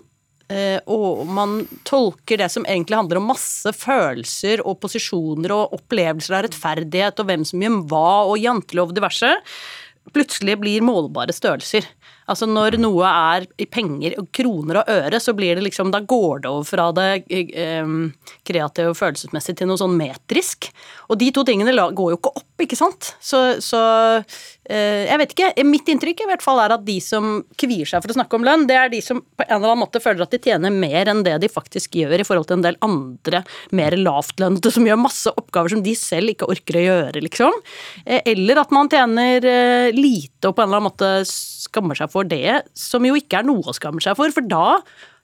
eh, 0.51 0.79
og 0.91 1.23
man 1.27 1.61
tolker 1.87 2.41
det 2.41 2.49
som 2.53 2.67
egentlig 2.67 2.99
handler 2.99 3.21
om 3.21 3.31
masse 3.33 3.75
følelser 3.77 4.65
og 4.65 4.79
posisjoner 4.83 5.55
og 5.55 5.77
opplevelser 5.79 6.37
av 6.37 6.45
rettferdighet 6.47 7.23
og 7.23 7.29
hvem 7.31 7.47
som 7.47 7.63
gjør 7.63 7.79
hva 7.91 8.09
og 8.27 8.37
jantelov 8.41 8.93
diverse, 8.95 9.31
plutselig 10.13 10.57
blir 10.59 10.83
målbare 10.83 11.33
størrelser. 11.35 11.85
Altså 12.29 12.47
når 12.47 12.77
noe 12.79 13.07
er 13.07 13.45
i 13.59 13.67
penger, 13.67 14.15
kroner 14.35 14.79
og 14.81 14.91
øre, 14.91 15.19
så 15.19 15.33
blir 15.35 15.57
det 15.57 15.65
liksom 15.65 15.91
Da 15.91 15.99
går 15.99 16.43
det 16.43 16.51
over 16.51 16.67
fra 16.67 16.89
det 16.95 17.07
eh, 17.29 17.93
kreative 18.47 18.93
og 18.93 18.99
følelsesmessige 18.99 19.61
til 19.61 19.71
noe 19.71 19.79
sånn 19.79 19.97
metrisk. 19.99 20.69
Og 21.09 21.19
de 21.19 21.31
to 21.35 21.43
tingene 21.47 21.75
går 21.75 22.13
jo 22.13 22.19
ikke 22.19 22.35
opp, 22.39 22.52
ikke 22.65 22.79
sant? 22.79 23.13
Så, 23.23 23.39
så 23.63 23.79
eh, 24.19 25.05
jeg 25.09 25.19
vet 25.21 25.35
ikke. 25.35 25.49
Mitt 25.67 25.89
inntrykk 25.91 26.23
i 26.23 26.27
hvert 26.29 26.45
fall 26.45 26.61
er 26.63 26.73
at 26.75 26.85
de 26.87 26.97
som 27.03 27.41
kvier 27.59 27.89
seg 27.89 28.03
for 28.03 28.13
å 28.13 28.17
snakke 28.17 28.39
om 28.39 28.47
lønn, 28.47 28.65
det 28.69 28.77
er 28.79 28.91
de 28.93 29.01
som 29.03 29.21
på 29.21 29.45
en 29.45 29.55
eller 29.57 29.73
annen 29.73 29.83
måte 29.83 30.01
føler 30.03 30.25
at 30.25 30.33
de 30.33 30.41
tjener 30.43 30.73
mer 30.73 31.11
enn 31.11 31.23
det 31.25 31.35
de 31.43 31.51
faktisk 31.51 31.99
gjør 31.99 32.23
i 32.23 32.27
forhold 32.27 32.49
til 32.49 32.59
en 32.59 32.65
del 32.65 32.79
andre 32.85 33.43
mer 33.75 33.97
lavtlønnede 33.99 34.73
som 34.73 34.87
gjør 34.87 35.01
masse 35.03 35.33
oppgaver 35.33 35.75
som 35.75 35.85
de 35.85 35.95
selv 35.99 36.33
ikke 36.33 36.49
orker 36.51 36.79
å 36.79 36.85
gjøre, 36.87 37.23
liksom. 37.27 37.63
Eh, 38.05 38.21
eller 38.33 38.63
at 38.63 38.75
man 38.75 38.91
tjener 38.91 39.49
eh, 39.49 39.93
lite 39.95 40.49
og 40.49 40.57
på 40.57 40.63
en 40.63 40.69
eller 40.69 40.81
annen 40.81 40.91
måte 40.91 41.13
skammer 41.29 41.97
seg 41.97 42.11
for 42.13 42.27
det, 42.27 42.63
som 42.77 43.05
jo 43.07 43.17
ikke 43.19 43.41
er 43.41 43.49
noe 43.49 43.65
å 43.67 43.75
skamme 43.75 44.03
seg 44.03 44.17
for, 44.19 44.33
for 44.35 44.45
da 44.47 44.67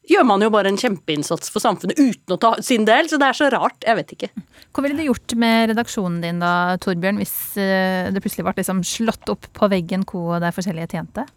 gjør 0.10 0.28
man 0.28 0.44
jo 0.44 0.52
bare 0.54 0.72
en 0.72 0.80
kjempeinnsats 0.80 1.52
for 1.54 1.64
samfunnet 1.64 2.00
uten 2.00 2.36
å 2.36 2.40
ta 2.42 2.54
sin 2.66 2.86
del, 2.88 3.10
så 3.10 3.20
det 3.22 3.30
er 3.30 3.40
så 3.40 3.50
rart. 3.54 3.80
Jeg 3.86 4.00
vet 4.00 4.14
ikke. 4.16 4.32
Hva 4.74 4.86
ville 4.86 5.00
du 5.00 5.06
gjort 5.08 5.36
med 5.40 5.72
redaksjonen 5.74 6.22
din 6.24 6.42
da, 6.44 6.54
Torbjørn, 6.82 7.22
hvis 7.22 7.36
eh, 7.62 8.10
det 8.14 8.24
plutselig 8.24 8.48
ble 8.48 8.56
liksom 8.60 8.84
slått 8.88 9.32
opp 9.32 9.50
på 9.56 9.70
veggen 9.72 10.06
hvor 10.10 10.40
det 10.42 10.56
forskjellige 10.56 10.96
tjente? 10.96 11.28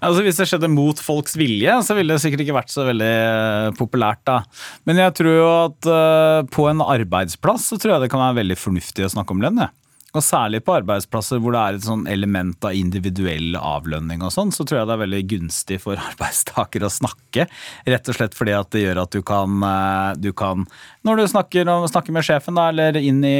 Altså 0.00 0.24
Hvis 0.24 0.38
det 0.40 0.46
skjedde 0.48 0.70
mot 0.72 1.00
folks 1.02 1.36
vilje, 1.38 1.74
så 1.84 1.94
ville 1.96 2.16
det 2.16 2.22
sikkert 2.22 2.44
ikke 2.44 2.56
vært 2.56 2.72
så 2.72 2.86
veldig 2.88 3.10
eh, 3.10 3.66
populært. 3.78 4.22
da. 4.28 4.40
Men 4.88 5.02
jeg 5.02 5.16
tror 5.18 5.36
jo 5.36 5.50
at 5.50 5.90
uh, 5.90 6.40
på 6.50 6.66
en 6.70 6.80
arbeidsplass 6.84 7.68
så 7.70 7.78
tror 7.80 7.96
jeg 7.96 8.06
det 8.06 8.10
kan 8.12 8.24
være 8.24 8.40
veldig 8.40 8.58
fornuftig 8.58 9.06
å 9.06 9.12
snakke 9.12 9.36
om 9.36 9.44
lønn. 9.44 9.60
Ja. 9.66 9.70
Og 10.10 10.24
særlig 10.26 10.62
på 10.66 10.74
arbeidsplasser 10.74 11.38
hvor 11.38 11.54
det 11.54 11.60
er 11.62 11.76
et 11.78 11.86
sånn 11.86 12.02
element 12.10 12.64
av 12.66 12.74
individuell 12.74 13.54
avlønning 13.54 14.24
og 14.26 14.32
sånn, 14.34 14.50
så 14.50 14.64
tror 14.66 14.80
jeg 14.80 14.88
det 14.90 14.94
er 14.96 15.02
veldig 15.04 15.20
gunstig 15.30 15.78
for 15.82 16.00
arbeidstaker 16.10 16.86
å 16.86 16.90
snakke. 16.90 17.46
Rett 17.86 18.10
og 18.10 18.18
slett 18.18 18.34
fordi 18.34 18.56
at 18.56 18.72
det 18.74 18.82
gjør 18.84 19.04
at 19.04 19.14
du 19.14 19.22
kan, 19.26 19.60
eh, 19.66 20.10
du 20.18 20.32
kan 20.36 20.66
når 21.06 21.22
du 21.22 21.26
snakker, 21.30 21.70
snakker, 21.88 22.12
med 22.12 22.26
sjefen, 22.26 22.58
da, 22.58 22.66
eller 22.72 22.98
inn 22.98 23.22
i, 23.24 23.36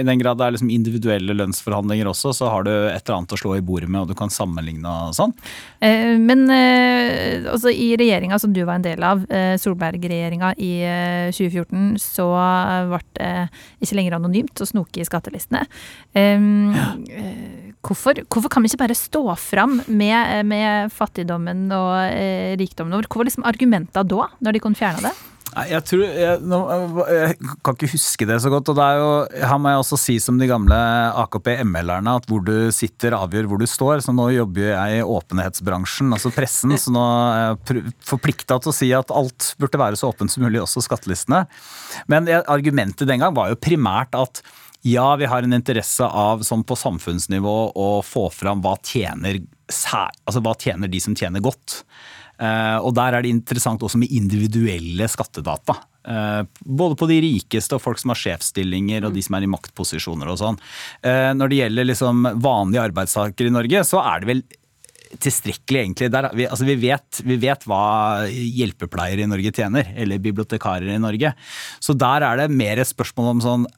i 0.00 0.04
den 0.06 0.20
grad 0.20 0.38
det 0.38 0.46
er 0.46 0.54
liksom 0.54 0.70
individuelle 0.70 1.34
lønnsforhandlinger 1.38 2.10
også, 2.10 2.34
så 2.36 2.50
har 2.52 2.66
du 2.68 2.70
et 2.70 3.00
eller 3.00 3.16
annet 3.16 3.34
å 3.34 3.40
slå 3.40 3.56
i 3.56 3.64
bordet 3.64 3.88
med, 3.88 4.04
og 4.04 4.12
du 4.12 4.18
kan 4.18 4.30
sammenligne 4.30 4.92
og 5.08 5.16
sånn. 5.16 5.32
Eh, 5.80 6.14
men 6.20 6.44
eh, 6.52 7.48
altså, 7.50 7.72
i 7.72 7.94
regjeringa 7.98 8.38
som 8.38 8.52
du 8.54 8.60
var 8.60 8.76
en 8.78 8.86
del 8.86 9.02
av, 9.06 9.24
Solberg-regjeringa 9.60 10.52
i 10.60 10.70
2014, 11.32 11.96
så 12.02 12.26
ble 12.90 13.00
det 13.16 13.30
ikke 13.80 13.96
lenger 13.96 14.16
anonymt 14.18 14.60
å 14.62 14.68
snoke 14.68 15.00
i 15.00 15.06
skattelistene. 15.06 15.64
Ja. 16.14 16.90
Hvorfor, 17.80 18.18
hvorfor, 18.28 18.50
kan 18.52 18.60
vi 18.60 18.68
ikke 18.68 18.82
bare 18.82 18.94
stå 18.98 19.22
fram 19.40 19.78
med, 19.88 20.44
med 20.44 20.92
fattigdommen 20.92 21.70
og 21.72 21.94
rikdommen 22.60 22.92
vår? 22.98 23.08
Hva 23.08 23.22
var 23.22 23.28
liksom 23.30 23.46
argumentene 23.48 24.04
da, 24.04 24.26
når 24.44 24.56
de 24.56 24.62
kunne 24.62 24.76
fjerne 24.76 25.06
det? 25.06 25.14
Jeg, 25.50 25.82
tror, 25.82 26.02
jeg, 26.06 26.36
jeg, 26.46 27.48
kan 27.66 27.74
ikke 27.74 27.88
huske 27.90 28.26
det 28.28 28.36
så 28.42 28.52
godt. 28.52 28.68
og 28.70 28.76
det 28.78 28.84
er 28.84 29.00
jo, 29.00 29.08
Her 29.50 29.58
må 29.58 29.72
jeg 29.72 29.80
også 29.82 29.98
si 29.98 30.14
som 30.22 30.38
de 30.38 30.46
gamle 30.46 30.76
AKP-ML-erne 31.24 32.14
at 32.20 32.28
hvor 32.30 32.44
du 32.46 32.70
sitter 32.74 33.16
avgjør 33.18 33.48
hvor 33.50 33.58
du 33.58 33.66
står. 33.66 34.04
Så 34.04 34.14
nå 34.14 34.28
jobber 34.36 34.68
jeg 34.70 35.00
i 35.00 35.02
åpenhetsbransjen, 35.02 36.14
altså 36.14 36.30
pressen, 36.34 36.76
så 36.78 36.94
nå 36.94 37.02
er 37.02 37.42
jeg 37.42 37.84
forplikta 38.12 38.60
til 38.62 38.70
å 38.70 38.76
si 38.76 38.92
at 38.94 39.10
alt 39.10 39.52
burde 39.58 39.82
være 39.82 39.98
så 39.98 40.12
åpent 40.12 40.30
som 40.30 40.46
mulig, 40.46 40.62
også 40.62 40.84
skattelistene. 40.86 41.42
Men 42.10 42.30
argumentet 42.44 43.10
den 43.10 43.24
gang 43.24 43.34
var 43.34 43.50
jo 43.50 43.58
primært 43.58 44.14
at 44.18 44.44
ja, 44.82 45.16
vi 45.16 45.28
har 45.28 45.42
en 45.42 45.52
interesse 45.52 46.04
av, 46.04 46.42
som 46.46 46.64
på 46.64 46.76
samfunnsnivå, 46.76 47.56
å 47.76 47.88
få 48.06 48.28
fram 48.32 48.62
hva 48.64 48.76
tjener, 48.80 49.42
altså, 49.68 50.40
hva 50.40 50.54
tjener 50.56 50.88
de 50.88 51.00
som 51.04 51.16
tjener 51.16 51.44
godt. 51.44 51.82
Eh, 52.40 52.78
og 52.80 52.94
der 52.96 53.16
er 53.16 53.24
det 53.24 53.32
interessant 53.34 53.82
også 53.84 54.00
med 54.00 54.12
individuelle 54.16 55.08
skattedata. 55.12 55.76
Eh, 56.08 56.40
både 56.64 56.96
på 56.96 57.08
de 57.10 57.18
rikeste 57.26 57.76
og 57.76 57.84
folk 57.84 58.00
som 58.00 58.14
har 58.14 58.20
sjefsstillinger 58.22 59.04
og 59.04 59.12
de 59.16 59.24
som 59.24 59.36
er 59.36 59.44
i 59.44 59.50
maktposisjoner 59.52 60.32
og 60.32 60.40
sånn. 60.40 60.56
Eh, 61.04 61.28
når 61.36 61.52
det 61.52 61.60
gjelder 61.60 61.90
liksom 61.90 62.30
vanlige 62.40 62.86
arbeidstakere 62.88 63.52
i 63.52 63.56
Norge, 63.58 63.84
så 63.84 64.00
er 64.00 64.24
det 64.24 64.32
vel 64.32 64.42
tilstrekkelig, 65.20 65.80
egentlig. 65.82 66.08
Der, 66.14 66.28
vi, 66.38 66.46
altså 66.46 66.64
vi, 66.68 66.76
vet, 66.78 67.20
vi, 67.26 67.36
vet, 67.42 67.66
hva 67.68 68.28
hjelpepleiere 68.30 69.24
i 69.24 69.28
Norge 69.28 69.52
tjener, 69.56 69.92
eller 69.98 70.22
bibliotekarer 70.22 70.94
i 70.94 71.00
Norge. 71.02 71.34
Så 71.82 71.96
der 71.98 72.24
er 72.24 72.38
det 72.38 72.54
mer 72.54 72.80
et 72.80 72.88
spørsmål 72.88 73.34
om 73.34 73.44
sånn 73.44 73.68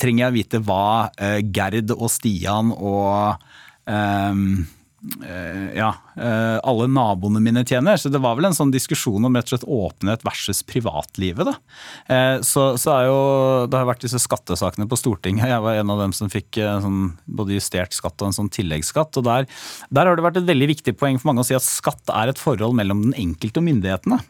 Trenger 0.00 0.26
jeg 0.26 0.36
vite 0.40 0.62
hva 0.66 1.10
Gerd 1.54 1.92
og 1.94 2.08
Stian 2.10 2.72
og 2.74 3.38
um, 3.86 4.64
Eh, 5.04 5.76
ja, 5.76 5.90
eh, 6.16 6.58
alle 6.64 6.86
naboene 6.88 7.40
mine 7.42 7.64
tjener. 7.64 7.98
Så 8.00 8.08
det 8.08 8.20
var 8.24 8.38
vel 8.38 8.48
en 8.48 8.56
sånn 8.56 8.72
diskusjon 8.72 9.24
om 9.26 9.36
rett 9.36 9.48
og 9.48 9.54
slett 9.54 9.66
åpenhet 9.68 10.24
versus 10.24 10.62
privatlivet. 10.66 11.50
Da. 11.50 11.54
Eh, 12.08 12.36
så, 12.46 12.72
så 12.80 12.96
jo, 13.04 13.18
Det 13.68 13.80
har 13.80 13.88
vært 13.88 14.04
disse 14.06 14.20
skattesakene 14.22 14.88
på 14.88 14.98
Stortinget. 14.98 15.50
Jeg 15.52 15.64
var 15.64 15.80
en 15.80 15.92
av 15.92 16.00
dem 16.06 16.14
som 16.16 16.32
fikk 16.32 16.58
sånn, 16.58 17.02
både 17.26 17.58
justert 17.58 17.96
skatt 17.96 18.16
og 18.22 18.30
en 18.30 18.38
sånn 18.38 18.52
tilleggsskatt. 18.54 19.20
og 19.20 19.28
der, 19.28 19.48
der 19.90 20.08
har 20.08 20.16
det 20.16 20.26
vært 20.26 20.40
et 20.40 20.48
veldig 20.48 20.70
viktig 20.72 20.96
poeng 21.00 21.20
for 21.20 21.32
mange 21.32 21.44
å 21.44 21.48
si 21.48 21.56
at 21.56 21.66
skatt 21.66 22.12
er 22.14 22.32
et 22.32 22.40
forhold 22.40 22.76
mellom 22.78 23.04
den 23.08 23.18
enkelte 23.26 23.60
og 23.60 23.68
myndighetene. 23.68 24.22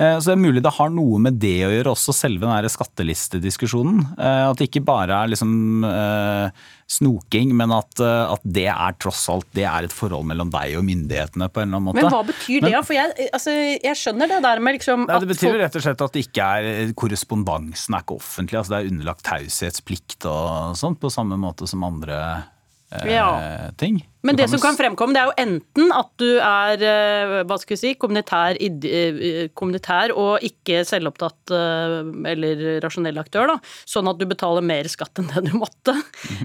Eh, 0.00 0.16
så 0.18 0.30
det 0.30 0.36
er 0.36 0.40
mulig 0.40 0.62
det 0.64 0.72
har 0.78 0.92
noe 0.94 1.20
med 1.20 1.36
det 1.42 1.58
å 1.66 1.70
gjøre, 1.72 1.92
også 1.92 2.14
selve 2.16 2.48
den 2.48 2.72
skattelistediskusjonen. 2.72 4.02
Eh, 4.16 4.44
at 4.48 4.60
det 4.60 4.70
ikke 4.70 4.84
bare 4.86 5.18
er 5.18 5.32
liksom 5.32 5.84
eh, 5.84 6.62
snoking, 6.90 7.52
men 7.58 7.74
at, 7.76 8.00
at, 8.00 8.44
det 8.44 8.66
er 8.72 8.96
tross 9.02 9.26
alt 9.32 9.48
det 9.56 9.66
er 9.68 9.86
et 9.86 9.94
forhold 9.94 10.26
mellom 10.30 10.50
deg 10.52 10.78
og 10.78 10.86
myndighetene 10.88 11.50
på 11.52 11.62
en 11.62 11.68
eller 11.68 11.82
annen 11.82 11.88
måte. 11.90 12.00
Men 12.00 12.14
hva 12.14 12.22
betyr 12.26 12.64
det? 12.64 12.72
For 12.86 12.96
jeg, 12.96 13.28
altså, 13.28 13.56
jeg 13.76 14.00
skjønner 14.00 14.32
det 14.32 14.40
der 14.46 14.62
med 14.64 14.78
liksom 14.78 15.04
nei, 15.06 15.20
Det 15.22 15.30
betyr 15.34 15.58
rett 15.60 15.76
og 15.76 15.84
slett 15.84 16.06
at 16.06 16.16
det 16.16 16.24
ikke 16.26 16.48
er 16.56 16.94
korrespondansen 16.98 17.98
er 17.98 18.06
ikke 18.06 18.16
offentlig. 18.16 18.58
altså 18.58 18.74
Det 18.74 18.80
er 18.80 18.94
underlagt 18.94 19.26
taushetsplikt 19.28 20.26
og 20.30 20.80
sånt, 20.80 20.98
på 21.02 21.12
samme 21.12 21.38
måte 21.40 21.68
som 21.70 21.84
andre 21.86 22.22
ja. 22.90 23.70
ting. 23.78 24.00
Men 24.22 24.36
det 24.36 24.50
som 24.52 24.60
kan 24.60 24.76
fremkomme, 24.76 25.14
det 25.16 25.20
er 25.22 25.30
jo 25.30 25.40
enten 25.40 25.92
at 25.96 26.10
du 26.20 26.28
er 26.44 26.82
eh, 26.84 27.34
hva 27.48 27.56
skal 27.60 27.72
vi 27.72 27.78
si, 27.80 27.92
kommunitær, 27.96 28.58
eh, 28.60 29.46
kommunitær 29.56 30.12
og 30.12 30.44
ikke 30.44 30.82
selvopptatt 30.88 31.54
eh, 31.56 31.94
eller 32.32 32.64
rasjonell 32.84 33.20
aktør, 33.22 33.54
da, 33.54 33.56
sånn 33.88 34.10
at 34.12 34.20
du 34.20 34.26
betaler 34.28 34.66
mer 34.66 34.90
skatt 34.92 35.22
enn 35.22 35.30
det 35.32 35.46
du 35.48 35.54
måtte. 35.56 35.96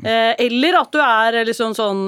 Eller 0.06 0.80
at 0.80 0.94
du 0.96 1.02
er 1.04 1.42
liksom 1.50 1.76
sånn 1.76 2.06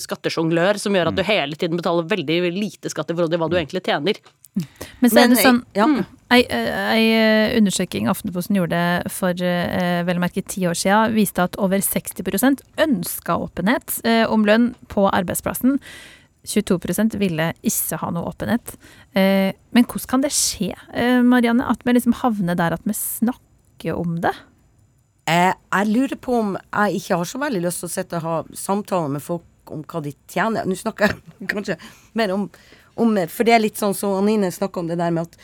skattesjonglør 0.00 0.80
som 0.80 0.96
gjør 0.96 1.10
at 1.10 1.18
du 1.18 1.24
mm. 1.24 1.28
hele 1.28 1.58
tiden 1.58 1.80
betaler 1.80 2.08
veldig 2.08 2.38
lite 2.54 2.92
skatt 2.92 3.12
i 3.12 3.16
forhold 3.16 3.34
til 3.34 3.42
hva 3.42 3.50
du 3.52 3.58
egentlig 3.60 3.84
tjener. 3.84 4.20
Men 5.00 5.10
så 5.10 5.22
er 5.22 5.30
det 5.32 5.40
sånn 5.40 5.62
ja. 5.72 5.86
Mm. 5.88 6.02
Ei, 6.32 6.42
ei 6.48 7.04
undersøking 7.58 8.06
Aftenposten 8.08 8.56
gjorde 8.56 8.78
for 9.12 9.36
vel 9.36 10.18
å 10.18 10.22
merke 10.22 10.44
ti 10.44 10.64
år 10.68 10.76
siden, 10.76 11.12
viste 11.16 11.44
at 11.44 11.56
over 11.60 11.80
60 11.84 12.60
ønska 12.80 13.36
åpenhet 13.36 13.98
om 14.32 14.44
lønn 14.48 14.70
på 14.92 15.06
arbeidsplassen. 15.12 15.76
22% 16.46 17.16
ville 17.20 17.50
ikke 17.62 17.98
ha 18.02 18.10
noe 18.14 18.30
åpenhet. 18.32 18.74
Eh, 19.14 19.54
men 19.74 19.86
hvordan 19.86 20.10
kan 20.10 20.24
det 20.24 20.32
skje, 20.34 20.72
eh, 20.92 21.22
Marianne, 21.22 21.68
at 21.68 21.84
vi 21.84 21.94
liksom 21.94 22.18
havner 22.22 22.58
der 22.58 22.74
at 22.74 22.82
vi 22.84 22.96
snakker 22.96 23.98
om 23.98 24.20
det? 24.20 24.34
Jeg, 25.26 25.54
jeg 25.54 25.92
lurer 25.92 26.18
på 26.18 26.34
om 26.40 26.56
jeg 26.58 26.98
ikke 26.98 27.20
har 27.20 27.30
så 27.30 27.38
veldig 27.38 27.62
lyst 27.62 27.82
til 27.82 27.90
å 27.90 27.94
sitte 27.94 28.18
og 28.18 28.26
ha 28.26 28.36
samtaler 28.58 29.14
med 29.14 29.22
folk 29.22 29.46
om 29.70 29.84
hva 29.86 30.02
de 30.02 30.14
tjener. 30.26 30.66
Nå 30.66 30.74
snakker 30.78 31.12
jeg 31.12 31.48
kanskje 31.52 31.78
mer 32.18 32.34
om, 32.34 32.48
om 33.00 33.16
For 33.30 33.48
det 33.48 33.54
er 33.54 33.62
litt 33.64 33.80
sånn 33.80 33.94
som 33.96 34.14
så 34.14 34.22
Anine 34.22 34.50
snakka 34.52 34.80
om 34.80 34.88
det 34.90 34.98
der 35.00 35.12
med 35.14 35.30
at 35.30 35.36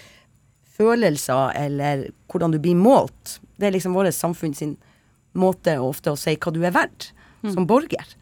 følelser 0.78 1.56
eller 1.58 2.08
hvordan 2.30 2.54
du 2.54 2.60
blir 2.62 2.78
målt, 2.78 3.38
det 3.58 3.68
er 3.68 3.74
liksom 3.74 3.96
vårt 3.96 4.14
samfunn 4.14 4.54
sin 4.54 4.76
måte 5.38 5.74
ofte 5.82 6.12
å 6.12 6.18
si 6.18 6.36
hva 6.38 6.52
du 6.54 6.60
er 6.62 6.74
verdt 6.74 7.10
mm. 7.42 7.52
som 7.54 7.66
borger. 7.68 8.14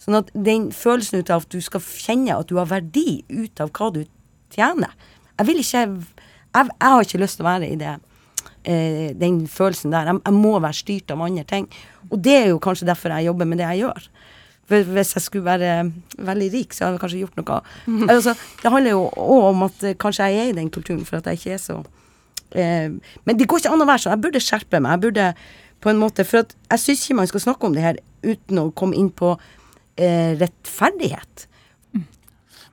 Sånn 0.00 0.18
at 0.20 0.30
den 0.32 0.70
følelsen 0.74 1.20
ut 1.20 1.32
av 1.32 1.44
at 1.44 1.52
du 1.52 1.60
skal 1.64 1.82
kjenne 1.82 2.36
at 2.36 2.48
du 2.48 2.56
har 2.60 2.68
verdi 2.70 3.22
ut 3.28 3.60
av 3.62 3.72
hva 3.74 3.90
du 3.94 4.04
tjener 4.54 4.92
Jeg 5.38 5.48
vil 5.48 5.62
ikke 5.62 5.80
Jeg, 5.80 6.68
jeg 6.70 6.90
har 6.92 7.02
ikke 7.02 7.20
lyst 7.20 7.40
til 7.40 7.44
å 7.44 7.48
være 7.50 7.68
i 7.68 7.78
det 7.80 7.96
eh, 8.64 9.10
den 9.18 9.42
følelsen 9.50 9.92
der. 9.92 10.08
Jeg, 10.08 10.20
jeg, 10.24 10.36
må 10.36 10.54
være 10.58 10.78
styrt 10.78 11.12
av 11.12 11.24
andre 11.26 11.44
ting. 11.44 11.66
Og 12.08 12.20
det 12.22 12.36
er 12.38 12.46
jo 12.52 12.62
kanskje 12.62 12.88
derfor 12.88 13.12
jeg 13.12 13.28
jobber 13.28 13.48
med 13.50 13.60
det 13.60 13.66
jeg 13.72 13.82
gjør. 13.84 14.06
Hvis 14.66 15.14
jeg 15.14 15.22
skulle 15.22 15.46
være 15.46 15.92
veldig 16.18 16.48
rik, 16.52 16.74
så 16.74 16.86
hadde 16.86 16.96
jeg 16.96 17.02
kanskje 17.04 17.20
gjort 17.24 17.38
noe. 17.38 17.60
Altså, 18.14 18.34
det 18.62 18.72
handler 18.72 18.96
jo 18.96 19.04
òg 19.10 19.50
om 19.52 19.66
at 19.68 19.84
eh, 19.86 19.98
kanskje 19.98 20.26
jeg 20.30 20.42
er 20.42 20.50
i 20.50 20.56
den 20.56 20.72
kulturen, 20.74 21.04
for 21.06 21.20
at 21.20 21.30
jeg 21.30 21.40
ikke 21.40 21.54
er 21.54 21.62
så 21.62 21.76
eh, 22.50 22.90
Men 23.24 23.38
det 23.38 23.46
går 23.46 23.62
ikke 23.62 23.74
an 23.76 23.84
å 23.84 23.88
være 23.88 24.04
sånn. 24.04 24.16
Jeg 24.16 24.24
burde 24.26 24.42
skjerpe 24.42 24.82
meg. 24.82 24.96
Jeg 24.96 25.04
burde 25.06 25.28
på 25.84 25.92
en 25.92 26.00
måte 26.00 26.24
For 26.26 26.42
jeg 26.42 26.82
syns 26.82 27.04
ikke 27.04 27.20
man 27.20 27.30
skal 27.30 27.44
snakke 27.46 27.68
om 27.68 27.76
det 27.76 27.84
her 27.84 28.00
uten 28.26 28.58
å 28.58 28.70
komme 28.74 28.98
inn 28.98 29.12
på 29.14 29.36
eh, 29.36 30.34
rettferdighet. 30.40 31.46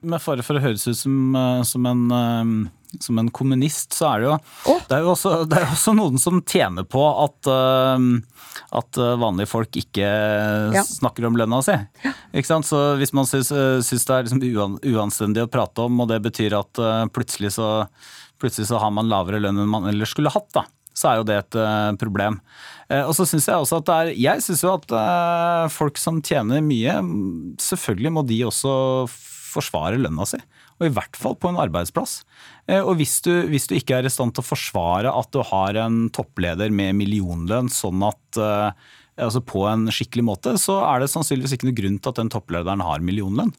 Med 0.04 0.20
fare 0.20 0.44
for 0.44 0.60
å 0.60 0.64
høres 0.64 0.88
ut 0.90 0.98
som, 1.00 1.36
eh, 1.38 1.62
som 1.68 1.86
en 1.88 2.08
eh, 2.12 2.54
som 3.02 3.18
en 3.18 3.30
kommunist, 3.34 3.94
så 3.98 4.10
er 4.12 4.20
det 4.22 4.28
jo 4.28 4.36
Oh. 4.70 4.80
det, 4.90 4.98
er 4.98 5.02
jo 5.06 5.12
også, 5.14 5.32
det 5.50 5.58
er 5.60 5.72
også 5.72 5.94
noen 5.98 6.20
som 6.22 6.42
tjener 6.46 6.86
på 6.86 7.02
at, 7.24 7.50
uh, 7.50 7.98
at 8.78 9.00
eh, 9.02 9.16
vanlige 9.22 9.50
folk 9.50 9.74
ikke 9.80 10.06
Ja. 10.76 10.84
snakker 10.86 11.26
om 11.28 11.38
lønna 11.40 11.62
si. 11.66 11.76
Ikke 12.34 12.50
sant? 12.50 12.68
Så 12.70 12.82
hvis 13.00 13.14
man 13.14 13.26
syns, 13.30 13.52
eh, 13.52 13.80
syns 13.86 14.06
det 14.06 14.14
er 14.16 14.28
liksom 14.28 14.78
uanstendig 14.94 15.44
å 15.46 15.50
prate 15.52 15.86
om, 15.88 16.00
og 16.04 16.12
det 16.12 16.22
betyr 16.26 16.56
at 16.60 16.80
uh, 16.82 17.06
plutselig 17.14 17.54
så, 17.58 17.88
plutselig 18.42 18.70
så 18.70 18.80
har 18.82 18.94
man 18.94 19.10
lavere 19.12 19.42
lønn 19.42 19.60
enn 19.64 19.70
man 19.74 19.90
ellers 19.90 20.14
skulle 20.16 20.34
hatt, 20.34 20.50
da. 20.54 20.66
Så 20.94 21.10
er 21.10 21.18
jo 21.18 21.26
det 21.26 21.38
et 21.42 21.56
uh, 21.58 21.92
problem. 21.98 22.40
Og 22.94 23.14
så 23.18 23.26
syns 23.26 23.48
jeg 23.50 23.58
også 23.58 23.80
at 23.80 23.88
det 23.88 23.94
er 23.96 24.10
Jeg 24.22 24.42
syns 24.46 24.60
jo 24.62 24.74
at 24.76 24.92
folk 25.74 25.98
som 25.98 26.20
tjener 26.22 26.62
mye, 26.62 26.94
selvfølgelig 27.58 28.12
må 28.14 28.22
de 28.30 28.38
også 28.46 28.74
forsvare 29.54 30.00
lønna 30.02 30.26
si. 30.28 30.40
Og 30.80 30.88
i 30.88 30.94
hvert 30.94 31.18
fall 31.20 31.38
på 31.40 31.52
en 31.52 31.60
arbeidsplass. 31.62 32.24
Eh, 32.68 32.82
Og 32.82 32.98
hvis 33.00 33.20
du, 33.26 33.32
hvis 33.52 33.70
du 33.70 33.76
ikke 33.78 34.00
er 34.00 34.10
i 34.10 34.12
stand 34.14 34.34
til 34.36 34.44
å 34.44 34.50
forsvare 34.50 35.14
at 35.14 35.32
du 35.32 35.42
har 35.46 35.80
en 35.86 36.08
toppleder 36.14 36.74
med 36.74 36.98
millionlønn 37.00 37.70
sånn 37.72 38.04
at 38.10 38.40
eh, 38.42 38.72
altså 39.22 39.44
på 39.46 39.68
en 39.70 39.86
skikkelig 39.94 40.26
måte, 40.26 40.56
så 40.58 40.80
er 40.88 41.04
det 41.04 41.12
sannsynligvis 41.14 41.54
ikke 41.58 41.70
noe 41.70 41.78
grunn 41.78 42.00
til 42.02 42.14
at 42.14 42.22
den 42.22 42.34
topplederen 42.34 42.82
har 42.82 43.04
millionlønn. 43.06 43.54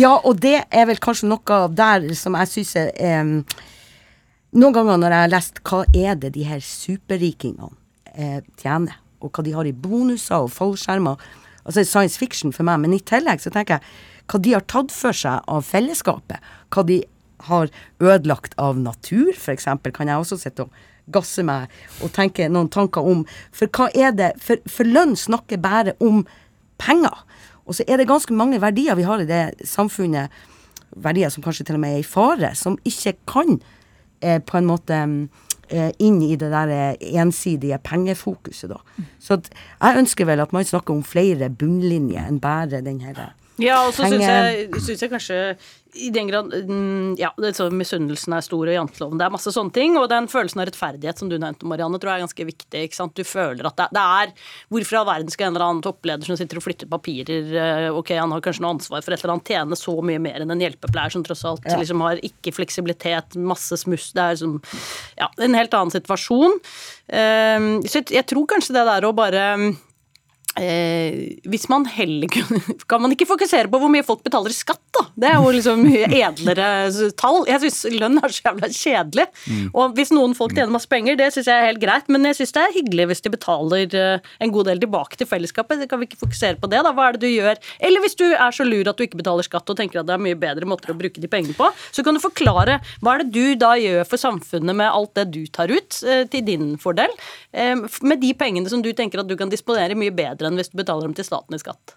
Ja, 0.00 0.16
og 0.16 0.40
det 0.42 0.64
er 0.72 0.88
vel 0.88 0.98
kanskje 0.98 1.28
noe 1.30 1.58
der 1.70 2.08
som 2.18 2.34
jeg 2.40 2.50
syns 2.50 2.74
er 2.80 2.90
em, 2.98 3.36
Noen 4.54 4.74
ganger 4.74 4.98
når 5.02 5.10
jeg 5.14 5.22
har 5.24 5.30
lest 5.32 5.56
hva 5.66 5.80
er 5.94 6.18
det 6.18 6.28
de 6.36 6.44
her 6.46 6.60
superrikingene 6.62 7.72
eh, 8.14 8.40
tjener, 8.60 8.96
og 9.18 9.30
hva 9.34 9.42
de 9.46 9.54
har 9.54 9.66
i 9.66 9.74
bonuser 9.74 10.44
og 10.46 10.52
fallskjermer 10.54 11.22
Altså 11.64 11.80
science 11.88 12.20
fiction 12.20 12.52
for 12.52 12.66
meg, 12.68 12.82
men 12.82 12.92
i 12.92 13.00
tillegg 13.00 13.40
så 13.40 13.48
tenker 13.48 13.78
jeg 13.78 14.13
hva 14.30 14.40
de 14.40 14.54
har 14.56 14.64
tatt 14.70 14.92
for 14.94 15.16
seg 15.16 15.44
av 15.50 15.66
fellesskapet. 15.68 16.40
Hva 16.72 16.84
de 16.88 17.02
har 17.48 17.70
ødelagt 18.00 18.54
av 18.60 18.78
natur, 18.80 19.32
f.eks., 19.36 19.68
kan 19.92 20.10
jeg 20.10 20.20
også 20.20 20.40
sitte 20.40 20.66
og 20.66 20.82
gasse 21.12 21.44
meg 21.44 21.72
og 22.00 22.12
tenke 22.16 22.48
noen 22.48 22.70
tanker 22.72 23.04
om. 23.04 23.24
For 23.52 23.68
hva 23.68 23.90
er 23.92 24.14
det 24.16 24.32
For, 24.40 24.60
for 24.70 24.88
lønn 24.88 25.16
snakker 25.18 25.60
bare 25.60 25.96
om 26.00 26.24
penger. 26.80 27.24
Og 27.64 27.76
så 27.76 27.86
er 27.88 28.00
det 28.00 28.08
ganske 28.08 28.34
mange 28.36 28.60
verdier 28.60 28.96
vi 28.96 29.06
har 29.08 29.22
i 29.22 29.28
det 29.28 29.68
samfunnet, 29.68 30.32
verdier 30.94 31.32
som 31.32 31.42
kanskje 31.44 31.66
til 31.66 31.78
og 31.78 31.82
med 31.82 31.96
er 31.96 32.02
i 32.02 32.06
fare, 32.06 32.52
som 32.54 32.76
ikke 32.86 33.16
kan 33.30 33.56
eh, 34.20 34.38
på 34.38 34.58
en 34.60 34.68
måte 34.68 34.98
eh, 35.68 35.90
inn 35.98 36.20
i 36.22 36.36
det 36.38 36.50
der 36.52 36.70
eh, 36.70 37.06
ensidige 37.18 37.80
pengefokuset, 37.82 38.70
da. 38.70 39.06
Så 39.18 39.40
at 39.40 39.48
jeg 39.54 40.04
ønsker 40.04 40.28
vel 40.28 40.44
at 40.44 40.52
man 40.54 40.68
snakker 40.68 40.94
om 40.94 41.02
flere 41.06 41.48
bunnlinjer 41.50 42.28
enn 42.28 42.38
bare 42.42 42.84
den 42.84 43.00
her 43.02 43.32
Ja, 43.62 43.84
og 43.86 43.94
så 43.94 44.08
syns 44.10 44.24
jeg, 44.26 44.68
jeg 44.98 45.10
kanskje 45.12 45.40
i 45.94 46.08
den 46.10 46.26
grad 46.26 46.50
mm, 46.50 47.14
Ja, 47.20 47.30
misunnelsen 47.70 48.34
er 48.34 48.42
stor 48.44 48.66
og 48.66 48.74
janteloven. 48.74 49.18
Det 49.20 49.26
er 49.26 49.34
masse 49.34 49.52
sånne 49.54 49.74
ting. 49.74 49.94
Og 50.00 50.08
den 50.10 50.26
følelsen 50.30 50.62
av 50.62 50.68
rettferdighet 50.68 51.20
som 51.20 51.30
du 51.30 51.36
nevnte, 51.38 51.68
Marianne, 51.70 52.00
tror 52.02 52.12
jeg 52.12 52.22
er 52.22 52.26
ganske 52.26 52.46
viktig. 52.48 52.82
ikke 52.88 52.98
sant? 52.98 53.14
Du 53.14 53.22
føler 53.26 53.68
at 53.68 53.78
det, 53.78 53.88
det 53.94 54.02
er 54.02 54.34
Hvorfor 54.74 54.96
i 54.96 55.00
all 55.00 55.08
verden 55.08 55.34
skal 55.34 55.48
en 55.48 55.54
eller 55.54 55.66
annen 55.68 55.84
toppleder 55.86 56.26
som 56.28 56.38
sitter 56.40 56.60
og 56.60 56.66
flytter 56.66 56.90
papirer 56.90 57.54
eh, 57.54 57.88
Ok, 57.94 58.14
han 58.18 58.34
har 58.34 58.42
kanskje 58.44 58.64
noe 58.64 58.74
ansvar 58.76 59.06
for 59.06 59.14
et 59.14 59.22
eller 59.22 59.36
annet, 59.36 59.54
tjene 59.54 59.78
så 59.78 59.96
mye 60.10 60.22
mer 60.22 60.42
enn 60.42 60.54
en 60.54 60.66
hjelpepleier 60.66 61.14
som 61.14 61.24
tross 61.26 61.46
alt 61.48 61.70
Ja. 61.70 61.78
liksom 61.80 62.02
har 62.04 62.22
ikke 62.26 62.54
fleksibilitet, 62.58 63.38
masse 63.38 63.78
smuss 63.84 64.10
Det 64.16 64.24
er 64.24 64.34
liksom 64.36 64.58
Ja, 65.20 65.30
en 65.46 65.58
helt 65.58 65.74
annen 65.78 65.94
situasjon. 65.94 66.58
Um, 67.06 67.66
så 67.86 68.00
jeg, 68.00 68.10
jeg 68.16 68.26
tror 68.30 68.48
kanskje 68.50 68.74
det 68.74 68.86
der 68.88 69.06
å 69.06 69.14
bare 69.16 69.44
Eh, 70.54 71.40
hvis 71.50 71.64
man 71.66 71.82
heller 71.90 72.30
kunne 72.30 72.60
Kan 72.90 73.02
man 73.02 73.10
ikke 73.10 73.26
fokusere 73.26 73.66
på 73.66 73.78
hvor 73.82 73.90
mye 73.90 74.04
folk 74.06 74.20
betaler 74.22 74.52
i 74.52 74.54
skatt, 74.54 74.82
da? 74.94 75.02
Det 75.18 75.26
er 75.26 75.40
jo 75.42 75.50
liksom 75.54 75.80
mye 75.82 76.06
edlere 76.14 76.68
tall. 77.18 77.40
Jeg 77.50 77.64
syns 77.64 77.80
lønn 77.96 78.20
er 78.22 78.34
så 78.34 78.44
jævla 78.46 78.70
kjedelig. 78.70 79.26
Og 79.72 79.96
hvis 79.96 80.12
noen 80.14 80.36
folk 80.38 80.54
tjener 80.54 80.70
masse 80.74 80.90
penger, 80.90 81.18
det 81.18 81.32
syns 81.34 81.50
jeg 81.50 81.58
er 81.58 81.70
helt 81.72 81.82
greit, 81.82 82.10
men 82.12 82.28
jeg 82.28 82.38
syns 82.38 82.54
det 82.54 82.62
er 82.62 82.76
hyggelig 82.76 83.08
hvis 83.10 83.24
de 83.24 83.32
betaler 83.34 83.98
eh, 83.98 84.30
en 84.44 84.54
god 84.54 84.70
del 84.70 84.82
tilbake 84.84 85.18
til 85.18 85.28
fellesskapet. 85.30 85.86
Kan 85.90 86.02
vi 86.02 86.08
ikke 86.10 86.20
fokusere 86.22 86.60
på 86.62 86.70
det, 86.70 86.84
da? 86.86 86.94
Hva 86.94 87.08
er 87.08 87.18
det 87.18 87.24
du 87.26 87.32
gjør? 87.32 87.60
Eller 87.88 88.04
hvis 88.04 88.18
du 88.20 88.26
er 88.30 88.54
så 88.54 88.66
lur 88.68 88.90
at 88.90 89.00
du 89.00 89.06
ikke 89.06 89.20
betaler 89.20 89.46
skatt 89.46 89.74
og 89.74 89.80
tenker 89.80 90.02
at 90.02 90.10
det 90.10 90.16
er 90.16 90.22
mye 90.22 90.38
bedre 90.38 90.68
måter 90.70 90.94
å 90.94 90.98
bruke 90.98 91.22
de 91.22 91.30
pengene 91.30 91.56
på, 91.58 91.70
så 91.90 92.06
kan 92.06 92.14
du 92.14 92.22
forklare 92.22 92.78
hva 93.02 93.16
er 93.16 93.24
det 93.24 93.34
du 93.34 93.58
da 93.58 93.74
gjør 93.80 94.06
for 94.08 94.20
samfunnet 94.20 94.78
med 94.78 94.90
alt 94.90 95.14
det 95.18 95.26
du 95.34 95.42
tar 95.50 95.72
ut 95.72 96.00
eh, 96.06 96.24
til 96.30 96.46
din 96.46 96.74
fordel, 96.80 97.10
eh, 97.50 97.74
med 98.06 98.22
de 98.22 98.32
pengene 98.38 98.70
som 98.70 98.82
du 98.84 98.92
tenker 98.96 99.22
at 99.22 99.30
du 99.30 99.36
kan 99.40 99.50
disponere 99.50 99.98
mye 99.98 100.14
bedre 100.14 100.43
enn 100.48 100.58
hvis 100.60 100.72
du 100.72 100.78
betaler 100.80 101.08
dem 101.08 101.16
til 101.16 101.26
staten 101.26 101.56
i 101.56 101.60
skatt. 101.62 101.96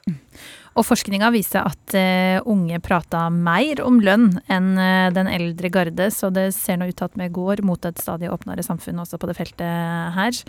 Og 0.78 0.86
forskninga 0.86 1.32
viser 1.34 1.66
at 1.66 1.96
uh, 1.98 2.50
unge 2.50 2.78
prata 2.86 3.24
mer 3.34 3.82
om 3.82 3.98
lønn 4.04 4.28
enn 4.46 4.68
uh, 4.78 5.10
den 5.14 5.30
eldre 5.32 5.72
garde, 5.74 6.10
så 6.14 6.30
det 6.34 6.52
ser 6.58 6.78
nå 6.78 6.90
ut 6.92 6.98
til 7.00 7.08
at 7.08 7.18
vi 7.18 7.30
går 7.34 7.64
mot 7.66 7.88
et 7.90 7.98
stadig 8.02 8.30
åpnere 8.30 8.66
samfunn 8.66 9.02
også 9.02 9.18
på 9.18 9.30
det 9.32 9.38
feltet 9.40 10.14
her. 10.18 10.44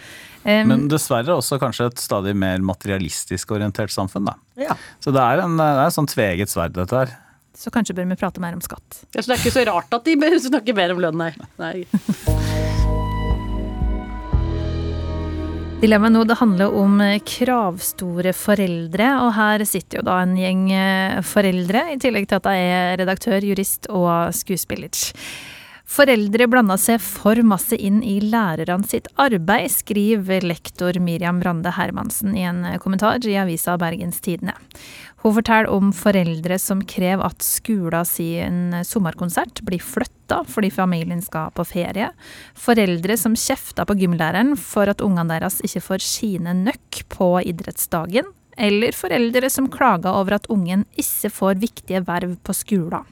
Um, 0.45 0.75
Men 0.75 0.85
dessverre 0.93 1.39
også 1.39 1.61
kanskje 1.63 1.89
et 1.89 2.05
stadig 2.05 2.37
mer 2.37 2.61
materialistisk 2.61 3.57
orientert 3.57 3.95
samfunn. 3.95 4.29
da. 4.29 4.37
Ja. 4.69 4.77
Så 5.01 5.15
det 5.17 5.25
er 5.25 5.47
en, 5.47 5.57
det 5.57 5.65
er 5.65 5.87
en 5.87 5.97
sånn 5.97 6.11
tveget 6.13 6.53
sverd, 6.53 6.77
dette 6.77 7.03
her. 7.05 7.17
så 7.57 7.73
kanskje 7.75 7.97
bør 7.97 8.13
vi 8.13 8.21
prate 8.21 8.45
mer 8.45 8.55
om 8.55 8.61
skatt. 8.63 9.05
Ja, 9.15 9.23
så 9.23 9.31
det 9.31 9.39
er 9.39 9.45
ikke 9.47 9.57
så 9.57 9.65
rart 9.73 9.97
at 9.97 10.05
de 10.05 10.19
snakker 10.51 10.77
mer 10.77 10.93
om 10.93 11.01
lønn, 11.09 11.25
nei. 11.25 11.33
nei. 11.57 13.07
Dilemmaet 15.79 16.11
nå 16.11 16.25
det 16.27 16.35
handler 16.41 16.73
om 16.75 16.97
eh, 17.05 17.21
kravstore 17.23 18.33
foreldre, 18.35 19.13
og 19.23 19.29
her 19.37 19.63
sitter 19.63 20.01
jo 20.01 20.07
da 20.09 20.17
en 20.25 20.33
gjeng 20.35 20.65
eh, 20.75 21.21
foreldre, 21.23 21.85
i 21.95 22.01
tillegg 22.03 22.27
til 22.27 22.41
at 22.41 22.49
jeg 22.51 22.73
er 22.75 22.99
redaktør, 22.99 23.47
jurist 23.47 23.87
og 23.87 24.35
skuespiller. 24.35 24.91
Foreldre 25.89 26.45
blanda 26.53 26.77
seg 26.77 27.01
for 27.01 27.39
masse 27.49 27.77
inn 27.81 28.03
i 28.05 28.19
lærerne 28.21 28.85
sitt 28.87 29.07
arbeid, 29.17 29.71
skriver 29.73 30.45
lektor 30.45 30.99
Miriam 31.01 31.41
Brande 31.41 31.73
Hermansen 31.73 32.37
i 32.37 32.45
en 32.45 32.61
kommentar 32.83 33.25
i 33.25 33.39
avisa 33.41 33.79
Bergens 33.81 34.21
Tidende. 34.21 34.53
Hun 35.25 35.35
forteller 35.39 35.73
om 35.73 35.89
foreldre 35.97 36.61
som 36.61 36.85
krever 36.85 37.25
at 37.27 37.43
skolen 37.43 38.07
sin 38.07 38.77
sommerkonsert 38.85 39.65
blir 39.67 39.83
flytta 39.83 40.45
fordi 40.47 40.71
familien 40.77 41.25
skal 41.25 41.51
på 41.57 41.65
ferie. 41.67 42.13
Foreldre 42.53 43.17
som 43.17 43.35
kjefter 43.35 43.89
på 43.89 43.97
gymlæreren 43.99 44.55
for 44.61 44.93
at 44.93 45.01
ungene 45.01 45.41
deres 45.41 45.63
ikke 45.65 45.87
får 45.89 46.05
skine 46.05 46.55
nøkk 46.67 47.07
på 47.17 47.33
idrettsdagen. 47.49 48.29
Eller 48.61 48.93
foreldre 48.93 49.49
som 49.51 49.73
klager 49.73 50.13
over 50.13 50.37
at 50.37 50.51
ungen 50.53 50.85
ikke 51.01 51.33
får 51.33 51.63
viktige 51.65 52.05
verv 52.05 52.37
på 52.45 52.55
skolen. 52.61 53.09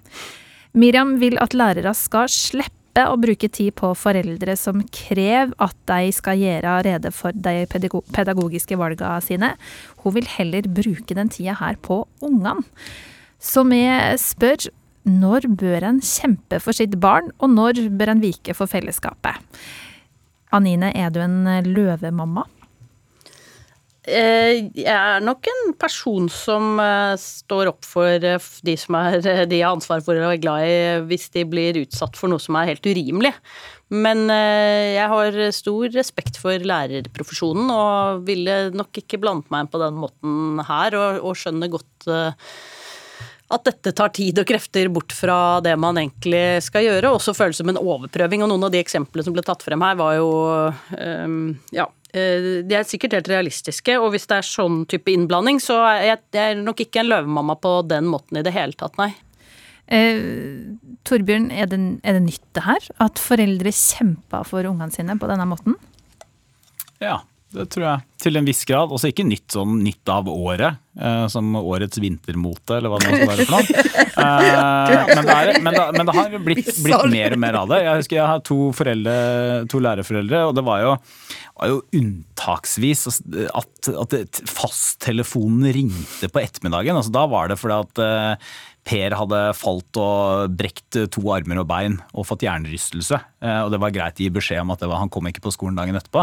Miriam 0.77 1.15
vil 1.17 1.39
at 1.41 1.55
lærere 1.57 1.95
skal 1.97 2.29
slippe 2.29 3.05
å 3.09 3.17
bruke 3.21 3.49
tid 3.53 3.73
på 3.77 3.95
foreldre 3.97 4.53
som 4.61 4.83
krever 4.93 5.55
at 5.65 5.77
de 5.89 6.11
skal 6.13 6.41
gjøre 6.41 6.75
rede 6.85 7.13
for 7.17 7.33
de 7.33 7.65
pedagogiske 7.69 8.77
valgene 8.77 9.23
sine. 9.25 9.55
Hun 10.05 10.17
vil 10.19 10.29
heller 10.37 10.69
bruke 10.69 11.17
den 11.17 11.33
tida 11.33 11.57
her 11.63 11.81
på 11.81 12.03
ungene. 12.21 12.67
Så 13.41 13.65
vi 13.69 13.81
spør 14.21 14.69
når 15.07 15.49
bør 15.57 15.87
en 15.87 16.03
kjempe 16.05 16.61
for 16.61 16.77
sitt 16.77 16.99
barn, 17.01 17.31
og 17.41 17.53
når 17.55 17.87
bør 17.97 18.13
en 18.13 18.25
vike 18.25 18.57
for 18.59 18.69
fellesskapet? 18.69 19.39
Anine, 20.57 20.91
er 20.93 21.13
du 21.15 21.23
en 21.23 21.45
løvemamma? 21.65 22.45
Eh, 24.07 24.69
Jeg 24.71 24.87
er 24.87 25.23
nok 25.25 25.49
en 25.51 25.73
person 25.81 26.29
som 26.31 26.79
eh, 26.79 27.15
står 27.19 27.73
opp 27.73 27.87
for 27.87 28.23
eh, 28.23 28.51
de 28.67 28.77
som 28.79 28.99
er 29.01 29.19
de 29.51 29.59
jeg 29.59 29.67
har 29.67 29.75
ansvar 29.75 30.05
for 30.07 30.19
og 30.21 30.31
er 30.31 30.43
glad 30.43 30.67
i, 30.67 30.77
hvis 31.11 31.27
de 31.35 31.43
blir 31.49 31.81
utsatt 31.83 32.19
for 32.19 32.31
noe 32.31 32.43
som 32.43 32.59
er 32.59 32.71
helt 32.71 32.87
urimelig. 32.87 33.35
Men 33.91 34.25
jeg 34.27 35.07
har 35.13 35.37
stor 35.55 35.93
respekt 35.95 36.41
for 36.43 36.59
lærerprofesjonen 36.59 37.69
og 37.71 38.25
ville 38.27 38.57
nok 38.75 38.99
ikke 38.99 39.21
blandet 39.23 39.53
meg 39.55 39.63
inn 39.63 39.71
på 39.71 39.79
den 39.79 40.01
måten 40.03 40.65
her, 40.67 40.97
og, 40.99 41.21
og 41.23 41.39
skjønner 41.39 41.71
godt 41.71 42.09
at 43.47 43.69
dette 43.69 43.93
tar 43.95 44.11
tid 44.11 44.41
og 44.43 44.49
krefter 44.49 44.91
bort 44.91 45.15
fra 45.15 45.61
det 45.63 45.77
man 45.79 46.01
egentlig 46.03 46.65
skal 46.67 46.83
gjøre, 46.83 47.13
og 47.13 47.21
også 47.21 47.37
føles 47.39 47.61
som 47.63 47.71
en 47.71 47.79
overprøving. 47.79 48.43
Og 48.43 48.51
noen 48.51 48.67
av 48.67 48.75
de 48.75 48.83
eksemplene 48.83 49.23
som 49.23 49.37
ble 49.37 49.47
tatt 49.47 49.63
frem 49.63 49.87
her, 49.87 49.95
var 50.03 50.19
jo 50.19 50.33
um, 50.99 51.55
Ja. 51.71 51.87
Øh, 52.17 52.65
De 52.67 52.79
er 52.79 52.89
sikkert 52.89 53.17
helt 53.17 53.31
realistiske, 53.31 53.99
og 54.01 54.11
hvis 54.15 54.27
det 54.31 54.41
er 54.41 54.49
sånn 54.49 54.83
type 54.91 55.13
innblanding, 55.13 55.61
så 55.63 55.79
er 55.85 56.03
jeg, 56.11 56.25
jeg 56.37 56.57
er 56.57 56.65
nok 56.65 56.83
ikke 56.87 57.03
en 57.03 57.13
løvemamma 57.13 57.59
på 57.63 57.79
den 57.89 58.11
måten 58.13 58.41
i 58.41 58.45
det 58.47 58.55
hele 58.57 58.77
tatt, 58.79 58.99
nei. 59.01 59.13
Eh, 59.87 60.19
Torbjørn, 61.07 61.53
er 61.55 61.71
det, 61.71 61.79
er 62.03 62.19
det 62.19 62.25
nytt 62.25 62.47
det 62.59 62.65
her? 62.67 62.91
At 63.03 63.23
foreldre 63.23 63.71
kjemper 63.71 64.47
for 64.49 64.67
ungene 64.67 64.95
sine 64.95 65.15
på 65.21 65.31
denne 65.31 65.47
måten? 65.47 65.79
Ja, 67.03 67.21
det 67.57 67.67
tror 67.73 67.85
jeg. 67.87 68.05
Til 68.23 68.39
en 68.39 68.47
viss 68.47 68.63
grad. 68.69 68.93
Også 68.95 69.11
ikke 69.11 69.27
nytt 69.27 69.55
sånn 69.55 69.79
nytt 69.85 70.11
av 70.13 70.29
året, 70.31 70.79
eh, 70.99 71.25
som 71.33 71.57
årets 71.59 72.01
vintermote, 72.03 72.79
eller 72.79 72.93
hva 72.93 73.01
det 73.03 73.11
skal 73.13 73.33
være 73.33 73.47
for 73.49 73.57
noe. 73.57 73.87
Eh, 74.17 75.11
men, 75.13 75.27
det 75.29 75.35
er, 75.35 75.59
men, 75.61 75.75
det, 75.77 75.83
men 75.93 76.09
det 76.09 76.13
har 76.17 76.37
blitt, 76.41 76.71
blitt 76.81 77.11
mer 77.13 77.35
og 77.37 77.41
mer 77.43 77.59
av 77.61 77.67
det. 77.69 77.83
Jeg 77.85 78.01
husker 78.01 78.17
jeg 78.17 78.29
har 78.31 78.41
to, 78.49 78.57
foreldre, 78.73 79.17
to 79.69 79.81
lærerforeldre, 79.85 80.41
og 80.49 80.55
det 80.57 80.65
var 80.65 80.81
jo, 80.81 80.95
var 81.61 81.73
jo 81.75 81.83
unntaksvis 82.01 83.05
at, 83.13 83.91
at 83.93 84.41
fasttelefonen 84.49 85.69
ringte 85.77 86.33
på 86.33 86.41
ettermiddagen. 86.41 86.97
Altså, 86.97 87.13
da 87.13 87.27
var 87.29 87.53
det 87.53 87.61
fordi 87.61 87.77
at 87.77 88.03
eh, 88.07 88.49
Per 88.87 89.17
hadde 89.19 89.39
falt 89.59 89.99
og 89.99 90.53
brekt 90.55 90.95
to 91.11 91.23
armer 91.35 91.59
og 91.59 91.67
bein 91.67 91.97
og 92.15 92.29
fått 92.29 92.45
hjernerystelse. 92.47 93.19
Eh, 93.43 93.61
og 93.65 93.73
det 93.75 93.81
var 93.83 93.95
greit 93.95 94.21
å 94.21 94.23
gi 94.23 94.31
beskjed 94.31 94.63
om 94.63 94.71
at 94.77 94.85
var, 94.85 95.01
han 95.03 95.11
kom 95.11 95.27
ikke 95.27 95.43
på 95.43 95.55
skolen 95.55 95.79
dagen 95.79 95.99
etterpå. 95.99 96.23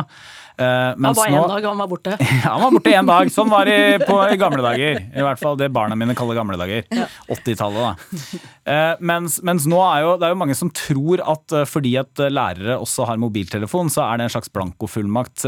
Uh, 0.53 0.93
han 0.93 1.15
var 1.17 1.27
én 1.27 1.47
dag, 1.49 1.65
han 1.65 1.79
var 1.81 1.89
borte. 1.89 2.13
han 2.43 2.61
var 2.61 2.73
borte 2.75 2.91
én 2.93 3.07
dag. 3.09 3.29
Sånn 3.33 3.49
var 3.49 3.65
det 3.65 4.03
på, 4.05 4.17
i 4.29 4.37
gamle 4.37 4.61
dager. 4.61 4.99
I 5.09 5.25
hvert 5.25 5.41
fall 5.41 5.57
det 5.57 5.71
barna 5.73 5.97
mine 5.97 6.13
kaller 6.17 6.37
gamle 6.37 6.57
dager. 6.59 6.85
Ja. 6.93 7.07
80-tallet, 7.33 7.81
da. 7.81 8.41
Uh, 8.63 9.01
mens, 9.01 9.39
mens, 9.45 9.65
nå 9.69 9.79
er 9.81 10.03
jo 10.05 10.11
det 10.21 10.27
er 10.27 10.35
jo 10.35 10.39
mange 10.43 10.57
som 10.57 10.69
tror 10.69 11.23
at 11.25 11.55
uh, 11.57 11.63
fordi 11.67 11.95
at 12.01 12.21
lærere 12.29 12.77
også 12.77 13.07
har 13.09 13.21
mobiltelefon, 13.21 13.89
så 13.93 14.05
er 14.05 14.21
det 14.21 14.27
en 14.27 14.35
slags 14.35 14.53
blankofullmakt 14.53 15.45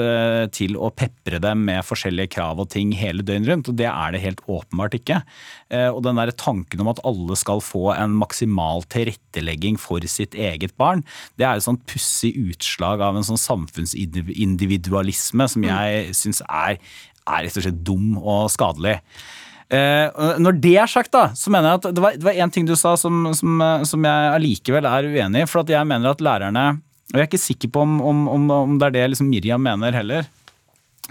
til 0.55 0.75
å 0.81 0.89
pepre 0.95 1.37
dem 1.41 1.61
med 1.67 1.85
forskjellige 1.85 2.31
krav 2.33 2.59
og 2.61 2.69
ting 2.73 2.91
hele 2.97 3.23
døgnet 3.25 3.51
rundt. 3.51 3.69
Og 3.69 3.77
det 3.77 3.87
er 3.91 4.15
det 4.15 4.23
helt 4.23 4.41
åpenbart 4.49 4.97
ikke. 4.97 5.21
og 5.93 6.01
den 6.05 6.17
der 6.17 6.31
tanken 6.35 6.81
om 6.81 6.89
at 6.91 7.01
alle 7.07 7.37
skal 7.39 7.61
få 7.63 7.93
en 7.93 8.15
maksimal 8.17 8.83
tilrettelegging 8.91 9.77
for 9.81 10.03
sitt 10.09 10.35
eget 10.35 10.75
barn, 10.79 11.03
det 11.39 11.47
er 11.47 11.59
et 11.59 11.67
sånn 11.67 11.79
pussig 11.87 12.33
utslag 12.41 13.03
av 13.05 13.17
en 13.17 13.27
sånn 13.27 13.41
samfunnsindividualisme 13.41 14.94
individualisme 14.95 15.47
som 15.49 15.63
mm. 15.63 15.71
jeg 15.71 16.15
syns 16.15 16.41
er, 16.45 16.79
er 17.25 17.45
rett 17.45 17.57
og 17.57 17.65
slett 17.65 17.83
dum 17.85 18.15
og 18.19 18.47
skadelig. 18.53 18.99
Eh, 19.73 20.37
når 20.39 20.59
det 20.61 20.75
er 20.77 20.89
sagt, 20.89 21.11
da, 21.11 21.31
så 21.33 21.49
mener 21.49 21.73
jeg 21.73 21.81
at 21.81 21.95
det 21.95 22.03
var, 22.03 22.17
det 22.17 22.27
var 22.27 22.37
en 22.37 22.51
ting 22.53 22.67
du 22.67 22.75
sa 22.77 22.95
som, 22.97 23.31
som, 23.33 23.61
som 23.83 24.05
jeg 24.05 24.33
allikevel 24.35 24.85
er 24.85 25.09
uenig 25.09 25.43
i. 25.43 25.49
For 25.49 25.63
at 25.63 25.73
jeg 25.73 25.89
mener 25.89 26.13
at 26.13 26.21
lærerne 26.21 26.65
Og 27.11 27.17
jeg 27.17 27.23
er 27.23 27.29
ikke 27.29 27.41
sikker 27.41 27.69
på 27.69 27.81
om, 27.81 27.99
om, 28.01 28.49
om 28.51 28.77
det 28.79 28.87
er 28.87 28.95
det 28.97 29.09
liksom 29.13 29.29
Miriam 29.29 29.61
mener 29.61 29.93
heller. 29.93 30.29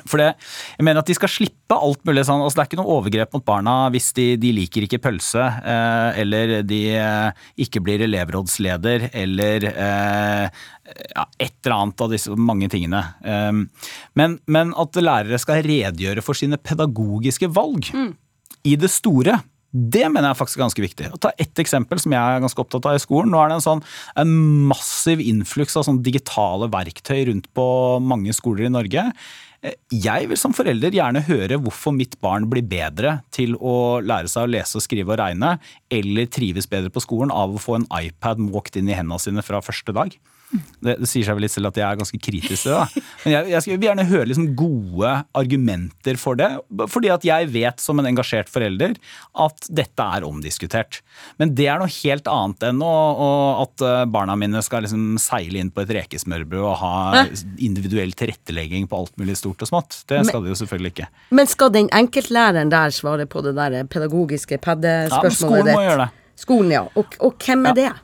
For 0.03 0.19
det, 0.19 0.33
jeg 0.75 0.85
mener 0.87 1.01
at 1.01 1.09
De 1.09 1.15
skal 1.17 1.31
slippe 1.31 1.77
alt 1.77 2.03
mulig 2.07 2.25
sånn. 2.27 2.43
altså 2.43 2.59
Det 2.59 2.65
er 2.65 2.71
ikke 2.71 2.81
noe 2.81 2.97
overgrep 2.99 3.37
mot 3.37 3.45
barna 3.47 3.75
hvis 3.95 4.11
de, 4.17 4.27
de 4.41 4.51
liker 4.57 4.87
ikke 4.87 5.01
pølse, 5.05 5.45
eh, 5.45 6.21
eller 6.23 6.57
de 6.67 6.81
eh, 6.99 7.47
ikke 7.65 7.83
blir 7.85 8.05
elevrådsleder, 8.07 9.09
eller 9.15 9.69
eh, 9.71 10.61
ja, 11.15 11.27
et 11.39 11.57
eller 11.63 11.77
annet 11.79 12.05
av 12.05 12.13
disse 12.13 12.35
mange 12.35 12.69
tingene. 12.73 13.01
Eh, 13.23 13.63
men, 14.19 14.39
men, 14.45 14.75
at 14.81 15.01
lærere 15.01 15.41
skal 15.41 15.65
redegjøre 15.67 16.25
for 16.27 16.39
sine 16.39 16.59
pedagogiske 16.61 17.51
valg 17.55 17.91
mm. 17.95 18.13
i 18.71 18.77
det 18.81 18.91
store. 18.93 19.39
Det 19.75 20.05
mener 20.07 20.31
jeg 20.31 20.39
faktisk 20.39 20.61
er 20.61 20.65
ganske 20.69 20.85
viktig. 20.85 21.07
Å 21.11 21.19
ta 21.19 21.33
ett 21.41 21.59
eksempel 21.59 21.99
som 21.99 22.13
jeg 22.15 22.23
er 22.23 22.43
ganske 22.45 22.63
opptatt 22.63 22.87
av 22.87 22.99
i 22.99 23.03
skolen. 23.03 23.33
Nå 23.35 23.41
er 23.43 23.51
det 23.51 23.57
en, 23.59 23.65
sånn, 23.65 23.83
en 24.23 24.35
massiv 24.71 25.23
innfluks 25.23 25.75
av 25.81 25.89
sånn 25.89 25.99
digitale 26.07 26.69
verktøy 26.71 27.25
rundt 27.31 27.49
på 27.59 27.67
mange 27.99 28.35
skoler 28.37 28.69
i 28.69 28.75
Norge. 28.75 29.09
Jeg 29.65 30.29
vil 30.29 30.37
som 30.37 30.53
forelder 30.53 30.93
gjerne 30.93 31.23
høre 31.25 31.57
hvorfor 31.63 31.95
mitt 31.97 32.19
barn 32.21 32.45
blir 32.51 32.67
bedre 32.69 33.19
til 33.33 33.55
å 33.57 34.03
lære 34.05 34.29
seg 34.29 34.45
å 34.45 34.51
lese, 34.53 34.77
og 34.77 34.85
skrive 34.85 35.15
og 35.15 35.21
regne, 35.23 35.55
eller 35.89 36.29
trives 36.29 36.69
bedre 36.69 36.93
på 36.93 37.01
skolen 37.05 37.33
av 37.33 37.55
å 37.55 37.63
få 37.63 37.79
en 37.79 37.89
iPad 37.97 38.43
måkt 38.45 38.77
inn 38.77 38.91
i 38.93 38.97
hendene 38.99 39.21
sine 39.23 39.45
fra 39.47 39.63
første 39.65 39.97
dag. 39.97 40.13
Det, 40.85 40.97
det, 41.01 41.09
sier 41.09 41.27
seg 41.27 41.37
vel 41.37 41.47
litt 41.47 41.55
selv 41.55 41.71
at 41.71 41.79
jeg 41.81 41.87
er 41.87 41.99
ganske 42.01 42.21
kritisk 42.21 42.67
til 42.67 42.73
det. 42.73 42.79
Da. 42.81 43.03
Men 43.25 43.35
jeg, 43.35 43.53
jeg 43.55 43.79
vil 43.79 43.89
gjerne 43.89 44.07
høre 44.11 44.29
liksom 44.31 44.49
gode 44.59 45.13
argumenter 45.41 46.19
for 46.21 46.39
det. 46.39 46.51
Fordi 46.93 47.11
at 47.15 47.27
jeg 47.27 47.51
vet 47.55 47.83
som 47.83 48.01
en 48.01 48.09
engasjert 48.11 48.51
forelder 48.53 48.97
at 49.45 49.69
dette 49.73 50.09
er 50.17 50.27
omdiskutert. 50.27 51.01
Men 51.41 51.55
det 51.59 51.69
er 51.73 51.81
noe 51.83 51.93
helt 52.03 52.29
annet 52.31 52.69
enn 52.71 52.83
å, 52.85 52.95
å, 52.95 53.31
at 53.65 53.85
eh, 53.85 54.01
barna 54.15 54.37
mine 54.39 54.63
skal 54.65 54.85
liksom 54.87 55.17
seile 55.23 55.63
inn 55.63 55.73
på 55.75 55.85
et 55.85 55.95
rekesmørbrød 55.99 56.65
og 56.65 56.77
ha 56.83 57.25
individuell 57.63 58.15
tilrettelegging 58.17 58.89
på 58.91 59.01
alt 59.03 59.17
mulig 59.21 59.39
stort 59.41 59.65
og 59.65 59.71
smått. 59.71 60.03
Det 60.11 60.23
skal 60.29 60.45
de 60.45 60.53
jo 60.53 60.59
selvfølgelig 60.63 60.95
ikke. 60.95 61.09
Men 61.35 61.51
skal 61.51 61.73
den 61.75 61.91
enkeltlæreren 61.95 62.73
der 62.73 62.95
svare 62.95 63.29
på 63.31 63.45
det 63.47 63.57
der 63.59 63.81
pedagogiske 63.91 64.61
paddespørsmålet 64.65 65.31
ditt? 65.31 65.33
Ja, 65.33 65.39
skolen 65.41 65.75
må 65.75 65.87
gjøre 65.89 66.05
det. 66.05 66.11
Skolen, 66.35 66.73
ja. 66.75 66.83
Og, 66.99 67.15
og 67.23 67.39
hvem 67.45 67.71
er 67.71 67.75
ja. 67.75 67.77
det? 67.79 68.04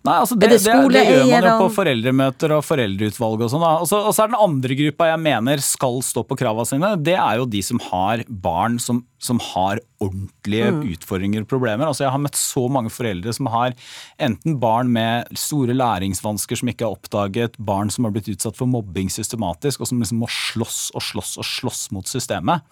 Nei, 0.00 0.14
altså 0.16 0.36
det, 0.38 0.48
det, 0.48 0.60
det, 0.64 1.02
gjør 1.04 1.26
man 1.28 1.44
jo 1.44 1.56
på 1.60 1.72
foreldremøter 1.76 2.54
og 2.56 2.62
foreldreutvalg 2.64 3.42
og 3.44 3.50
sånn. 3.52 3.64
Og 3.84 3.88
så 3.90 4.22
er 4.24 4.30
den 4.30 4.38
andre 4.40 4.76
gruppa 4.78 5.10
jeg 5.10 5.20
mener 5.20 5.60
skal 5.60 6.00
stå 6.04 6.22
på 6.24 6.38
krava 6.40 6.64
sine, 6.64 6.94
det 7.04 7.18
er 7.20 7.36
jo 7.36 7.44
de 7.52 7.60
som 7.64 7.82
har 7.90 8.22
barn 8.30 8.78
som, 8.80 9.02
som 9.20 9.42
har 9.50 9.82
ordentlige 10.00 10.70
mm. 10.72 10.80
utfordringer 10.94 11.44
og 11.44 11.50
problemer. 11.52 11.84
Altså 11.84 12.06
Jeg 12.06 12.14
har 12.14 12.24
møtt 12.24 12.40
så 12.40 12.64
mange 12.72 12.92
foreldre 12.94 13.34
som 13.36 13.50
har 13.52 13.76
enten 14.16 14.56
barn 14.62 14.88
med 14.94 15.28
store 15.36 15.76
læringsvansker 15.76 16.62
som 16.62 16.72
ikke 16.72 16.88
er 16.88 16.96
oppdaget, 16.96 17.60
barn 17.60 17.92
som 17.92 18.08
har 18.08 18.16
blitt 18.16 18.32
utsatt 18.32 18.56
for 18.56 18.72
mobbing 18.72 19.12
systematisk, 19.12 19.84
og 19.84 19.92
som 19.92 20.00
liksom 20.00 20.24
må 20.24 20.32
slåss 20.32 20.86
og 20.96 21.04
slåss 21.10 21.36
og 21.42 21.50
slåss 21.50 21.90
mot 21.92 22.08
systemet. 22.08 22.64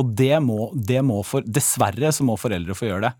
Og 0.00 0.12
det 0.16 0.36
må, 0.44 0.68
det 0.72 1.00
må 1.04 1.22
for, 1.24 1.44
dessverre 1.44 2.12
så 2.12 2.24
må 2.28 2.36
foreldre 2.40 2.76
få 2.76 2.88
gjøre 2.88 3.08
det. 3.08 3.16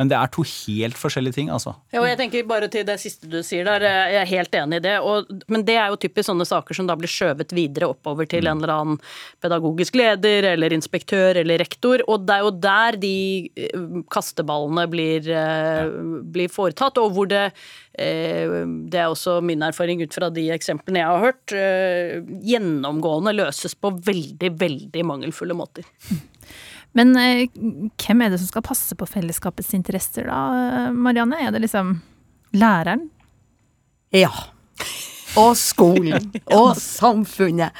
Men 0.00 0.08
det 0.08 0.16
er 0.16 0.30
to 0.32 0.42
helt 0.46 0.96
forskjellige 0.96 1.36
ting, 1.36 1.50
altså. 1.52 1.74
Ja, 1.92 2.00
og 2.00 2.06
jeg 2.08 2.16
tenker 2.16 2.46
bare 2.48 2.68
til 2.72 2.84
det 2.88 2.96
siste 3.02 3.28
du 3.28 3.42
sier 3.44 3.66
der, 3.68 3.84
jeg 3.84 4.20
er 4.22 4.30
helt 4.30 4.56
enig 4.56 4.78
i 4.80 4.84
det. 4.86 4.94
Og, 5.04 5.28
men 5.52 5.66
det 5.68 5.76
er 5.76 5.92
jo 5.92 5.98
typisk 6.00 6.30
sånne 6.30 6.46
saker 6.48 6.78
som 6.78 6.88
da 6.88 6.96
blir 6.96 7.12
skjøvet 7.12 7.52
videre 7.52 7.90
oppover 7.92 8.28
til 8.30 8.48
en 8.48 8.62
eller 8.62 8.72
annen 8.72 8.98
pedagogisk 9.44 9.98
leder 10.00 10.48
eller 10.54 10.72
inspektør 10.72 11.42
eller 11.42 11.60
rektor. 11.60 12.02
Og 12.08 12.24
det 12.24 12.38
er 12.38 12.46
jo 12.46 12.54
der 12.64 12.98
de 13.04 13.14
eh, 13.52 13.86
kasteballene 14.16 14.88
blir, 14.90 15.28
eh, 15.28 15.84
ja. 15.84 15.86
blir 16.34 16.52
foretatt, 16.52 16.98
og 17.02 17.12
hvor 17.12 17.28
det 17.28 17.44
eh, 17.92 18.58
det 18.88 18.96
er 18.96 19.12
også 19.12 19.42
min 19.44 19.62
erfaring 19.68 20.00
ut 20.00 20.16
fra 20.16 20.32
de 20.32 20.48
eksemplene 20.56 21.04
jeg 21.04 21.12
har 21.12 21.24
hørt. 21.28 21.58
Gjennomgående 22.48 23.36
løses 23.36 23.76
på 23.76 23.92
veldig, 24.08 24.54
veldig 24.56 25.08
mangelfulle 25.12 25.56
måter. 25.58 25.84
Men 26.98 27.16
eh, 27.16 27.48
hvem 28.02 28.24
er 28.24 28.32
det 28.32 28.40
som 28.42 28.50
skal 28.50 28.64
passe 28.66 28.96
på 28.98 29.08
fellesskapets 29.08 29.72
interesser 29.78 30.28
da, 30.28 30.90
Marianne? 30.92 31.40
Er 31.40 31.54
det 31.54 31.64
liksom 31.64 31.96
læreren? 32.52 33.08
Ja. 34.12 34.32
Og 35.40 35.56
skolen. 35.56 36.32
og 36.58 36.76
samfunnet. 36.76 37.72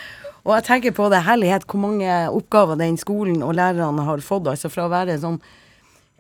Og 0.43 0.57
jeg 0.57 0.67
tenker 0.67 0.95
på 0.97 1.09
det 1.13 1.23
herlighet 1.23 1.67
hvor 1.69 1.83
mange 1.85 2.15
oppgaver 2.33 2.79
den 2.81 2.97
skolen 2.99 3.45
og 3.47 3.55
lærerne 3.59 4.07
har 4.07 4.25
fått. 4.25 4.49
Altså 4.51 4.73
fra 4.73 4.89
å 4.89 4.93
være 4.93 5.21
sånn 5.23 5.39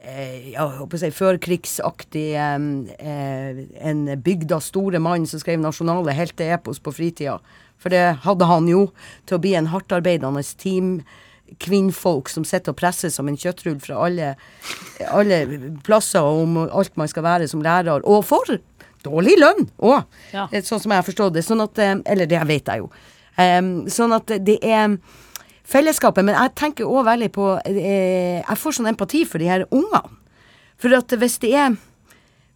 eh, 0.05 0.53
ja, 0.53 0.68
jeg 0.84 1.01
si, 1.01 1.11
førkrigsaktig 1.16 2.28
eh, 2.38 3.64
en 3.90 4.05
bygda 4.22 4.61
store 4.62 5.03
mann 5.03 5.26
som 5.26 5.43
skrev 5.43 5.62
nasjonale 5.62 6.14
helteepos 6.14 6.78
på 6.84 6.95
fritida. 6.95 7.40
For 7.82 7.90
det 7.90 8.22
hadde 8.22 8.47
han 8.47 8.68
jo, 8.70 8.86
til 9.26 9.40
å 9.40 9.43
bli 9.43 9.57
en 9.59 9.72
hardtarbeidende 9.72 10.45
team 10.61 11.01
kvinnfolk 11.61 12.30
som 12.32 12.44
sitter 12.48 12.72
og 12.72 12.78
presser 12.80 13.12
som 13.12 13.28
en 13.28 13.38
kjøttrull 13.38 13.80
fra 13.82 13.98
alle, 14.07 14.34
alle 15.11 15.40
plasser 15.84 16.22
om 16.22 16.61
alt 16.64 16.96
man 17.00 17.11
skal 17.11 17.26
være 17.26 17.48
som 17.50 17.64
lærer, 17.64 18.05
og 18.05 18.24
for 18.28 18.57
dårlig 19.03 19.34
lønn 19.40 19.66
òg, 19.82 20.07
ja. 20.32 20.46
Eh, 20.53 20.62
sånn 20.62 20.80
som 20.82 20.92
jeg 20.94 21.03
har 21.03 21.07
forstått 21.07 21.34
det. 21.34 21.44
Sånn 21.46 21.64
at, 21.64 21.78
eh, 21.82 21.96
eller 22.07 22.30
det 22.30 22.42
vet 22.48 22.70
jeg 22.70 22.84
jo. 22.84 22.92
Um, 23.32 23.88
sånn 23.88 24.12
at 24.12 24.28
det 24.44 24.59
er 24.61 24.98
fellesskapet. 25.68 26.24
Men 26.26 26.36
jeg 26.36 26.55
tenker 26.59 26.88
òg 26.88 27.07
veldig 27.09 27.30
på 27.34 27.46
eh, 27.68 28.42
Jeg 28.42 28.61
får 28.61 28.78
sånn 28.78 28.90
empati 28.92 29.24
for 29.28 29.42
de 29.42 29.48
her 29.50 29.64
ungene. 29.70 30.18
For 30.82 30.94
at 30.96 31.14
hvis 31.14 31.38
det 31.42 31.55
er 31.57 31.76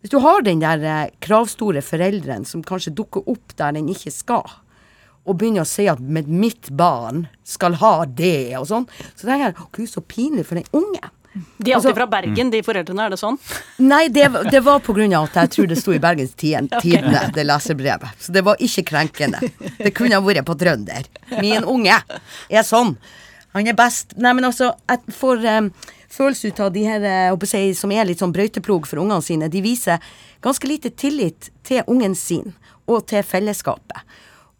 Hvis 0.02 0.12
du 0.12 0.18
har 0.22 0.44
den 0.44 0.60
der 0.62 0.84
eh, 0.84 1.10
kravstore 1.24 1.82
forelderen 1.82 2.44
som 2.46 2.64
kanskje 2.66 2.94
dukker 2.94 3.26
opp 3.26 3.56
der 3.58 3.72
den 3.74 3.88
ikke 3.90 4.12
skal, 4.14 4.44
og 5.26 5.36
begynner 5.40 5.66
å 5.66 5.68
si 5.68 5.88
at 5.90 6.00
mitt 6.00 6.70
barn 6.70 7.26
skal 7.46 7.76
ha 7.82 7.94
det, 8.06 8.56
og 8.58 8.68
sånn. 8.70 8.88
Så 9.14 9.26
tenker 9.26 9.50
jeg 9.50 9.70
gud, 9.78 9.90
så 9.90 10.02
pinlig 10.02 10.46
for 10.48 10.60
den 10.60 10.68
unge. 10.76 11.10
De 11.58 11.70
er 11.70 11.76
alltid 11.76 11.90
altså, 11.90 11.94
fra 11.98 12.06
Bergen, 12.08 12.50
de 12.52 12.62
foreldrene, 12.64 13.06
er 13.06 13.12
det 13.12 13.18
sånn? 13.20 13.36
Nei, 13.92 14.06
det, 14.12 14.28
det 14.50 14.62
var 14.64 14.80
på 14.84 14.94
grunn 14.96 15.12
av 15.16 15.28
at 15.28 15.36
jeg 15.42 15.52
tror 15.56 15.68
det 15.70 15.78
sto 15.80 15.92
i 15.92 16.00
Bergens 16.00 16.32
Tidende, 16.38 16.78
okay. 16.80 17.32
det 17.34 17.44
leserbrevet. 17.44 18.22
Så 18.22 18.32
det 18.32 18.44
var 18.46 18.62
ikke 18.62 18.86
krenkende. 18.92 19.42
Det 19.76 19.92
kunne 19.96 20.16
ha 20.16 20.24
vært 20.24 20.46
på 20.48 20.56
trønder. 20.58 21.08
Min 21.36 21.66
unge 21.68 21.98
er 22.48 22.66
sånn. 22.66 22.94
Han 23.56 23.68
er 23.68 23.76
best. 23.76 24.16
Nei, 24.20 24.34
men 24.36 24.48
altså, 24.48 24.72
jeg 24.88 25.16
får 25.16 25.44
um, 25.44 25.70
følelse 26.12 26.52
ut 26.52 26.62
av 26.64 26.72
de 26.74 26.84
her 26.84 27.08
uh, 27.32 27.48
si, 27.48 27.62
som 27.76 27.92
er 27.92 28.08
litt 28.08 28.20
sånn 28.20 28.34
brøyteplog 28.36 28.88
for 28.88 29.00
ungene 29.00 29.24
sine. 29.24 29.50
De 29.52 29.64
viser 29.64 30.02
ganske 30.44 30.68
lite 30.68 30.92
tillit 30.92 31.50
til 31.66 31.84
ungen 31.88 32.16
sin 32.16 32.52
og 32.86 33.06
til 33.10 33.24
fellesskapet. 33.26 34.04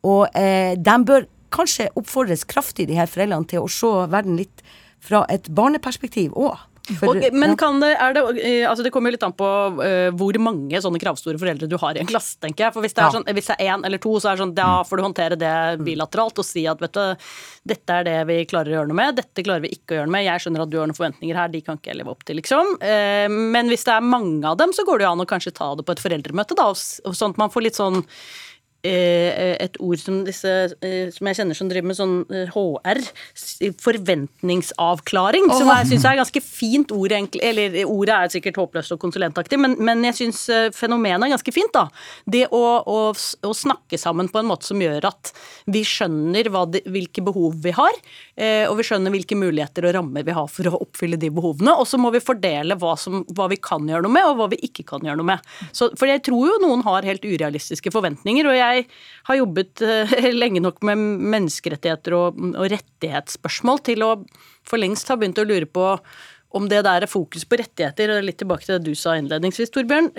Og 0.07 0.39
eh, 0.39 0.77
de 0.79 0.97
bør 1.09 1.27
kanskje 1.55 1.91
oppfordres 1.99 2.47
kraftig, 2.49 2.89
de 2.91 2.99
her 2.99 3.11
foreldrene, 3.11 3.49
til 3.51 3.65
å 3.65 3.71
se 3.71 3.93
verden 4.13 4.39
litt 4.39 4.65
fra 5.03 5.25
et 5.33 5.51
barneperspektiv 5.55 6.35
òg. 6.37 6.57
For, 6.87 7.17
okay, 7.17 7.33
men 7.35 7.57
kan 7.59 7.81
det, 7.83 7.97
det, 8.15 8.23
eh, 8.47 8.63
altså 8.63 8.85
det 8.87 8.93
kommer 8.95 9.11
jo 9.11 9.17
litt 9.17 9.25
an 9.27 9.33
på 9.35 9.47
uh, 9.81 10.13
hvor 10.15 10.37
mange 10.39 10.79
sånne 10.79 11.01
kravstore 11.03 11.41
foreldre 11.41 11.67
du 11.67 11.75
har 11.83 11.99
i 11.99 12.03
en 12.05 12.07
klasse, 12.07 12.37
tenker 12.43 12.69
jeg. 12.69 12.75
For 12.77 12.87
hvis 12.87 12.95
det 12.95 13.03
er 13.03 13.09
Ja. 13.09 13.15
sånn, 13.17 13.27
hvis 13.27 13.49
det 13.51 13.57
er 13.57 13.73
én 13.75 13.87
eller 13.89 13.99
to, 13.99 14.13
så 14.23 14.31
er 14.31 14.39
det 14.39 14.45
sånn, 14.45 14.55
da 14.55 14.69
får 14.87 15.01
du 15.01 15.03
håndtere 15.03 15.41
det 15.41 15.83
bilateralt 15.83 16.39
og 16.39 16.47
si 16.47 16.63
at 16.71 16.79
vet 16.79 16.95
du, 16.95 17.27
dette 17.67 17.99
er 17.99 18.07
det 18.07 18.17
vi 18.31 18.39
klarer 18.47 18.71
å 18.71 18.79
gjøre 18.79 18.93
noe 18.93 19.01
med, 19.01 19.19
dette 19.19 19.43
klarer 19.43 19.67
vi 19.67 19.75
ikke 19.75 19.97
å 19.97 19.99
gjøre 19.99 20.07
noe 20.13 20.15
med, 20.15 20.29
jeg 20.29 20.47
skjønner 20.47 20.63
at 20.63 20.71
du 20.71 20.79
har 20.79 20.87
noen 20.87 21.01
forventninger 21.01 21.43
her, 21.43 21.51
de 21.51 21.65
kan 21.67 21.81
ikke 21.81 21.91
jeg 21.91 22.01
leve 22.05 22.15
opp 22.15 22.23
til, 22.23 22.39
liksom. 22.39 22.75
Uh, 22.79 23.29
Men 23.57 23.67
hvis 23.73 23.87
det 23.91 23.97
er 23.97 24.11
mange 24.15 24.47
av 24.47 24.63
dem, 24.63 24.71
så 24.71 24.87
går 24.87 25.03
det 25.03 25.09
jo 25.09 25.15
an 25.17 25.27
å 25.27 25.31
kanskje 25.35 25.57
ta 25.59 25.75
det 25.75 25.83
på 25.83 25.97
et 25.97 26.07
foreldremøte, 26.07 26.55
da, 26.55 26.71
og 26.71 26.79
og 27.07 27.19
sånn 27.19 27.35
at 27.35 27.43
man 27.43 27.51
får 27.51 27.67
litt 27.67 27.83
sånn 27.83 28.05
et 28.85 29.79
ord 29.83 29.99
som 30.01 30.21
disse 30.27 30.51
eh, 30.85 31.09
som 31.15 31.27
jeg 31.27 31.39
kjenner 31.41 31.59
som 31.59 31.71
driver 31.71 31.89
med 31.91 31.99
sånn 31.99 32.17
eh, 32.31 32.53
HR, 32.53 33.01
forventningsavklaring, 33.83 35.47
forventningsavklaring, 35.49 35.49
som 35.55 35.71
jeg 35.73 35.91
syns 35.91 36.07
er 36.07 36.17
et 36.17 36.23
ganske 36.23 36.43
fint 36.45 36.95
ord, 36.95 37.15
egentlig. 37.17 37.43
Eller 37.47 37.79
ordet 37.85 38.17
er 38.17 38.35
sikkert 38.37 38.61
håpløst 38.61 38.95
og 38.95 39.01
konsulentaktig, 39.03 39.59
men, 39.63 39.77
men 39.83 40.05
jeg 40.11 40.19
syns 40.21 40.45
fenomenet 40.77 41.27
er 41.27 41.35
ganske 41.35 41.55
fint, 41.55 41.73
da. 41.75 41.87
Det 42.27 42.47
å, 42.55 42.63
å, 42.87 42.99
å 43.13 43.55
snakke 43.57 43.99
sammen 44.01 44.31
på 44.33 44.43
en 44.43 44.51
måte 44.51 44.69
som 44.69 44.81
gjør 44.83 45.09
at 45.11 45.33
vi 45.73 45.83
skjønner 45.87 46.51
det, 46.73 46.83
hvilke 46.91 47.25
behov 47.27 47.59
vi 47.65 47.73
har, 47.77 47.95
eh, 47.97 48.26
og 48.37 48.75
vi 48.77 48.85
skjønner 48.85 49.13
hvilke 49.15 49.39
muligheter 49.39 49.87
og 49.89 49.95
rammer 49.97 50.25
vi 50.27 50.35
har 50.37 50.49
for 50.53 50.69
å 50.69 50.81
oppfylle 50.85 51.17
de 51.21 51.31
behovene, 51.33 51.73
og 51.73 51.89
så 51.89 51.97
må 52.01 52.11
vi 52.13 52.21
fordele 52.21 52.77
hva, 52.77 52.93
som, 53.01 53.23
hva 53.33 53.47
vi 53.49 53.57
kan 53.63 53.87
gjøre 53.89 54.05
noe 54.05 54.13
med, 54.13 54.29
og 54.29 54.37
hva 54.41 54.51
vi 54.53 54.61
ikke 54.67 54.85
kan 54.91 55.07
gjøre 55.07 55.21
noe 55.23 55.31
med. 55.31 55.51
Så, 55.73 55.89
for 55.97 56.11
jeg 56.11 56.21
tror 56.27 56.51
jo 56.51 56.61
noen 56.61 56.85
har 56.85 57.09
helt 57.09 57.25
urealistiske 57.25 57.93
forventninger, 57.95 58.49
og 58.51 58.59
jeg 58.59 58.87
har 59.31 59.41
jobbet 59.41 59.85
eh, 59.87 60.17
lenge 60.43 60.61
nok 60.65 60.83
med 60.87 61.01
menneskerettigheter 61.37 62.17
og, 62.19 62.41
og 62.53 62.71
rettighetsspørsmål 62.75 63.85
til 63.89 64.05
å 64.07 64.13
for 64.67 64.83
lengst 64.83 65.11
ha 65.13 65.19
begynt 65.19 65.39
å 65.41 65.47
lure 65.47 65.69
på 65.71 65.93
om 66.57 66.67
det 66.71 66.83
der 66.87 67.05
er 67.05 67.11
fokus 67.11 67.45
på 67.49 67.59
rettigheter, 67.61 68.15
og 68.15 68.25
litt 68.25 68.39
tilbake 68.41 68.67
til 68.67 68.79
det 68.79 68.91
du 68.91 68.99
sa 68.99 69.17
innledningsvis, 69.19 69.73
Torbjørn. 69.75 70.13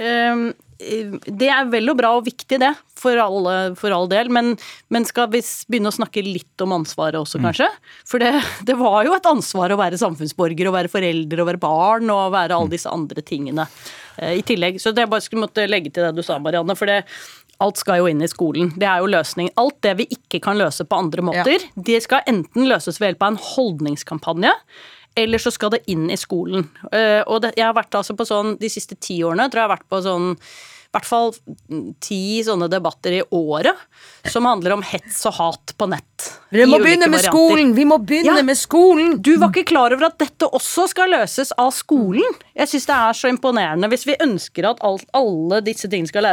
Eh, 0.80 1.14
Det 1.26 1.50
er 1.54 1.70
vel 1.72 1.92
og 1.92 1.98
bra 2.00 2.12
og 2.18 2.26
viktig, 2.28 2.60
det, 2.62 2.74
for, 2.98 3.20
alle, 3.22 3.56
for 3.80 3.94
all 3.96 4.10
del. 4.12 4.32
Men, 4.34 4.54
men 4.94 5.08
skal 5.08 5.30
vi 5.34 5.42
begynne 5.42 5.92
å 5.92 5.98
snakke 5.98 6.24
litt 6.26 6.66
om 6.66 6.76
ansvaret 6.78 7.20
også, 7.20 7.42
kanskje? 7.44 7.70
For 8.08 8.24
det, 8.24 8.34
det 8.70 8.78
var 8.80 9.08
jo 9.08 9.16
et 9.18 9.30
ansvar 9.30 9.74
å 9.74 9.80
være 9.80 10.00
samfunnsborger, 10.02 10.70
å 10.70 10.76
være 10.76 10.94
forelder, 10.94 11.42
å 11.42 11.50
være 11.50 11.64
barn 11.64 12.14
og 12.14 12.36
være 12.36 12.58
alle 12.58 12.76
disse 12.76 12.92
andre 12.92 13.26
tingene 13.26 13.68
eh, 14.18 14.38
i 14.40 14.46
tillegg. 14.46 14.82
Så 14.82 14.94
det 14.94 15.06
jeg 15.06 15.14
bare 15.16 15.26
skulle 15.26 15.48
måtte 15.48 15.68
legge 15.70 15.94
til 15.94 16.08
det 16.08 16.16
du 16.18 16.26
sa, 16.26 16.40
Marianne. 16.42 16.78
for 16.78 16.90
det 16.90 17.04
Alt 17.64 17.80
skal 17.82 18.04
jo 18.04 18.10
inn 18.12 18.22
i 18.22 18.30
skolen. 18.30 18.70
Det 18.78 18.86
er 18.86 19.02
jo 19.02 19.10
løsning. 19.10 19.50
Alt 19.58 19.80
det 19.86 19.96
vi 19.98 20.06
ikke 20.14 20.42
kan 20.46 20.60
løse 20.60 20.86
på 20.86 21.00
andre 21.02 21.24
måter, 21.26 21.64
det 21.74 22.04
skal 22.06 22.28
enten 22.30 22.68
løses 22.70 23.00
ved 23.02 23.12
hjelp 23.12 23.24
av 23.26 23.32
en 23.34 23.40
holdningskampanje, 23.42 24.52
eller 25.18 25.42
så 25.42 25.52
skal 25.54 25.74
det 25.74 25.84
inn 25.92 26.08
i 26.14 26.18
skolen. 26.20 26.70
Eh, 26.92 27.22
og 27.26 27.42
det, 27.44 27.56
jeg 27.58 27.66
har 27.68 27.76
vært 27.78 27.98
altså 28.00 28.16
på 28.18 28.26
sånn, 28.30 28.56
De 28.62 28.70
siste 28.72 28.96
ti 29.02 29.20
årene 29.26 29.50
tror 29.50 29.64
jeg 29.64 29.70
har 29.70 29.78
vært 29.78 29.90
på 29.92 30.04
sånn 30.06 30.34
i 30.88 30.96
hvert 30.96 31.06
fall 31.06 31.34
ti 32.02 32.40
sånne 32.48 32.70
debatter 32.72 33.18
i 33.18 33.24
året 33.36 33.76
som 34.32 34.48
handler 34.48 34.78
om 34.78 34.84
hets 34.88 35.18
og 35.28 35.36
hat 35.36 35.74
på 35.78 35.86
nett. 35.92 36.30
Vi 36.56 36.64
må 36.66 36.80
begynne 36.80 37.10
med 37.12 37.20
varianter. 37.20 37.34
skolen! 37.36 37.74
Vi 37.76 37.84
må 37.86 37.98
begynne 38.00 38.38
Ja. 38.40 38.46
med 38.48 38.58
skolen! 38.58 39.18
Du 39.22 39.34
var 39.38 39.52
ikke 39.52 39.66
klar 39.68 39.92
over 39.94 40.08
at 40.08 40.18
dette 40.24 40.48
også 40.48 40.88
skal 40.90 41.12
løses 41.12 41.52
av 41.60 41.74
skolen? 41.76 42.40
Jeg 42.56 42.72
syns 42.72 42.88
det 42.88 42.96
er 42.96 43.20
så 43.20 43.30
imponerende. 43.30 43.90
Hvis 43.92 44.08
vi 44.08 44.16
ønsker 44.24 44.70
at 44.72 44.80
alt, 44.82 45.06
alle 45.14 45.60
disse 45.68 45.92
tingene 45.92 46.08
skal 46.08 46.24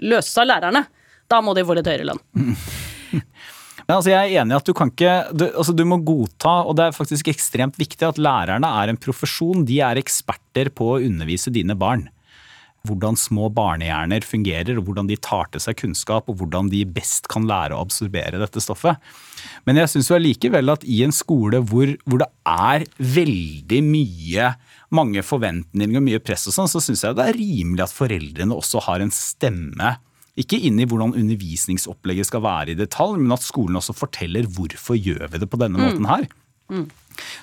løses 0.00 0.38
av 0.40 0.48
lærerne, 0.48 0.86
da 1.28 1.42
må 1.44 1.54
de 1.54 1.62
få 1.68 1.76
litt 1.76 1.86
høyere 1.92 2.08
lønn. 2.08 2.24
Men 3.86 4.00
altså, 4.00 4.10
jeg 4.10 4.18
er 4.18 4.42
enig 4.42 4.54
i 4.54 4.58
at 4.58 4.66
du 4.66 4.74
kan 4.74 4.90
ikke 4.90 5.14
du, 5.30 5.46
altså, 5.52 5.74
du 5.76 5.84
må 5.86 6.00
godta, 6.02 6.58
og 6.66 6.74
det 6.78 6.88
er 6.88 6.96
faktisk 6.96 7.30
ekstremt 7.30 7.78
viktig, 7.78 8.02
at 8.08 8.18
lærerne 8.18 8.70
er 8.82 8.90
en 8.90 9.00
profesjon. 9.00 9.64
De 9.66 9.78
er 9.84 10.00
eksperter 10.00 10.72
på 10.74 10.96
å 10.96 11.00
undervise 11.06 11.54
dine 11.54 11.78
barn. 11.78 12.08
Hvordan 12.86 13.18
små 13.18 13.48
barnehjerner 13.50 14.26
fungerer, 14.26 14.78
og 14.78 14.86
hvordan 14.86 15.08
de 15.10 15.18
tar 15.18 15.48
til 15.50 15.62
seg 15.62 15.78
kunnskap, 15.78 16.26
og 16.30 16.38
hvordan 16.38 16.70
de 16.70 16.84
best 16.86 17.26
kan 17.30 17.46
lære 17.46 17.74
å 17.74 17.82
absorbere 17.82 18.42
dette 18.42 18.62
stoffet. 18.62 18.98
Men 19.66 19.78
jeg 19.78 19.92
syns 19.94 20.10
allikevel 20.14 20.74
at 20.74 20.86
i 20.86 21.00
en 21.06 21.14
skole 21.14 21.62
hvor, 21.66 21.94
hvor 22.06 22.22
det 22.22 22.30
er 22.46 22.86
veldig 22.98 23.82
mye 23.86 24.50
mange 24.94 25.22
forventninger 25.26 25.98
og 25.98 26.06
mye 26.06 26.22
press 26.22 26.46
og 26.50 26.54
sånn, 26.54 26.70
så 26.70 26.82
syns 26.82 27.02
jeg 27.06 27.18
det 27.18 27.26
er 27.26 27.38
rimelig 27.38 27.86
at 27.86 27.94
foreldrene 27.94 28.54
også 28.54 28.82
har 28.86 29.02
en 29.02 29.14
stemme 29.14 29.96
ikke 30.36 30.60
inn 30.68 30.80
i 30.82 30.86
hvordan 30.88 31.16
undervisningsopplegget 31.16 32.28
skal 32.28 32.44
være 32.44 32.74
i 32.74 32.78
detalj, 32.78 33.16
men 33.22 33.34
at 33.36 33.44
skolen 33.44 33.78
også 33.80 33.96
forteller 33.96 34.48
hvorfor 34.56 34.98
gjør 34.98 35.30
vi 35.32 35.42
det 35.42 35.48
på 35.50 35.60
denne 35.60 35.80
måten 35.80 36.08
her. 36.10 36.28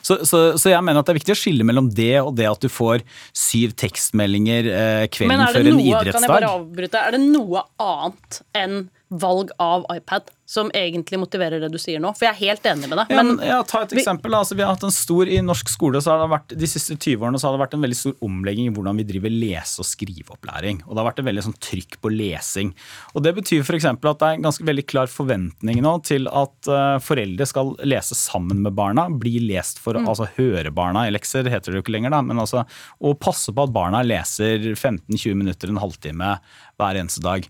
Så, 0.06 0.20
så, 0.28 0.40
så 0.60 0.70
jeg 0.70 0.84
mener 0.86 1.02
at 1.02 1.08
det 1.08 1.14
er 1.16 1.18
viktig 1.18 1.34
å 1.34 1.40
skille 1.40 1.66
mellom 1.66 1.88
det 1.96 2.20
og 2.22 2.36
det 2.38 2.46
at 2.50 2.62
du 2.62 2.70
får 2.70 3.02
syv 3.34 3.74
tekstmeldinger 3.80 4.68
eh, 4.70 5.06
kvelden 5.10 5.32
Men 5.32 5.46
før 5.48 5.62
en 5.62 5.80
noe, 5.80 5.80
kan 5.80 5.88
jeg 5.88 6.12
idrettsdag. 6.12 6.46
avbryte, 6.50 7.02
er 7.02 7.16
det 7.16 7.22
noe 7.24 7.64
annet 7.82 8.42
enn 8.60 8.78
valg 9.20 9.52
av 9.62 9.86
iPad 9.94 10.30
som 10.54 10.68
egentlig 10.76 11.18
motiverer 11.22 11.62
det 11.64 11.70
du 11.72 11.78
sier 11.80 12.02
nå? 12.04 12.12
For 12.18 12.28
jeg 12.28 12.34
er 12.34 12.40
helt 12.52 12.66
enig 12.68 12.90
med 12.92 13.00
deg. 13.00 13.12
Ja, 13.14 13.22
men 13.24 13.30
men, 13.38 13.46
ja, 13.48 13.62
ta 13.66 13.84
et 13.86 13.94
eksempel. 13.96 14.34
Altså, 14.38 14.58
vi 14.60 14.62
har 14.66 14.74
hatt 14.76 14.84
en 14.86 14.94
stor, 14.94 15.30
I 15.32 15.40
norsk 15.42 15.70
skole 15.72 16.02
så 16.04 16.12
har 16.14 16.20
det 16.24 16.28
vært, 16.34 16.56
de 16.60 16.68
siste 16.70 16.98
20 17.00 17.24
årene 17.24 17.40
så 17.42 17.48
har 17.48 17.56
det 17.56 17.62
vært 17.64 17.74
en 17.78 17.86
veldig 17.86 17.98
stor 17.98 18.14
omlegging 18.28 18.68
i 18.68 18.74
hvordan 18.76 19.00
vi 19.00 19.06
driver 19.08 19.34
lese- 19.34 19.80
og 19.82 19.88
skriveopplæring. 19.88 20.84
Og 20.86 20.92
det 20.94 21.02
har 21.02 21.08
vært 21.10 21.22
et 21.24 21.28
veldig 21.30 21.46
sånn 21.48 21.58
trykk 21.64 21.98
på 22.04 22.12
lesing. 22.14 22.74
Og 23.16 23.24
Det 23.26 23.34
betyr 23.40 23.64
f.eks. 23.64 23.88
at 23.94 24.04
det 24.04 24.28
er 24.28 24.38
en 24.38 24.46
ganske 24.50 24.68
veldig 24.68 24.86
klar 24.92 25.10
forventning 25.10 25.82
nå 25.86 25.96
til 26.06 26.28
at 26.30 26.70
uh, 26.70 27.00
foreldre 27.02 27.48
skal 27.50 27.74
lese 27.88 28.18
sammen 28.20 28.62
med 28.66 28.76
barna. 28.78 29.08
Bli 29.10 29.40
lest 29.48 29.80
for 29.80 29.94
Mm. 29.94 30.08
altså 30.10 30.26
høre 30.36 30.72
barna 30.74 31.06
i 31.08 31.12
lekser, 31.14 31.46
heter 31.48 31.72
det 31.72 31.78
jo 31.80 31.84
ikke 31.84 31.94
lenger, 31.96 32.12
da. 32.12 32.22
Men 32.26 32.40
altså, 32.42 32.66
og 33.00 33.20
passe 33.22 33.54
på 33.54 33.64
at 33.64 33.72
barna 33.74 34.02
leser 34.04 34.74
15-20 34.74 35.36
minutter, 35.38 35.70
en 35.70 35.78
halvtime 35.82 36.40
hver 36.80 37.00
eneste 37.00 37.22
dag. 37.24 37.46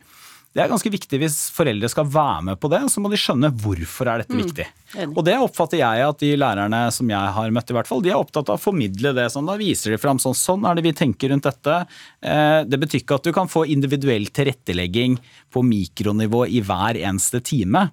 Det 0.54 0.62
er 0.62 0.70
ganske 0.70 0.92
viktig 0.94 1.18
hvis 1.18 1.36
foreldre 1.50 1.90
skal 1.90 2.06
være 2.14 2.44
med 2.52 2.60
på 2.62 2.70
det, 2.70 2.84
så 2.94 3.02
må 3.02 3.10
de 3.10 3.18
skjønne 3.18 3.50
hvorfor 3.64 4.10
er 4.12 4.22
dette 4.22 4.38
viktig. 4.38 4.68
enig. 4.94 5.16
Og 5.18 5.26
det 5.26 5.34
oppfatter 5.42 5.80
jeg 5.82 6.04
at 6.06 6.20
de 6.22 6.30
lærerne 6.38 6.82
som 6.94 7.10
jeg 7.10 7.32
har 7.38 7.54
møtt, 7.56 7.74
i 7.74 7.78
hvert 7.80 7.90
fall, 7.90 8.04
de 8.06 8.12
er 8.14 8.20
opptatt 8.22 8.52
av 8.54 8.60
å 8.60 8.62
formidle 8.62 9.16
det. 9.18 9.26
sånn, 9.34 9.50
Da 9.50 9.58
viser 9.58 9.96
de 9.96 9.98
fram 9.98 10.22
sånn, 10.22 10.38
sånn 10.38 10.68
er 10.70 10.78
det 10.78 10.84
vi 10.86 10.94
tenker 10.94 11.34
rundt 11.34 11.50
dette. 11.50 11.80
Eh, 12.22 12.64
Det 12.70 12.80
betyr 12.80 13.02
ikke 13.02 13.16
at 13.18 13.24
du 13.26 13.34
kan 13.34 13.50
få 13.50 13.66
individuell 13.66 14.30
tilrettelegging 14.30 15.18
på 15.52 15.66
mikronivå 15.66 16.46
i 16.48 16.62
hver 16.62 17.02
eneste 17.02 17.42
time. 17.42 17.90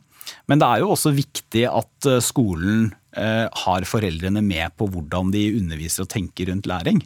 Men 0.46 0.60
det 0.60 0.68
er 0.68 0.82
jo 0.84 0.92
også 0.92 1.14
viktig 1.16 1.64
at 1.64 2.06
eh, 2.06 2.20
skolen 2.20 2.92
eh, 3.16 3.48
har 3.48 3.88
foreldrene 3.88 4.44
med 4.44 4.76
på 4.76 4.86
hvordan 4.90 5.32
de 5.32 5.46
underviser 5.56 6.04
og 6.04 6.12
tenker 6.12 6.52
rundt 6.52 6.68
læring. 6.68 7.00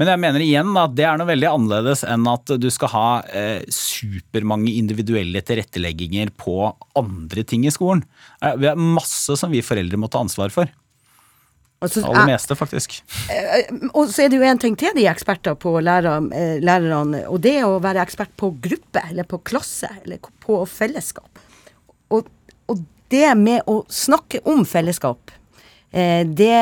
Men 0.00 0.10
jeg 0.10 0.20
mener 0.22 0.42
igjen 0.42 0.76
at 0.80 0.94
det 0.98 1.04
er 1.06 1.18
noe 1.20 1.28
veldig 1.28 1.48
annerledes 1.50 2.02
enn 2.08 2.26
at 2.30 2.54
du 2.58 2.68
skal 2.72 2.90
ha 2.92 3.08
eh, 3.30 3.62
supermange 3.72 4.72
individuelle 4.74 5.42
tilrettelegginger 5.46 6.32
på 6.38 6.56
andre 6.98 7.44
ting 7.46 7.66
i 7.68 7.74
skolen. 7.74 8.02
Eh, 8.42 8.56
Vi 8.58 8.70
har 8.70 8.78
masse 8.80 9.36
som 9.38 9.52
vi 9.52 9.62
foreldre 9.64 10.00
må 10.00 10.10
ta 10.10 10.22
ansvar 10.24 10.54
for. 10.54 10.70
Altså, 11.82 12.04
aller 12.06 12.28
meste, 12.30 12.54
faktisk. 12.54 13.00
Og 13.90 14.06
så 14.12 14.22
er 14.22 14.30
det 14.30 14.38
jo 14.38 14.46
en 14.46 14.60
ting 14.62 14.76
til 14.78 14.92
de 14.94 15.02
er 15.02 15.10
eksperter 15.16 15.56
på, 15.58 15.74
lærer, 15.82 16.28
eh, 16.30 16.60
lærerne, 16.62 17.24
og 17.26 17.40
det 17.42 17.56
er 17.58 17.66
å 17.66 17.80
være 17.82 18.04
ekspert 18.04 18.30
på 18.38 18.52
gruppe, 18.62 19.02
eller 19.10 19.26
på 19.26 19.40
klasse, 19.42 19.90
eller 20.04 20.22
på 20.44 20.60
fellesskap. 20.70 21.42
Og, 22.14 22.30
og 22.70 22.84
det 23.10 23.26
med 23.38 23.66
å 23.66 23.80
snakke 23.90 24.44
om 24.48 24.62
fellesskap, 24.68 25.34
eh, 25.92 26.22
det 26.26 26.52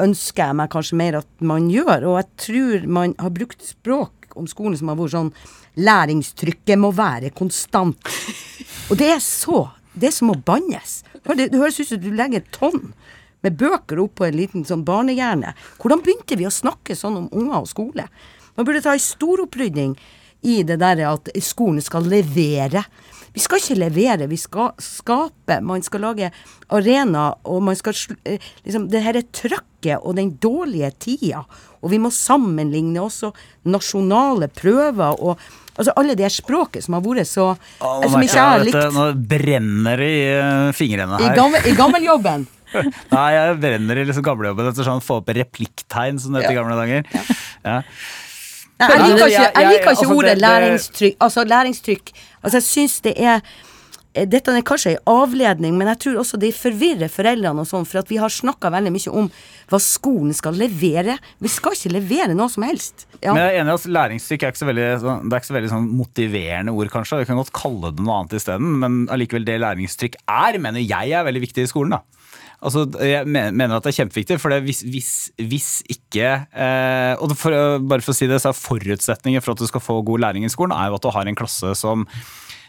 ønsker 0.00 0.50
jeg 0.50 0.58
meg 0.58 0.72
kanskje 0.72 0.98
mer 1.00 1.20
at 1.20 1.30
man 1.44 1.68
gjør. 1.72 2.08
Og 2.10 2.18
jeg 2.20 2.28
tror 2.46 2.86
man 2.98 3.14
har 3.20 3.34
brukt 3.36 3.62
språk 3.64 4.34
om 4.38 4.48
skolen 4.50 4.78
som 4.78 4.92
har 4.92 4.98
vært 5.00 5.16
sånn 5.16 5.34
Læringstrykket 5.80 6.80
må 6.82 6.90
være 6.92 7.30
konstant. 7.30 8.10
Og 8.90 8.98
det 8.98 9.12
er 9.14 9.20
så 9.22 9.68
Det 9.94 10.08
er 10.10 10.14
som 10.14 10.30
å 10.30 10.36
bannes. 10.36 11.00
Det, 11.26 11.48
det 11.50 11.58
høres 11.58 11.80
ut 11.80 11.88
som 11.88 11.98
du 12.00 12.12
legger 12.14 12.40
et 12.40 12.52
tonn 12.54 12.92
med 13.42 13.56
bøker 13.58 13.98
oppå 13.98 14.26
en 14.26 14.36
liten 14.38 14.66
sånn 14.68 14.84
barnehjerne. 14.86 15.50
Hvordan 15.80 16.02
begynte 16.04 16.38
vi 16.38 16.46
å 16.46 16.52
snakke 16.54 16.94
sånn 16.96 17.16
om 17.18 17.26
unger 17.32 17.64
og 17.64 17.68
skole? 17.70 18.04
Man 18.54 18.68
burde 18.68 18.82
ta 18.84 18.94
en 18.94 19.02
storopprydding 19.02 19.96
i 20.46 20.60
det 20.66 20.78
der 20.80 21.02
at 21.08 21.30
skolen 21.44 21.82
skal 21.84 22.06
levere. 22.08 22.84
Vi 23.34 23.42
skal 23.44 23.60
ikke 23.62 23.78
levere, 23.78 24.28
vi 24.30 24.38
skal 24.40 24.72
skape. 24.82 25.60
Man 25.62 25.84
skal 25.86 26.04
lage 26.08 26.30
arena, 26.74 27.30
og 27.46 27.62
man 27.62 27.78
skal 27.78 27.96
eh, 28.26 28.42
liksom 28.66 28.88
Det 28.90 29.02
er 29.06 29.20
trøkket 29.22 30.02
og 30.02 30.16
den 30.18 30.34
dårlige 30.42 30.90
tida. 30.98 31.44
Og 31.80 31.92
vi 31.92 32.00
må 32.02 32.10
sammenligne 32.12 33.00
også 33.02 33.32
nasjonale 33.70 34.50
prøver 34.52 35.18
og 35.20 35.50
Altså 35.80 35.94
alle 35.96 36.12
det 36.18 36.28
språket 36.34 36.84
som 36.84 36.98
har 36.98 37.00
vært 37.00 37.28
så 37.30 37.44
Som 37.80 38.20
ikke 38.20 38.34
jeg 38.34 38.42
har 38.42 38.64
likt 38.66 38.90
Nå 38.92 39.04
brenner 39.30 40.02
det 40.02 40.08
i 40.10 40.24
fingrene 40.26 40.74
fingrene 40.76 41.20
i, 41.22 41.28
her. 41.30 41.36
gammel, 41.38 41.68
i 41.70 41.76
gammeljobben. 41.78 42.48
Nei, 43.14 43.28
jeg 43.34 43.54
brenner 43.62 44.00
i 44.00 44.06
liksom 44.08 44.26
gamlejobben 44.26 44.68
etter 44.70 44.86
sånn 44.86 45.02
få 45.02 45.20
opp 45.22 45.30
replikktegn, 45.34 46.20
som 46.22 46.36
det 46.36 46.44
het 46.44 46.52
i 46.52 46.58
gamle 46.58 46.76
dager. 46.78 47.06
Ja. 47.64 47.80
Nei, 48.80 48.90
jeg 48.90 49.00
liker 49.06 49.26
ikke, 49.26 49.48
jeg 49.60 49.72
liker 49.74 49.90
ikke 49.96 50.14
ordet 50.16 50.30
det- 50.30 50.38
det- 50.38 50.46
læringstrykk. 50.48 51.16
Altså 51.20 51.44
læringstrykk. 51.44 52.12
Altså 52.42 52.56
jeg 52.56 52.66
syns 52.70 53.00
det 53.02 53.14
er 53.18 53.42
eh, 54.14 54.24
dette 54.26 54.48
er 54.50 54.62
kanskje 54.66 54.96
en 54.96 55.04
avledning, 55.06 55.76
men 55.78 55.86
jeg 55.86 55.98
tror 56.02 56.16
også 56.18 56.38
det 56.40 56.52
forvirrer 56.56 57.08
foreldrene 57.12 57.60
og 57.62 57.66
sånn, 57.68 57.86
for 57.86 58.00
at 58.00 58.08
vi 58.10 58.16
har 58.18 58.28
snakka 58.28 58.70
veldig 58.74 58.90
mye 58.90 59.12
om 59.14 59.28
hva 59.70 59.78
skolen 59.78 60.34
skal 60.34 60.52
levere. 60.58 61.14
Vi 61.40 61.48
skal 61.48 61.76
ikke 61.76 61.92
levere 61.94 62.34
noe 62.34 62.48
som 62.50 62.64
helst. 62.66 63.06
Ja. 63.22 63.34
Men 63.34 63.44
jeg 63.44 63.54
er 63.54 63.60
enig 63.62 63.70
i 63.70 63.74
at 63.78 63.86
læringstrykk 63.94 64.42
er 64.42 64.50
ikke 64.50 64.64
så 64.64 64.70
veldig, 64.72 64.88
sånn- 65.04 65.22
det 65.28 65.32
er 65.32 65.40
ikke 65.40 65.52
så 65.52 65.58
veldig 65.60 65.70
sånn 65.70 65.88
motiverende 65.94 66.74
ord, 66.74 66.90
kanskje. 66.90 67.18
Vi 67.20 67.24
kan 67.26 67.36
godt 67.36 67.52
kalle 67.52 67.92
det 67.94 68.02
noe 68.02 68.16
annet 68.24 68.34
isteden, 68.40 68.78
men 68.80 69.06
allikevel 69.06 69.44
det 69.44 69.60
læringstrykk 69.60 70.14
er, 70.26 70.58
mener 70.58 70.80
jeg 70.80 71.12
er 71.12 71.22
veldig 71.24 71.42
viktig 71.46 71.62
i 71.62 71.70
skolen. 71.70 71.90
da. 71.90 72.00
Altså, 72.60 72.84
jeg 73.00 73.24
mener 73.28 73.72
at 73.72 73.86
det 73.86 73.94
er 73.94 73.98
kjempeviktig, 74.02 74.36
for 74.42 74.52
hvis, 74.66 74.82
hvis, 74.84 75.10
hvis 75.48 75.70
ikke 75.88 76.28
eh, 76.52 77.14
Og 77.16 77.32
for, 77.38 77.56
bare 77.80 78.04
for 78.04 78.12
å 78.12 78.16
si 78.18 78.28
det, 78.28 78.40
så 78.42 78.52
er 78.52 78.58
forutsetningen 78.58 79.44
for 79.44 79.54
at 79.54 79.62
du 79.62 79.68
skal 79.70 79.84
få 79.84 80.00
god 80.04 80.26
læring 80.26 80.44
i 80.44 80.52
skolen, 80.52 80.76
er 80.76 80.90
jo 80.90 80.98
at 80.98 81.06
du 81.06 81.12
har 81.14 81.30
en 81.30 81.38
klasse 81.38 81.72
som 81.78 82.04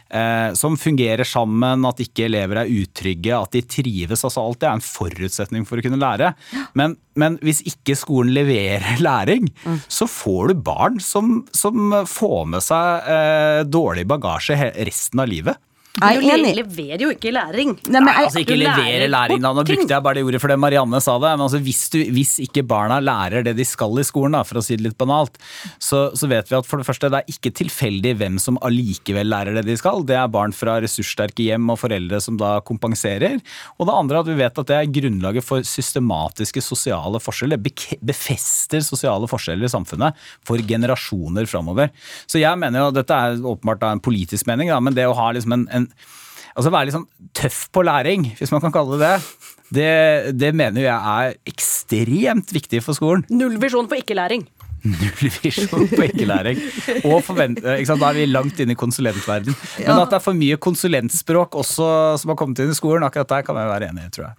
eh, 0.08 0.52
som 0.56 0.78
fungerer 0.80 1.28
sammen, 1.28 1.84
at 1.88 2.00
ikke 2.04 2.26
elever 2.28 2.62
er 2.62 2.72
utrygge, 2.72 3.36
at 3.36 3.52
de 3.52 3.62
trives. 3.68 4.24
altså 4.24 4.44
Alt 4.44 4.62
det 4.62 4.70
er 4.70 4.78
en 4.78 4.86
forutsetning 4.86 5.66
for 5.68 5.80
å 5.80 5.84
kunne 5.84 6.00
lære. 6.00 6.32
Men, 6.78 6.96
men 7.18 7.36
hvis 7.44 7.60
ikke 7.68 7.96
skolen 7.98 8.32
leverer 8.36 9.02
læring, 9.08 9.50
så 9.88 10.08
får 10.08 10.52
du 10.52 10.64
barn 10.70 11.00
som, 11.04 11.42
som 11.56 11.98
får 12.08 12.48
med 12.54 12.64
seg 12.64 13.12
eh, 13.12 13.60
dårlig 13.68 14.08
bagasje 14.08 14.56
resten 14.88 15.20
av 15.20 15.28
livet. 15.32 15.60
Jeg 16.00 16.22
Du 16.22 16.24
er 16.24 16.38
enig. 16.38 16.54
leverer 16.56 17.02
jo 17.04 17.10
ikke 17.12 17.30
læring. 17.36 17.74
Nei, 17.92 18.00
men 18.00 18.08
jeg, 18.08 18.24
altså 18.24 18.40
ikke 18.40 18.56
levere 18.56 19.08
læring, 19.12 19.42
da. 19.44 19.50
Nå 19.52 19.62
ting. 19.62 19.76
brukte 19.76 19.92
jeg 19.92 20.02
bare 20.06 20.14
det 20.16 20.22
ordet 20.24 20.40
fordi 20.40 20.56
Marianne 20.56 21.00
sa 21.04 21.18
det. 21.20 21.32
Men 21.36 21.44
altså, 21.44 21.58
hvis, 21.60 21.82
du, 21.92 21.98
hvis 22.16 22.32
ikke 22.40 22.62
barna 22.64 22.96
lærer 23.04 23.44
det 23.44 23.52
de 23.58 23.66
skal 23.68 24.00
i 24.00 24.04
skolen, 24.08 24.32
da, 24.32 24.40
for 24.48 24.56
å 24.56 24.62
si 24.64 24.78
det 24.80 24.86
litt 24.86 24.96
banalt, 24.96 25.36
så, 25.76 26.06
så 26.16 26.30
vet 26.32 26.48
vi 26.48 26.56
at 26.56 26.64
for 26.66 26.80
det 26.80 26.88
første 26.88 27.10
det 27.12 27.20
er 27.20 27.28
ikke 27.34 27.52
tilfeldig 27.60 28.14
hvem 28.22 28.38
som 28.40 28.56
allikevel 28.64 29.28
lærer 29.28 29.58
det 29.60 29.66
de 29.68 29.76
skal. 29.76 30.00
Det 30.08 30.16
er 30.16 30.32
barn 30.32 30.56
fra 30.56 30.78
ressurssterke 30.80 31.44
hjem 31.50 31.68
og 31.74 31.78
foreldre 31.82 32.22
som 32.24 32.40
da 32.40 32.54
kompenserer. 32.64 33.36
Og 33.76 33.84
det 33.90 33.98
andre 33.98 34.24
at 34.24 34.32
vi 34.32 34.38
vet 34.40 34.62
at 34.64 34.72
det 34.72 34.78
er 34.80 34.90
grunnlaget 34.96 35.44
for 35.44 35.60
systematiske 35.60 36.64
sosiale 36.64 37.20
forskjeller. 37.20 37.60
Befester 38.00 38.80
sosiale 38.80 39.28
forskjeller 39.28 39.68
i 39.68 39.74
samfunnet 39.76 40.16
for 40.48 40.56
generasjoner 40.56 41.44
framover. 41.52 41.92
Så 42.24 42.40
jeg 42.40 42.56
mener 42.64 42.86
jo, 42.86 42.90
dette 42.96 43.12
er 43.12 43.36
åpenbart 43.44 43.84
da 43.84 43.92
en 43.92 44.00
politisk 44.02 44.48
mening, 44.48 44.72
da, 44.72 44.80
men 44.80 44.96
det 44.96 45.04
å 45.04 45.14
ha 45.20 45.28
liksom 45.36 45.52
en, 45.60 45.68
en 45.68 45.81
Altså 46.52 46.72
være 46.72 46.88
litt 46.88 46.96
sånn 46.98 47.08
tøff 47.36 47.62
på 47.72 47.84
læring, 47.86 48.26
hvis 48.36 48.52
man 48.52 48.60
kan 48.64 48.74
kalle 48.74 48.98
det 49.00 49.06
det. 49.06 49.14
Det, 49.72 49.92
det 50.36 50.50
mener 50.52 50.84
jeg 50.84 50.92
er 50.92 51.38
ekstremt 51.48 52.52
viktig 52.52 52.82
for 52.84 52.98
skolen. 52.98 53.24
Nullvisjon 53.32 53.88
for 53.88 53.96
ikke-læring. 53.96 54.44
Nullvisjon 54.82 55.86
på 55.88 56.02
ikke-læring. 56.10 56.60
Og 57.06 57.22
forvent, 57.24 57.62
ikke? 57.62 57.96
Da 57.96 58.10
er 58.10 58.18
vi 58.18 58.28
langt 58.28 58.60
inne 58.60 58.76
i 58.76 58.78
konsulentverden. 58.78 59.56
Men 59.80 59.94
at 59.96 60.12
det 60.12 60.18
er 60.18 60.24
for 60.24 60.36
mye 60.36 60.58
konsulentspråk 60.60 61.56
også 61.62 61.88
som 62.20 62.34
har 62.34 62.38
kommet 62.40 62.60
inn 62.60 62.74
i 62.74 62.76
skolen, 62.76 63.06
akkurat 63.06 63.32
der 63.32 63.46
kan 63.46 63.60
jeg 63.62 63.72
være 63.72 63.88
enig 63.92 64.08
i, 64.08 64.12
tror 64.12 64.28
jeg. 64.28 64.36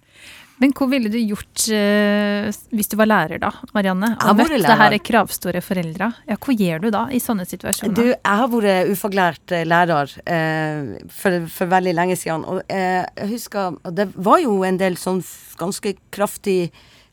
Men 0.62 0.70
hva 0.76 0.86
ville 0.86 1.10
du 1.10 1.18
gjort 1.18 1.64
uh, 1.74 2.46
hvis 2.74 2.90
du 2.92 2.94
var 3.00 3.08
lærer 3.10 3.40
da, 3.42 3.50
Marianne? 3.74 4.12
Og 4.22 4.38
møtt 4.38 4.52
vært 4.52 4.66
det 4.68 4.78
her 4.78 4.96
kravstore 5.02 5.62
foreldra. 5.64 6.12
Ja, 6.30 6.38
hva 6.38 6.54
gjør 6.54 6.84
du 6.84 6.88
da 6.94 7.04
i 7.10 7.20
sånne 7.22 7.46
situasjoner? 7.48 7.96
Du, 7.96 8.04
jeg 8.12 8.40
har 8.40 8.50
vært 8.52 8.92
ufaglært 8.94 9.54
eh, 9.54 9.66
lærer 9.66 10.14
eh, 10.30 10.94
for, 11.10 11.48
for 11.50 11.72
veldig 11.74 11.96
lenge 11.98 12.18
siden. 12.20 12.46
Og 12.46 12.62
eh, 12.70 13.02
jeg 13.02 13.30
husker 13.34 13.78
Det 13.98 14.08
var 14.14 14.42
jo 14.44 14.60
en 14.66 14.78
del 14.78 14.98
sånn 15.00 15.24
ganske 15.58 15.96
kraftig 16.14 16.58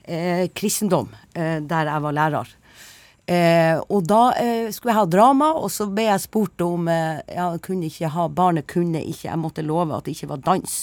eh, 0.05 0.45
kristendom 0.53 1.09
eh, 1.33 1.57
der 1.65 1.89
jeg 1.89 2.05
var 2.05 2.17
lærer. 2.17 2.55
Eh, 3.31 3.77
og 3.89 4.05
da 4.09 4.21
eh, 4.37 4.69
skulle 4.73 4.93
jeg 4.93 4.99
ha 4.99 5.09
drama, 5.09 5.51
og 5.57 5.69
så 5.71 5.87
ble 5.89 6.07
jeg 6.09 6.25
spurt 6.25 6.61
om 6.65 6.89
eh, 6.91 7.21
jeg 7.31 7.61
kunne 7.65 7.89
ikke 7.89 8.09
ha, 8.11 8.29
Barnet 8.29 8.69
kunne 8.69 9.01
ikke, 9.01 9.29
jeg 9.29 9.41
måtte 9.41 9.65
love 9.65 9.97
at 9.97 10.05
det 10.05 10.17
ikke 10.17 10.33
var 10.33 10.41
dans 10.45 10.79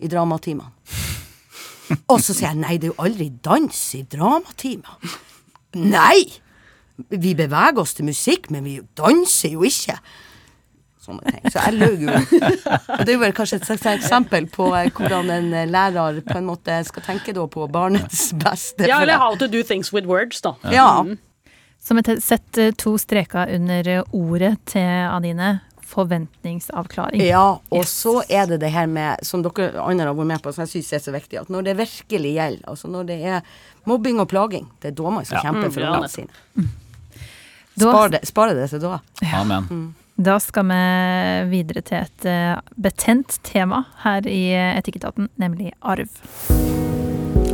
i 0.00 0.10
dramatimene. 0.10 0.70
Og 2.12 2.20
så 2.22 2.34
sier 2.36 2.50
jeg 2.50 2.62
nei, 2.62 2.78
det 2.78 2.90
er 2.90 2.94
jo 2.94 3.02
aldri 3.04 3.28
dans 3.44 3.82
i 3.98 4.02
dramatimer. 4.06 5.18
Nei! 5.80 6.24
Vi 7.08 7.32
beveger 7.32 7.80
oss 7.80 7.94
til 7.96 8.10
musikk, 8.10 8.50
men 8.52 8.66
vi 8.66 8.74
danser 8.98 9.54
jo 9.54 9.64
ikke. 9.64 9.96
Sånne 11.00 11.32
ting. 11.32 11.46
Så 11.48 11.62
jeg 11.64 11.78
løy 11.80 12.02
jo. 12.04 12.12
Og 12.12 13.06
det 13.08 13.14
er 13.14 13.22
vel 13.22 13.32
kanskje 13.36 13.56
et 13.62 13.86
eksempel 13.94 14.50
på 14.52 14.66
eh, 14.76 14.90
hvordan 14.92 15.32
en 15.32 15.48
eh, 15.56 15.70
lærer 15.70 16.20
på 16.26 16.36
en 16.36 16.50
måte 16.50 16.76
skal 16.84 17.06
tenke 17.06 17.32
da 17.36 17.46
på 17.48 17.64
barnets 17.72 18.28
beste. 18.36 18.84
Ja, 18.84 19.00
eller 19.00 19.20
how 19.22 19.38
to 19.40 19.48
do 19.48 19.62
things 19.64 19.94
with 19.96 20.08
words, 20.10 20.42
da. 20.44 20.54
ja. 20.70 20.90
Som 21.80 21.96
et 21.96 22.10
setter 22.20 22.74
to 22.76 22.98
streker 23.00 23.48
under 23.56 23.88
eh, 23.88 24.04
ordet 24.12 24.58
til 24.68 24.84
Adine. 25.08 25.54
Forventningsavklaring. 25.90 27.22
Ja, 27.26 27.56
og 27.74 27.84
så 27.90 28.20
er 28.30 28.46
det 28.50 28.60
det 28.62 28.70
her 28.70 28.86
med, 28.90 29.18
som 29.26 29.42
dere 29.42 29.72
andre 29.82 30.06
har 30.10 30.14
vært 30.14 30.26
med 30.30 30.42
på, 30.44 30.52
som 30.54 30.62
jeg 30.64 30.70
syns 30.76 30.92
er 30.96 31.00
så 31.02 31.12
viktig, 31.14 31.36
at 31.40 31.48
når 31.50 31.62
det 31.66 31.74
virkelig 31.80 32.30
gjelder, 32.36 32.64
altså 32.70 32.86
når 32.92 33.02
det 33.10 33.18
er 33.36 33.40
mobbing 33.90 34.16
og 34.22 34.28
plaging, 34.30 34.66
det 34.82 34.88
er 34.92 34.96
da 35.00 35.10
man 35.16 35.24
skal 35.26 35.38
Ja. 35.40 35.44
kjempe 35.48 35.66
Mm, 35.66 35.72
for 35.74 35.80
ja, 35.80 35.86
ungene 35.90 36.08
sine. 36.08 36.28
Spar 37.80 38.08
det, 38.54 38.68
til 38.70 38.80
da. 38.82 38.98
Amen. 39.34 39.94
da 40.20 40.36
skal 40.38 40.64
vi 40.68 40.80
videre 41.50 41.80
til 41.82 41.98
et 42.04 42.24
eh, 42.28 42.56
betent 42.76 43.38
tema 43.46 43.84
her 44.04 44.20
i 44.28 44.52
eh, 44.52 44.76
Etikketaten, 44.78 45.28
nemlig 45.40 45.72
arv. 45.80 46.08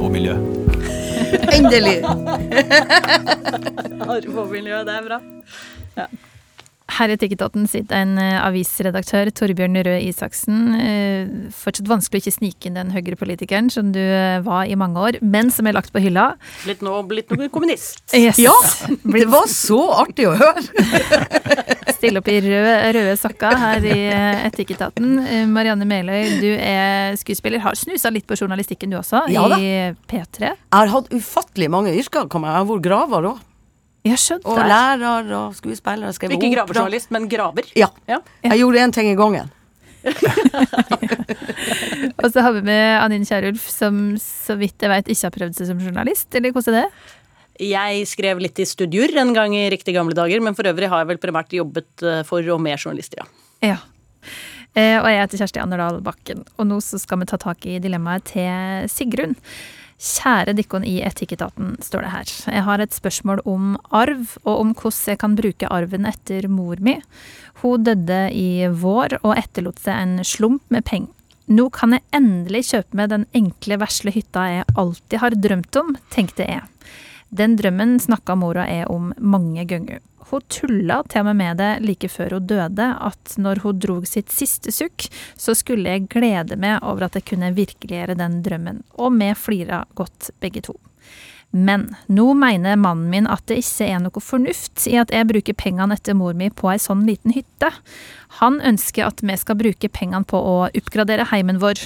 Og 0.01 0.11
miljø. 0.13 0.35
Endelig! 1.55 2.03
arv 4.17 4.39
og 4.39 4.51
miljø, 4.51 4.83
det 4.85 4.95
er 4.99 5.03
bra. 5.07 5.19
Her 6.87 7.11
i 7.11 7.17
Etikketaten 7.17 7.65
sitter 7.67 7.99
en 8.05 8.13
eh, 8.23 8.37
avisredaktør, 8.47 9.27
Torbjørn 9.35 9.75
Røe 9.83 9.97
Isaksen. 10.07 10.59
Eh, 10.79 11.31
fortsatt 11.51 11.89
vanskelig 11.91 12.21
å 12.21 12.23
ikke 12.23 12.35
snike 12.37 12.69
inn 12.71 12.77
den 12.79 12.93
høyrepolitikeren 12.95 13.67
som 13.75 13.89
du 13.95 13.99
eh, 13.99 14.39
var 14.47 14.71
i 14.71 14.77
mange 14.79 15.03
år, 15.03 15.19
men 15.21 15.51
som 15.51 15.67
er 15.67 15.75
lagt 15.75 15.91
på 15.93 15.99
hylla. 16.05 16.29
Blitt 16.63 16.85
nå 16.87 16.95
blitt 17.11 17.33
noe 17.35 17.49
kommunist. 17.51 18.05
Yes. 18.17 18.39
Ja! 18.41 18.55
Det 19.17 19.27
var 19.33 19.49
så 19.51 19.81
artig 19.99 20.29
å 20.31 20.37
høre! 20.39 20.63
Stille 21.97 22.21
opp 22.23 22.31
i 22.31 22.39
røde, 22.45 22.77
røde 22.95 23.17
sokker 23.19 23.59
her 23.61 23.85
i 23.89 23.99
Etikketaten. 24.47 25.11
Marianne 25.51 25.87
Meløy, 25.89 26.37
du 26.43 26.49
er 26.55 27.17
skuespiller. 27.19 27.63
Har 27.65 27.77
snusa 27.79 28.13
litt 28.15 28.27
på 28.29 28.37
journalistikken 28.39 28.93
du 28.95 28.99
også, 29.01 29.25
Ja 29.33 29.47
i 29.59 29.73
P3. 30.11 30.53
Jeg 30.53 30.55
har 30.71 30.93
hatt 30.93 31.11
ufattelig 31.15 31.71
mange 31.73 31.95
yrker. 31.99 32.29
kan 32.31 32.41
man- 32.45 32.53
Jeg 32.55 32.63
har 32.63 32.71
vært 32.73 32.87
graver 32.89 33.31
òg. 33.33 33.45
Jeg 34.07 34.19
skjønte 34.23 34.53
Og 34.53 34.61
lærer 34.63 35.31
og 35.35 35.55
skuespiller. 35.59 36.15
Skrevet 36.15 36.39
Ikke 36.39 36.53
gravejournalist, 36.55 37.11
men 37.15 37.27
graver. 37.31 37.67
Ja. 37.79 37.89
Ja. 38.09 38.21
Jeg 38.47 38.63
gjorde 38.63 38.83
én 38.85 38.95
ting 38.95 39.11
i 39.11 39.19
gangen. 39.19 39.51
Og 42.23 42.29
så 42.31 42.43
har 42.45 42.53
vi 42.55 42.63
med 42.67 42.83
Anine 43.01 43.27
Kierulf, 43.27 43.65
som 43.71 44.17
så 44.23 44.55
vidt 44.59 44.83
jeg 44.83 44.91
vet 44.93 45.09
ikke 45.11 45.27
har 45.27 45.35
prøvd 45.35 45.55
seg 45.59 45.67
som 45.73 45.81
journalist, 45.83 46.29
eller 46.39 46.55
hvordan 46.55 46.79
er 46.79 46.87
det? 46.87 46.93
Jeg 47.67 48.07
skrev 48.11 48.37
litt 48.43 48.59
i 48.61 48.67
studier 48.69 49.11
en 49.23 49.33
gang 49.35 49.55
i 49.57 49.71
riktig 49.73 49.95
gamle 49.97 50.15
dager, 50.17 50.41
men 50.45 50.55
for 50.55 50.69
øvrig 50.69 50.91
har 50.93 50.99
jeg 51.03 51.11
vel 51.11 51.23
primært 51.23 51.55
jobbet 51.57 52.05
eh, 52.05 52.23
for 52.29 52.41
og 52.53 52.61
med 52.63 52.77
journalister, 52.77 53.19
ja. 53.23 53.27
Ja. 53.65 53.79
Eh, 54.77 54.99
og 55.01 55.09
jeg 55.09 55.23
heter 55.23 55.41
Kjersti 55.41 55.63
Anderdal 55.63 56.03
Bakken, 56.05 56.45
og 56.61 56.65
nå 56.69 56.77
så 56.85 56.97
skal 57.01 57.19
vi 57.23 57.29
ta 57.31 57.37
tak 57.41 57.65
i 57.67 57.79
dilemmaet 57.83 58.25
til 58.35 58.91
Sigrun. 58.93 59.35
Kjære 59.97 60.53
dikkon 60.59 60.85
i 60.85 60.99
Etikketaten, 61.01 61.77
står 61.81 62.05
det 62.05 62.13
her. 62.13 62.33
Jeg 62.53 62.65
har 62.67 62.83
et 62.85 62.93
spørsmål 62.93 63.41
om 63.49 63.77
arv, 63.97 64.35
og 64.45 64.61
om 64.61 64.75
hvordan 64.77 65.13
jeg 65.15 65.21
kan 65.23 65.37
bruke 65.39 65.71
arven 65.73 66.05
etter 66.09 66.49
mor 66.53 66.77
mi. 66.85 66.99
Hun 67.63 67.87
døde 67.87 68.27
i 68.37 68.69
vår 68.69 69.17
og 69.23 69.33
etterlot 69.39 69.81
seg 69.81 69.97
en 69.97 70.25
slump 70.25 70.63
med 70.69 70.85
penger. 70.85 71.13
Nå 71.47 71.69
kan 71.71 71.95
jeg 71.95 72.03
endelig 72.17 72.65
kjøpe 72.73 72.99
meg 72.99 73.13
den 73.13 73.25
enkle, 73.39 73.79
vesle 73.79 74.13
hytta 74.13 74.49
jeg 74.51 74.71
alltid 74.75 75.21
har 75.23 75.37
drømt 75.39 75.79
om, 75.79 75.93
tenkte 76.11 76.45
jeg. 76.45 76.65
Den 77.29 77.57
drømmen 77.59 77.99
snakka 78.01 78.37
mora 78.39 78.67
jeg 78.71 78.87
om 78.93 79.13
mange 79.19 79.65
ganger. 79.69 80.01
Hun 80.31 80.43
tulla 80.51 81.03
til 81.07 81.23
og 81.23 81.29
med 81.29 81.37
med 81.39 81.61
det 81.61 81.71
like 81.87 82.09
før 82.11 82.39
hun 82.39 82.47
døde, 82.51 82.87
at 82.99 83.37
når 83.39 83.63
hun 83.63 83.79
drog 83.79 84.09
sitt 84.11 84.33
siste 84.35 84.73
sukk, 84.75 85.07
så 85.39 85.55
skulle 85.55 85.91
jeg 85.91 86.09
glede 86.11 86.59
meg 86.59 86.83
over 86.83 87.07
at 87.07 87.15
jeg 87.19 87.29
kunne 87.31 87.55
virkeliggjøre 87.55 88.19
den 88.19 88.43
drømmen, 88.43 88.83
og 88.99 89.15
vi 89.21 89.31
flira 89.39 89.85
godt 89.95 90.31
begge 90.43 90.65
to. 90.67 90.75
Men 91.51 91.87
nå 92.13 92.35
mener 92.35 92.77
mannen 92.77 93.09
min 93.11 93.29
at 93.31 93.47
det 93.49 93.61
ikke 93.63 93.87
er 93.87 94.01
noe 94.03 94.21
fornuft 94.21 94.83
i 94.91 94.97
at 95.01 95.13
jeg 95.15 95.29
bruker 95.31 95.57
pengene 95.57 95.95
etter 95.97 96.17
mor 96.19 96.35
mi 96.37 96.51
på 96.51 96.69
ei 96.73 96.81
sånn 96.83 97.07
liten 97.07 97.33
hytte. 97.33 97.71
Han 98.43 98.59
ønsker 98.61 99.07
at 99.07 99.23
vi 99.25 99.37
skal 99.41 99.57
bruke 99.63 99.89
pengene 99.89 100.27
på 100.27 100.37
å 100.37 100.57
oppgradere 100.67 101.29
heimen 101.31 101.63
vår. 101.63 101.81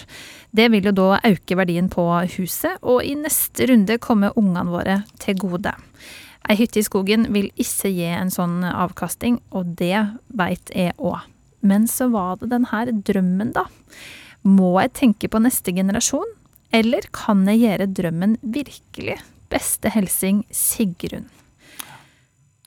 Det 0.50 0.66
vil 0.72 0.88
jo 0.88 0.94
da 0.94 1.20
øke 1.26 1.56
verdien 1.58 1.88
på 1.92 2.04
huset, 2.34 2.80
og 2.82 3.04
i 3.06 3.14
neste 3.18 3.68
runde 3.70 3.98
komme 4.02 4.32
ungene 4.36 4.70
våre 4.70 4.96
til 5.22 5.38
gode. 5.38 5.74
Ei 6.50 6.56
hytte 6.58 6.80
i 6.80 6.86
skogen 6.86 7.28
vil 7.34 7.50
ikke 7.60 7.92
gi 7.92 8.08
en 8.10 8.32
sånn 8.34 8.64
avkasting, 8.66 9.38
og 9.54 9.76
det 9.78 10.00
veit 10.34 10.72
jeg 10.74 10.96
òg. 10.98 11.22
Men 11.60 11.86
så 11.90 12.08
var 12.10 12.40
det 12.40 12.50
den 12.54 12.66
her 12.70 12.90
drømmen, 12.90 13.52
da. 13.54 13.66
Må 14.48 14.72
jeg 14.80 14.94
tenke 14.96 15.28
på 15.30 15.42
neste 15.44 15.74
generasjon, 15.76 16.38
eller 16.72 17.06
kan 17.14 17.44
jeg 17.50 17.62
gjøre 17.66 17.90
drømmen 17.98 18.38
virkelig? 18.40 19.18
Beste 19.50 19.90
hilsing 19.92 20.44
Sigrun. 20.54 21.28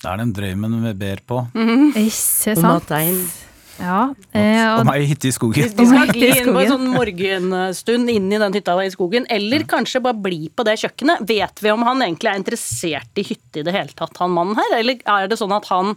Det 0.04 0.12
er 0.12 0.20
den 0.20 0.34
drømmen 0.36 0.82
vi 0.84 0.94
ber 1.00 1.24
på. 1.24 1.46
Ikke 1.56 2.56
Om 2.60 2.70
at 2.76 2.92
sant? 2.92 3.43
Ja, 3.80 4.14
eh, 4.38 4.60
Og 4.76 4.84
og 4.84 4.86
meg 4.88 5.02
i 5.02 5.08
hytte 5.10 5.30
i 5.30 5.34
skogen. 5.34 5.66
Hvis 5.66 5.74
skal 5.90 6.12
gli 6.14 6.28
inn 6.30 6.52
på 6.54 6.62
en 6.62 6.74
sånn 6.76 6.92
morgenstund 6.94 8.12
inn 8.14 8.28
i 8.30 8.42
den 8.42 8.58
hytta 8.58 8.76
i 8.84 8.92
skogen, 8.94 9.26
eller 9.34 9.66
kanskje 9.70 10.04
bare 10.04 10.20
bli 10.26 10.52
på 10.54 10.66
det 10.68 10.78
kjøkkenet. 10.84 11.26
Vet 11.30 11.64
vi 11.64 11.74
om 11.74 11.86
han 11.88 12.06
egentlig 12.06 12.32
er 12.32 12.42
interessert 12.42 13.18
i 13.18 13.26
hytte 13.32 13.64
i 13.64 13.66
det 13.66 13.74
hele 13.74 13.98
tatt, 13.98 14.16
han 14.22 14.36
mannen 14.36 14.60
her? 14.60 14.78
Eller 14.80 15.02
er 15.02 15.28
det 15.32 15.40
sånn 15.42 15.56
at 15.56 15.68
han 15.74 15.96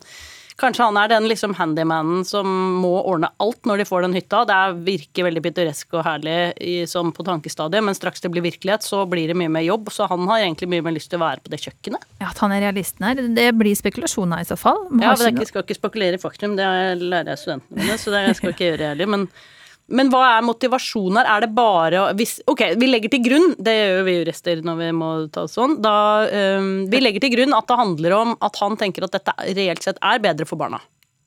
Kanskje 0.57 0.87
han 0.89 0.97
er 0.97 1.11
den 1.13 1.27
liksom 1.29 1.53
handymanen 1.59 2.23
som 2.25 2.49
må 2.81 2.95
ordne 3.03 3.29
alt 3.45 3.67
når 3.69 3.83
de 3.83 3.87
får 3.89 4.07
den 4.07 4.15
hytta. 4.17 4.41
Det 4.49 4.55
er, 4.57 4.77
virker 4.87 5.27
veldig 5.29 5.43
pittoresk 5.45 5.99
og 5.99 6.07
herlig 6.07 6.37
i, 6.65 6.77
som 6.89 7.11
på 7.13 7.27
tankestadiet, 7.27 7.85
men 7.85 7.97
straks 7.97 8.25
det 8.25 8.31
blir 8.33 8.47
virkelighet, 8.47 8.87
så 8.87 9.03
blir 9.11 9.29
det 9.29 9.37
mye 9.37 9.53
mer 9.53 9.67
jobb. 9.67 9.91
Så 9.93 10.09
han 10.09 10.25
har 10.31 10.47
egentlig 10.47 10.71
mye 10.73 10.87
mer 10.87 10.97
lyst 10.97 11.13
til 11.13 11.21
å 11.21 11.27
være 11.27 11.45
på 11.45 11.53
det 11.53 11.61
kjøkkenet. 11.61 12.07
ja, 12.23 12.31
at 12.31 12.41
han 12.41 12.55
er 12.57 12.65
realisten 12.65 13.05
her, 13.05 13.21
det 13.37 13.51
blir 13.59 13.77
spekulasjoner 13.77 14.41
i 14.41 14.49
så 14.49 14.57
fall. 14.57 14.87
Man 14.89 15.05
Ja, 15.05 15.13
men 15.21 15.43
Jeg 15.43 15.51
skal 15.53 15.67
ikke 15.67 15.77
spekulere 15.77 16.17
i 16.17 16.23
faktum, 16.23 16.57
det 16.57 16.71
lærer 17.05 17.35
jeg 17.35 17.43
studentene 17.45 17.83
mine, 17.83 17.99
så 18.01 18.17
det 18.17 18.25
skal 18.39 18.51
jeg 18.51 18.57
ikke 18.57 18.71
gjøre 18.71 18.91
heller. 18.95 19.13
Men, 19.13 19.29
men 19.89 20.09
hva 20.11 20.23
er 20.39 20.43
motivasjonen 20.43 21.17
her? 21.21 21.29
Er 21.37 21.41
det 21.47 21.55
bare 21.55 22.01
å- 22.01 22.15
hvis, 22.19 22.41
Ok, 22.49 22.63
vi 22.77 22.87
legger 22.91 23.11
til 23.11 23.23
grunn, 23.23 23.55
det 23.63 23.75
gjør 23.77 24.05
vi 24.05 24.15
jurister 24.25 24.63
når 24.63 24.77
vi 24.81 24.91
må 24.93 25.11
ta 25.31 25.45
sånn, 25.47 25.81
da 25.81 26.27
um, 26.59 26.87
Vi 26.91 26.99
legger 27.01 27.21
til 27.21 27.31
grunn 27.37 27.55
at 27.57 27.67
det 27.69 27.77
handler 27.79 28.13
om 28.17 28.37
at 28.43 28.57
han 28.57 28.77
tenker 28.77 29.05
at 29.05 29.13
dette 29.13 29.33
reelt 29.55 29.83
sett 29.83 29.99
er 30.03 30.19
bedre 30.19 30.45
for 30.47 30.57
barna. 30.57 30.81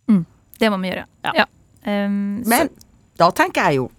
Mm, 0.10 0.26
Det 0.60 0.70
må 0.72 0.82
vi 0.82 0.90
gjøre. 0.92 1.06
Ja. 1.24 1.32
Ja. 1.36 1.46
Um, 1.88 2.44
Men 2.46 2.70
da 3.18 3.30
tenker 3.32 3.70
jeg 3.70 3.76
jo 3.80 3.90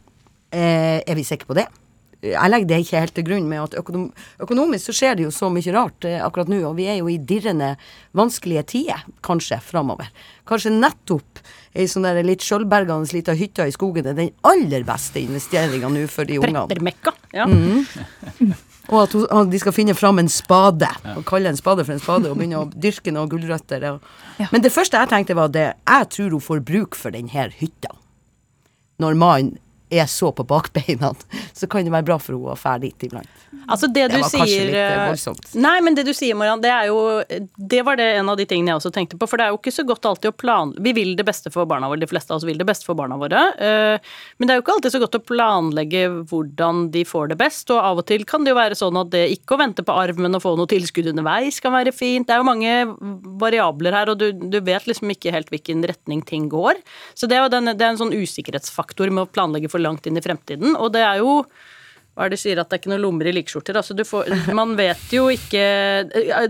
eh, 0.53 1.01
Er 1.07 1.15
vi 1.15 1.23
sikre 1.25 1.47
på 1.49 1.55
det? 1.57 1.67
Jeg 2.23 2.51
legger 2.53 2.69
det 2.69 2.79
ikke 2.85 3.01
helt 3.01 3.15
til 3.17 3.25
grunn 3.25 3.47
med 3.49 3.63
at 3.63 3.75
økonom 3.81 4.11
økonomisk 4.45 4.91
så 4.91 4.93
skjer 4.99 5.15
det 5.17 5.25
jo 5.25 5.31
så 5.33 5.49
mye 5.53 5.73
rart 5.73 6.05
eh, 6.05 6.19
akkurat 6.21 6.51
nå, 6.53 6.59
og 6.69 6.75
vi 6.77 6.85
er 6.93 6.99
jo 6.99 7.09
i 7.09 7.17
dirrende 7.17 7.71
vanskelige 8.13 8.63
tider, 8.75 9.07
kanskje, 9.25 9.57
framover. 9.65 10.11
Kanskje 10.45 10.75
nettopp 10.75 11.41
ei 11.73 11.87
sånn 11.89 12.05
der 12.05 12.21
litt 12.27 12.43
sjølbergende 12.45 13.09
lita 13.15 13.33
hytte 13.39 13.65
i 13.65 13.73
skogen 13.73 14.07
er 14.11 14.19
den 14.19 14.33
aller 14.45 14.85
beste 14.85 15.23
investeringa 15.23 15.89
nå 15.89 16.03
for 16.13 16.29
de 16.29 16.37
ungene. 16.43 16.67
Preppermekka. 16.69 17.15
Ja. 17.33 17.47
Og 18.91 19.03
at 19.05 19.13
hun- 19.15 19.27
at 19.31 19.51
de 19.51 19.59
skal 19.63 19.73
finne 19.73 19.95
fram 19.95 20.19
en 20.19 20.29
spade, 20.29 20.89
og 21.17 21.25
kalle 21.25 21.47
en 21.49 21.57
spade 21.57 21.85
for 21.87 21.93
en 21.93 22.01
spade, 22.03 22.27
og 22.31 22.37
begynne 22.37 22.59
å 22.59 22.69
dyrke 22.75 23.13
noen 23.15 23.29
gulrøtter. 23.31 23.85
Og. 23.93 24.01
Ja. 24.41 24.49
Men 24.53 24.61
det 24.63 24.73
første 24.73 24.99
jeg 24.99 25.09
tenkte 25.09 25.37
var 25.37 25.45
at 25.45 25.55
Jeg 25.55 26.09
tror 26.11 26.31
hun 26.31 26.41
får 26.41 26.61
bruk 26.65 26.95
for 26.97 27.11
denne 27.11 27.51
hytta. 27.61 27.89
Når 28.99 29.15
mannen 29.17 29.59
er 29.91 30.07
så 30.11 30.31
på 30.33 30.47
bakbeina, 30.49 31.13
så 31.59 31.69
kan 31.71 31.85
det 31.85 31.95
være 31.95 32.09
bra 32.11 32.19
for 32.23 32.37
henne 32.37 32.55
å 32.55 32.59
dra 32.59 32.77
dit 32.83 33.09
iblant. 33.09 33.47
Altså 33.69 33.87
det, 33.93 34.09
Det 34.11 34.19
var 34.19 34.23
var 34.25 34.31
kanskje 34.41 34.65
litt, 34.67 34.75
eh, 34.75 34.93
eh, 34.93 35.09
voldsomt. 35.11 35.55
Nei, 35.55 35.81
men 35.81 35.95
det 35.95 36.05
du 36.07 36.13
sier, 36.17 36.35
Mariann, 36.35 36.61
det 36.63 36.71
er 36.71 36.87
jo 36.89 37.23
Det 37.57 37.83
var 37.85 37.97
det 38.01 38.07
en 38.19 38.29
av 38.29 38.37
de 38.37 38.47
tingene 38.47 38.73
jeg 38.73 38.81
også 38.81 38.93
tenkte 38.95 39.19
på. 39.21 39.29
For 39.29 39.37
det 39.37 39.47
er 39.47 39.51
jo 39.55 39.59
ikke 39.61 39.75
så 39.75 39.85
godt 39.87 40.09
alltid 40.11 40.31
å 40.33 40.37
planlegge 40.37 40.83
Vi 40.83 40.93
vil 40.97 41.17
det 41.17 41.27
beste 41.29 41.53
for 41.53 41.67
barna 41.67 41.91
våre, 41.91 42.01
de 42.01 42.09
fleste 42.11 42.31
av 42.33 42.41
oss 42.41 42.47
vil 42.49 42.59
det 42.59 42.67
beste 42.67 42.87
for 42.89 42.95
barna 42.99 43.19
våre. 43.21 43.43
eh, 43.59 43.99
Men 44.39 44.49
det 44.49 44.55
er 44.55 44.61
jo 44.61 44.65
ikke 44.65 44.77
alltid 44.79 44.93
så 44.97 45.03
godt 45.05 45.19
å 45.21 45.25
planlegge 45.25 46.03
hvordan 46.31 46.91
de 46.91 47.05
får 47.05 47.29
det 47.29 47.39
best. 47.39 47.71
Og 47.71 47.79
av 47.79 47.99
og 47.99 48.07
til 48.07 48.25
kan 48.25 48.45
det 48.45 48.55
jo 48.55 48.59
være 48.59 48.79
sånn 48.79 48.97
at 49.01 49.11
det 49.11 49.25
ikke 49.37 49.55
å 49.57 49.63
vente 49.63 49.85
på 49.85 49.93
arv, 49.97 50.19
men 50.19 50.35
å 50.35 50.43
få 50.43 50.57
noe 50.57 50.71
tilskudd 50.71 51.11
underveis 51.13 51.61
kan 51.61 51.73
være 51.73 51.93
fint. 51.95 52.27
Det 52.27 52.35
er 52.35 52.43
jo 52.43 52.49
mange 52.49 52.73
variabler 53.41 53.93
her, 53.97 54.11
og 54.13 54.19
du, 54.19 54.31
du 54.33 54.61
vet 54.61 54.87
liksom 54.87 55.11
ikke 55.15 55.33
helt 55.35 55.51
hvilken 55.51 55.85
retning 55.87 56.23
ting 56.27 56.49
går. 56.53 56.81
Så 57.15 57.29
det 57.31 57.37
er 57.39 57.45
jo 57.45 57.53
den, 57.53 57.71
det 57.77 57.85
er 57.85 57.95
en 57.95 58.01
sånn 58.01 58.15
usikkerhetsfaktor 58.17 59.11
med 59.11 59.27
å 59.27 59.31
planlegge 59.31 59.71
for 59.71 59.83
langt 59.83 60.07
inn 60.07 60.19
i 60.19 60.25
fremtiden. 60.25 60.77
Og 60.77 60.93
det 60.95 61.05
er 61.07 61.21
jo 61.23 61.45
hva 62.15 62.27
er 62.27 62.33
det 62.33 62.37
de 62.37 62.43
sier 62.43 62.59
at 62.59 62.69
det 62.69 62.77
er 62.77 62.81
ikke 62.83 62.91
noe 62.91 63.01
lommer 63.01 63.29
i 63.31 63.33
likskjorter? 63.37 63.77
Altså 63.79 63.95
du 63.97 64.03
får, 64.05 64.29
man 64.59 64.75
vet 64.79 65.13
jo 65.15 65.29
ikke 65.33 65.63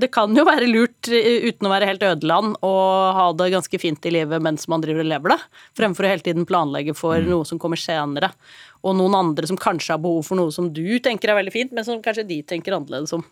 Det 0.01 0.09
kan 0.13 0.33
jo 0.35 0.45
være 0.49 0.69
lurt, 0.71 1.11
eh, 1.13 1.47
uten 1.47 1.69
å 1.69 1.73
være 1.73 1.91
helt 1.91 2.07
ødeland, 2.07 2.57
å 2.65 2.75
ha 3.17 3.27
det 3.37 3.51
ganske 3.55 3.81
fint 3.83 4.09
i 4.09 4.15
livet 4.17 4.43
mens 4.43 4.67
man 4.73 4.83
driver 4.83 5.05
og 5.05 5.11
lever 5.13 5.35
det, 5.35 5.39
fremfor 5.79 6.07
å 6.07 6.13
hele 6.15 6.27
tiden 6.27 6.49
planlegge 6.49 6.97
for 6.99 7.21
noe 7.27 7.47
som 7.49 7.61
kommer 7.61 7.81
senere. 7.81 8.33
Og 8.81 8.97
noen 8.97 9.19
andre 9.19 9.51
som 9.51 9.61
kanskje 9.61 9.95
har 9.95 10.03
behov 10.03 10.25
for 10.27 10.41
noe 10.41 10.55
som 10.55 10.71
du 10.73 10.99
tenker 11.05 11.31
er 11.31 11.39
veldig 11.43 11.55
fint, 11.55 11.77
men 11.77 11.87
som 11.87 12.01
kanskje 12.03 12.27
de 12.29 12.41
tenker 12.55 12.75
annerledes 12.75 13.13
om. 13.17 13.27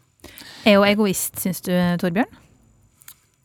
er 0.69 0.77
jo 0.77 0.85
egoist, 0.85 1.41
syns 1.41 1.65
du, 1.65 1.73
Torbjørn? 2.03 2.48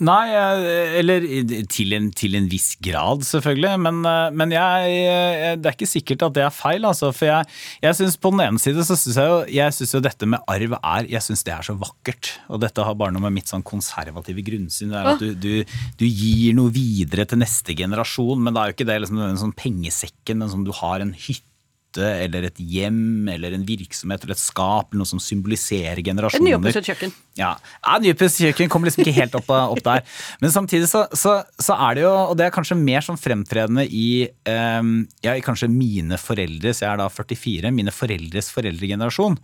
Nei, 0.04 0.34
eh, 0.36 0.97
eller 0.99 1.24
til 1.72 1.93
en, 1.95 2.10
til 2.18 2.36
en 2.36 2.47
viss 2.51 2.74
grad, 2.84 3.22
selvfølgelig. 3.28 3.72
Men, 3.86 4.01
eh, 4.10 4.30
men 4.36 4.51
jeg, 4.56 4.89
jeg, 4.97 5.60
det 5.62 5.70
er 5.72 5.78
ikke 5.78 5.88
sikkert 5.89 6.26
at 6.28 6.36
det 6.36 6.43
er 6.43 6.54
feil. 6.56 6.84
Altså, 6.89 7.12
for 7.16 7.30
jeg, 7.30 7.47
jeg 7.86 7.97
synes 7.99 8.18
på 8.20 8.34
den 8.36 8.43
ene 8.47 8.60
side 8.62 8.84
så 8.88 8.97
syns 8.99 9.20
jeg, 9.22 9.32
jo- 9.32 9.54
jeg 9.60 9.78
synes 9.78 9.95
jo 9.95 10.04
dette 10.04 10.30
med 10.34 10.43
arv 10.51 10.76
er 10.82 11.08
Jeg 11.14 11.24
synes 11.24 11.45
det 11.47 11.54
er 11.56 11.64
så 11.70 11.78
vakkert. 11.80 12.34
Og 12.49 12.60
dette 12.66 12.84
har 12.84 12.97
bare 12.99 13.16
noe 13.16 13.24
med 13.30 13.38
mitt 13.39 13.47
sånn 13.54 13.64
konservative 13.64 14.43
grunnsyn 14.43 14.91
det 14.91 14.99
er 14.99 15.12
at 15.14 15.24
du, 15.24 15.32
du, 15.39 15.80
du 16.01 16.06
gir 16.10 16.54
noe 16.60 16.74
videre 16.76 17.26
til 17.30 17.39
neste 17.41 17.76
generasjon, 17.78 18.43
men 18.43 18.54
da 18.54 18.66
er 18.66 18.72
jo 18.74 18.78
ikke 18.80 18.89
det 18.91 18.99
liksom 19.06 19.24
en 19.24 19.39
sånn 19.45 19.56
pengesekken, 19.58 20.43
men 20.43 20.51
som 20.51 20.68
du 20.68 20.74
har 20.84 20.99
en 21.06 21.16
hytte 21.16 21.49
eller 21.93 22.47
et 22.47 22.58
hjem 22.58 23.28
eller 23.30 23.54
en 23.54 23.66
virksomhet 23.68 24.24
eller 24.26 24.34
et 24.34 24.41
skap 24.41 24.88
eller 24.89 25.04
noe 25.04 25.10
som 25.12 25.20
symboliserer 25.22 25.99
Et 26.01 26.08
En 26.10 26.18
nyoppusset 26.49 26.88
kjøkken. 26.89 27.12
Ja, 27.40 27.56
ja 27.82 27.98
Nypusset 28.04 28.44
kjøkken 28.46 28.70
kommer 28.72 28.90
liksom 28.90 29.04
ikke 29.04 29.16
helt 29.16 29.36
opp, 29.38 29.50
opp 29.50 29.82
der. 29.86 30.04
Men 30.42 30.54
samtidig 30.54 30.90
så, 30.92 31.06
så, 31.18 31.40
så 31.62 31.78
er 31.88 31.98
det 31.98 32.06
jo, 32.06 32.12
og 32.30 32.36
det 32.38 32.48
er 32.48 32.54
kanskje 32.54 32.78
mer 32.78 33.06
sånn 33.06 33.20
fremtredende 33.20 33.86
i 33.90 34.28
um, 34.50 34.96
ja, 35.26 35.34
kanskje 35.46 35.72
mine 35.72 36.20
foreldres, 36.22 36.84
jeg 36.84 36.90
er 36.92 37.02
da 37.02 37.10
44, 37.10 37.74
mine 37.74 37.94
foreldres 37.94 38.52
foreldregenerasjon. 38.54 39.40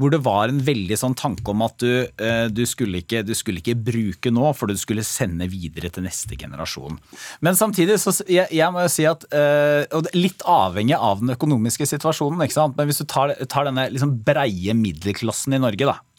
Hvor 0.00 0.14
det 0.14 0.22
var 0.24 0.52
en 0.52 0.62
veldig 0.64 0.98
sånn 1.00 1.16
tanke 1.18 1.52
om 1.52 1.64
at 1.66 1.76
du, 1.84 2.06
uh, 2.08 2.46
du, 2.48 2.64
skulle 2.68 3.02
ikke, 3.04 3.24
du 3.26 3.34
skulle 3.36 3.60
ikke 3.60 3.76
bruke 3.76 4.32
nå, 4.32 4.46
for 4.56 4.70
du 4.70 4.80
skulle 4.80 5.04
sende 5.06 5.48
videre 5.52 5.92
til 5.92 6.06
neste 6.06 6.38
generasjon. 6.40 6.96
Men 7.44 7.58
samtidig 7.58 8.00
så 8.00 8.14
jeg, 8.24 8.48
jeg 8.54 8.72
må 8.72 8.86
jo 8.86 8.92
si 8.92 9.06
at 9.08 9.28
uh, 9.34 9.84
og 9.94 10.10
Litt 10.14 10.44
avhengig 10.48 10.94
av 10.96 11.20
den 11.20 11.32
økonomiske 11.34 11.86
situasjonen, 11.88 12.40
ikke 12.44 12.56
sant? 12.56 12.76
men 12.78 12.88
hvis 12.88 13.00
du 13.02 13.06
tar, 13.10 13.32
tar 13.50 13.66
denne 13.66 13.88
liksom 13.92 14.14
breie 14.24 14.74
middelklassen 14.76 15.56
i 15.56 15.60
Norge, 15.60 15.88
da 15.88 15.96
eh, 15.98 16.13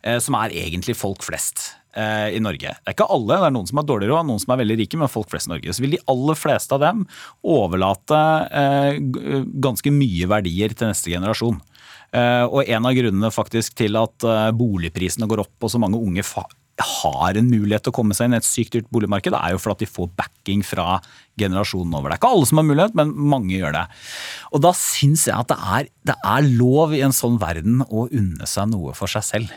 som 0.00 0.36
er 0.38 0.54
egentlig 0.56 0.94
folk 0.96 1.20
flest 1.26 1.80
eh, 1.96 2.36
i 2.36 2.42
Norge. 2.42 2.74
Det 2.74 2.92
er 2.92 2.96
ikke 2.96 3.08
alle, 3.12 3.38
det 3.38 3.48
er 3.48 3.54
noen 3.54 3.68
som 3.70 3.80
har 3.80 3.88
dårlig 3.88 4.10
råd, 4.10 4.28
noen 4.28 4.42
som 4.42 4.54
er 4.54 4.62
veldig 4.62 4.78
rike, 4.82 5.00
men 5.00 5.12
folk 5.12 5.30
flest 5.32 5.50
i 5.50 5.54
Norge. 5.54 5.74
Så 5.74 5.84
vil 5.84 5.96
de 5.96 6.04
aller 6.12 6.38
fleste 6.38 6.76
av 6.76 6.84
dem 6.84 7.02
overlate 7.56 8.22
eh, 8.62 9.00
ganske 9.66 9.94
mye 9.94 10.30
verdier 10.30 10.76
til 10.76 10.90
neste 10.92 11.12
generasjon. 11.12 11.60
Eh, 12.10 12.46
og 12.46 12.64
en 12.66 12.88
av 12.88 12.96
grunnene 12.96 13.34
faktisk 13.34 13.76
til 13.78 13.98
at 14.00 14.26
eh, 14.26 14.48
boligprisene 14.56 15.28
går 15.30 15.44
opp 15.44 15.68
og 15.68 15.72
så 15.72 15.82
mange 15.82 16.00
unge 16.00 16.26
har 16.80 17.36
en 17.36 17.48
mulighet 17.50 17.82
til 17.84 17.92
å 17.92 17.96
komme 17.98 18.14
seg 18.16 18.30
inn 18.30 18.34
i 18.38 18.38
et 18.38 18.46
sykt 18.46 18.72
dyrt 18.72 18.86
boligmarked, 18.88 19.34
er 19.36 19.52
jo 19.52 19.58
for 19.60 19.74
at 19.74 19.82
de 19.82 19.88
får 19.90 20.06
backing 20.16 20.62
fra 20.64 20.94
generasjonen 21.36 21.92
over. 21.92 22.08
Det 22.08 22.16
er 22.16 22.22
ikke 22.22 22.30
alle 22.32 22.48
som 22.48 22.60
har 22.60 22.68
mulighet, 22.70 22.96
men 22.96 23.12
mange 23.34 23.52
gjør 23.52 23.76
det. 23.76 23.82
Og 24.56 24.62
da 24.64 24.72
syns 24.72 25.26
jeg 25.28 25.36
at 25.36 25.52
det 25.52 25.58
er, 25.60 25.90
det 26.08 26.16
er 26.32 26.48
lov 26.56 26.94
i 26.96 27.02
en 27.04 27.12
sånn 27.12 27.36
verden 27.42 27.84
å 27.84 28.06
unne 28.08 28.48
seg 28.48 28.72
noe 28.72 28.96
for 28.96 29.12
seg 29.12 29.26
selv. 29.28 29.52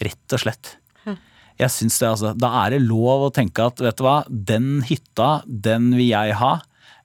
Rett 0.00 0.36
og 0.36 0.42
slett. 0.44 0.76
Jeg 1.60 1.68
syns 1.74 1.98
det, 2.00 2.08
altså. 2.08 2.32
Da 2.40 2.48
er 2.62 2.72
det 2.72 2.82
lov 2.86 3.26
å 3.26 3.32
tenke 3.36 3.66
at 3.68 3.80
vet 3.84 3.98
du 3.98 4.04
hva, 4.06 4.22
den 4.28 4.80
hytta, 4.88 5.42
den 5.44 5.90
vil 5.92 6.08
jeg 6.08 6.36
ha. 6.40 6.54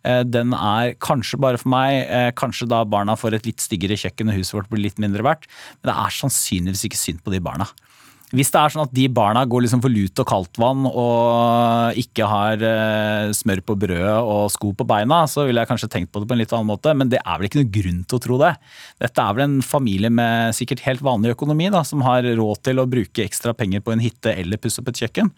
Eh, 0.06 0.22
Den 0.24 0.54
er 0.54 0.94
kanskje 1.02 1.40
bare 1.42 1.60
for 1.60 1.74
meg, 1.74 2.06
eh, 2.08 2.30
kanskje 2.32 2.70
da 2.72 2.84
barna 2.86 3.18
får 3.20 3.36
et 3.36 3.50
litt 3.50 3.60
styggere 3.60 3.98
kjøkken 4.00 4.30
og 4.32 4.38
huset 4.38 4.54
vårt 4.56 4.70
blir 4.70 4.86
litt 4.86 5.02
mindre 5.02 5.26
verdt, 5.26 5.50
men 5.82 5.92
det 5.92 5.98
er 5.98 6.16
sannsynligvis 6.22 6.86
ikke 6.88 7.02
synd 7.02 7.24
på 7.26 7.34
de 7.34 7.42
barna. 7.44 7.68
Hvis 8.34 8.50
det 8.50 8.58
er 8.58 8.74
sånn 8.74 8.88
at 8.88 8.94
de 8.96 9.06
barna 9.14 9.44
går 9.46 9.66
liksom 9.66 9.84
for 9.84 9.94
lut 9.94 10.22
og 10.22 10.28
kaldt 10.28 10.58
vann 10.58 10.88
og 10.90 12.00
ikke 12.02 12.26
har 12.26 12.64
eh, 12.66 13.34
smør 13.38 13.62
på 13.68 13.76
brødet 13.86 14.16
og 14.18 14.50
sko 14.54 14.72
på 14.74 14.88
beina, 14.90 15.22
så 15.30 15.46
ville 15.46 15.62
jeg 15.62 15.70
kanskje 15.70 15.92
tenkt 15.94 16.12
på 16.12 16.24
det 16.24 16.30
på 16.32 16.34
en 16.34 16.42
litt 16.42 16.56
annen 16.56 16.72
måte, 16.72 16.96
men 16.98 17.12
det 17.12 17.22
er 17.22 17.38
vel 17.38 17.50
ikke 17.50 17.62
noe 17.62 17.74
grunn 17.78 18.02
til 18.02 18.18
å 18.18 18.24
tro 18.26 18.40
det. 18.42 18.56
Dette 19.06 19.22
er 19.22 19.38
vel 19.38 19.46
en 19.46 19.60
familie 19.66 20.10
med 20.10 20.58
sikkert 20.58 20.82
helt 20.88 21.06
vanlig 21.06 21.36
økonomi, 21.36 21.70
da, 21.74 21.86
som 21.86 22.02
har 22.08 22.26
råd 22.26 22.66
til 22.66 22.82
å 22.82 22.90
bruke 22.90 23.28
ekstra 23.28 23.54
penger 23.58 23.86
på 23.86 23.94
en 23.94 24.02
hytte 24.02 24.34
eller 24.34 24.62
pusse 24.62 24.82
opp 24.82 24.90
et 24.90 25.06
kjøkken. 25.06 25.30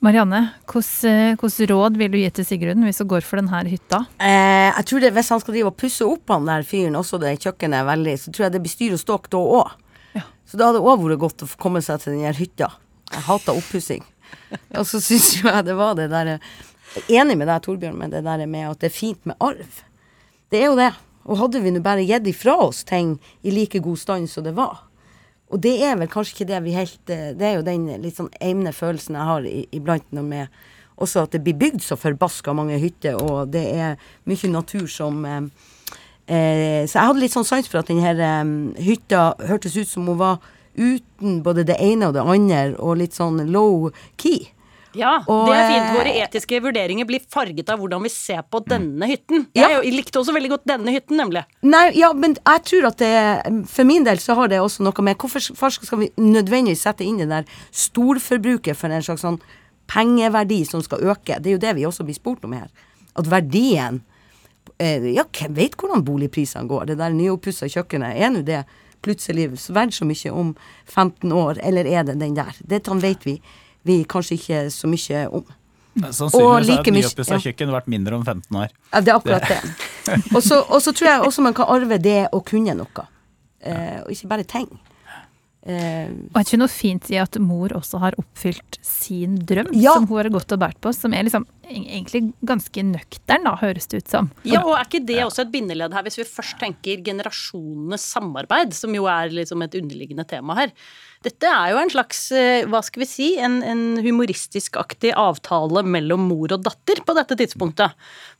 Marianne, 0.00 0.46
hvilke 0.64 1.66
råd 1.68 1.98
vil 2.00 2.12
du 2.12 2.16
gi 2.22 2.30
til 2.38 2.46
Sigrun 2.48 2.86
hvis 2.86 3.02
hun 3.02 3.08
går 3.10 3.24
for 3.24 3.40
denne 3.40 3.66
hytta? 3.68 4.06
Eh, 4.16 4.70
jeg 4.70 4.86
tror 4.88 5.02
det 5.04 5.10
Hvis 5.12 5.28
han 5.28 5.42
skal 5.42 5.56
drive 5.56 5.72
og 5.72 5.76
pusse 5.76 6.06
opp 6.06 6.32
han 6.32 6.48
der 6.48 6.64
fyren, 6.64 6.96
også 6.96 7.20
det 7.20 7.36
kjøkkenet, 7.42 7.84
veldig, 7.88 8.16
så 8.20 8.32
tror 8.32 8.46
jeg 8.46 8.54
det 8.54 8.62
blir 8.64 8.72
styr 8.72 8.96
og 8.96 9.02
ståk 9.02 9.28
da 9.32 9.42
òg. 9.60 9.74
Ja. 10.16 10.24
Så 10.48 10.58
da 10.58 10.70
hadde 10.70 10.80
det 10.80 10.86
òg 10.86 11.04
vært 11.04 11.22
godt 11.22 11.44
å 11.46 11.50
komme 11.60 11.82
seg 11.84 12.02
til 12.02 12.16
den 12.16 12.26
her 12.26 12.38
hytta. 12.38 12.72
Jeg 13.10 13.26
hater 13.28 13.58
oppussing. 13.58 14.04
Og 14.78 14.86
så 14.86 15.00
syns 15.02 15.32
jo 15.38 15.48
jeg 15.48 15.66
det 15.66 15.76
var 15.78 15.96
det 15.98 16.10
derre 16.12 16.38
er 16.40 17.14
enig 17.20 17.36
med 17.38 17.50
deg, 17.50 17.62
Torbjørn, 17.62 17.98
med 17.98 18.14
det 18.14 18.24
der 18.26 18.42
med 18.50 18.68
at 18.72 18.82
det 18.82 18.90
er 18.90 18.96
fint 18.96 19.22
med 19.28 19.38
arv. 19.42 19.80
Det 20.50 20.62
er 20.62 20.70
jo 20.70 20.78
det. 20.78 20.90
Og 21.30 21.38
hadde 21.38 21.62
vi 21.62 21.72
nå 21.74 21.82
bare 21.84 22.06
gitt 22.06 22.26
ifra 22.30 22.56
oss 22.64 22.82
ting 22.86 23.18
i 23.46 23.52
like 23.54 23.78
god 23.84 24.00
stand 24.00 24.30
som 24.30 24.46
det 24.46 24.56
var. 24.56 24.86
Og 25.50 25.62
det 25.62 25.76
er 25.82 25.98
vel 25.98 26.10
kanskje 26.10 26.38
ikke 26.38 26.50
det 26.52 26.60
vi 26.62 26.76
helt 26.76 27.10
eh, 27.10 27.32
Det 27.34 27.46
er 27.46 27.56
jo 27.58 27.66
den 27.66 27.88
litt 28.02 28.18
sånn 28.18 28.30
eimende 28.38 28.72
følelsen 28.74 29.18
jeg 29.18 29.28
har 29.30 29.48
iblant 29.74 30.06
når 30.14 30.28
med 30.28 30.60
også 31.00 31.24
at 31.24 31.34
det 31.34 31.40
blir 31.44 31.56
bygd 31.56 31.80
så 31.80 31.96
forbaska 31.96 32.52
mange 32.52 32.76
hytter, 32.76 33.16
og 33.16 33.48
det 33.54 33.62
er 33.72 33.94
mye 34.28 34.50
natur 34.52 34.84
som 34.90 35.24
eh, 35.24 35.46
eh, 36.30 36.86
Så 36.86 36.96
jeg 36.96 37.10
hadde 37.10 37.22
litt 37.24 37.34
sånn 37.34 37.48
sans 37.48 37.68
for 37.68 37.82
at 37.82 37.90
denne 37.90 38.30
um, 38.40 38.54
hytta 38.78 39.34
hørtes 39.50 39.76
ut 39.76 39.90
som 39.90 40.06
hun 40.08 40.20
var 40.20 40.38
uten 40.78 41.42
både 41.42 41.66
det 41.66 41.76
ene 41.82 42.08
og 42.08 42.14
det 42.14 42.24
andre, 42.24 42.62
og 42.78 43.00
litt 43.02 43.16
sånn 43.16 43.42
low 43.50 43.90
key. 44.20 44.46
Ja, 44.96 45.20
Og, 45.28 45.46
det 45.46 45.54
er 45.54 45.68
fint. 45.68 45.84
eh, 45.84 45.94
Våre 45.94 46.12
etiske 46.24 46.58
vurderinger 46.64 47.06
blir 47.06 47.22
farget 47.30 47.68
av 47.70 47.78
hvordan 47.78 48.02
vi 48.02 48.10
ser 48.10 48.42
på 48.42 48.58
denne 48.66 49.06
hytten. 49.06 49.44
Ja. 49.54 49.68
Jeg, 49.76 49.92
likte 49.94 50.18
også 50.18 50.34
veldig 50.34 50.50
godt 50.50 50.66
denne 50.66 50.94
hytten, 50.94 51.20
nemlig. 51.20 51.44
Nei, 51.62 51.84
ja, 51.98 52.10
men 52.16 52.34
jeg 52.40 52.64
tror 52.66 52.88
at 52.90 52.98
det 52.98 53.12
For 53.70 53.86
min 53.86 54.06
del 54.06 54.18
så 54.18 54.34
har 54.38 54.50
det 54.50 54.58
også 54.60 54.82
noe 54.82 55.06
med 55.06 55.18
Hvorfor 55.20 55.70
skal 55.70 56.02
vi 56.02 56.10
nødvendigvis 56.18 56.82
sette 56.82 57.06
inn 57.06 57.22
det 57.22 57.30
der 57.30 57.46
storforbruket 57.70 58.78
for 58.78 58.90
en 58.90 59.04
slags 59.06 59.22
sånn 59.22 59.38
pengeverdi 59.90 60.64
som 60.66 60.82
skal 60.82 61.06
øke? 61.06 61.38
Det 61.38 61.52
er 61.52 61.58
jo 61.58 61.62
det 61.62 61.76
vi 61.78 61.86
også 61.86 62.06
blir 62.06 62.18
spurt 62.18 62.44
om 62.46 62.58
her. 62.58 62.66
At 63.14 63.30
verdien 63.30 64.02
Ja, 64.80 65.26
hvem 65.28 65.56
vet 65.58 65.76
hvordan 65.76 66.04
boligprisene 66.06 66.68
går? 66.68 66.86
Det 66.88 66.98
der 67.00 67.12
nyoppussa 67.12 67.68
kjøkkenet, 67.68 68.16
er 68.16 68.30
nå 68.32 68.40
det 68.46 68.62
plutselig 69.04 69.50
verdt 69.52 69.96
så 69.96 70.06
mye 70.08 70.32
om 70.32 70.54
15 70.88 71.32
år, 71.32 71.60
eller 71.64 71.88
er 71.88 72.04
det 72.08 72.18
den 72.20 72.36
der? 72.36 72.56
Dette 72.68 72.96
vet 73.02 73.26
vi, 73.28 73.38
vi 73.84 74.02
kanskje 74.08 74.38
ikke 74.38 74.62
så 74.72 74.90
mye 74.90 75.24
om. 75.28 75.44
Sannsynligvis 76.00 76.68
like 76.68 76.76
har 76.78 76.86
et 76.86 76.94
nyoppussa 76.94 77.36
ja. 77.36 77.44
kjøkken 77.44 77.72
vært 77.74 77.88
mindre 77.90 78.16
om 78.16 78.24
15 78.24 78.56
år. 78.56 78.74
Ja, 78.92 79.00
det 79.00 79.12
er 79.12 79.18
akkurat 79.18 79.48
det. 79.50 80.18
Og 80.36 80.42
så 80.42 80.60
og 80.62 80.78
så 80.82 80.94
tror 80.96 81.08
jeg 81.10 81.24
også 81.26 81.42
man 81.44 81.56
kan 81.56 81.68
arve 81.68 81.98
det 82.00 82.20
å 82.32 82.40
kunne 82.46 82.76
noe. 82.78 83.06
Eh, 83.60 83.98
og 84.04 84.12
ikke 84.14 84.30
bare 84.30 84.46
ting. 84.48 84.68
Eh, 85.66 86.08
Og 86.32 86.38
er 86.40 86.46
ikke 86.46 86.58
noe 86.62 86.72
fint 86.72 87.10
i 87.12 87.18
at 87.20 87.36
mor 87.38 87.68
også 87.76 87.98
har 88.00 88.14
oppfylt 88.16 88.78
sin 88.80 89.36
drøm, 89.44 89.68
Ja. 89.76 89.92
som 89.92 90.06
hun 90.06 90.16
har 90.16 90.30
gått 90.32 90.52
og 90.52 90.58
båret 90.62 90.80
på, 90.80 90.92
som 90.96 91.12
er 91.12 91.24
liksom 91.24 91.44
egentlig 91.70 92.32
ganske 92.42 92.82
nøktern, 92.82 93.44
da, 93.44 93.52
høres 93.60 93.86
det 93.86 93.98
ut 94.02 94.08
som. 94.08 94.30
Ja, 94.42 94.62
og 94.64 94.72
Er 94.78 94.86
ikke 94.88 95.04
det 95.06 95.18
også 95.22 95.42
et 95.44 95.52
bindeledd 95.52 95.92
her, 95.92 96.02
hvis 96.02 96.16
vi 96.16 96.24
først 96.24 96.58
tenker 96.58 97.04
generasjonenes 97.04 98.00
samarbeid, 98.00 98.72
som 98.72 98.94
jo 98.96 99.04
er 99.04 99.28
liksom 99.28 99.62
et 99.62 99.76
underliggende 99.78 100.26
tema 100.26 100.54
her. 100.56 100.72
Dette 101.22 101.44
er 101.44 101.72
jo 101.74 101.78
en 101.82 101.90
slags, 101.92 102.32
eh, 102.32 102.64
hva 102.64 102.82
skal 102.82 103.02
vi 103.04 103.06
si, 103.06 103.28
en, 103.38 103.62
en 103.62 103.98
humoristisk-aktig 104.02 105.12
avtale 105.14 105.84
mellom 105.84 106.26
mor 106.32 106.50
og 106.56 106.64
datter 106.64 107.04
på 107.04 107.14
dette 107.14 107.36
tidspunktet. 107.36 107.92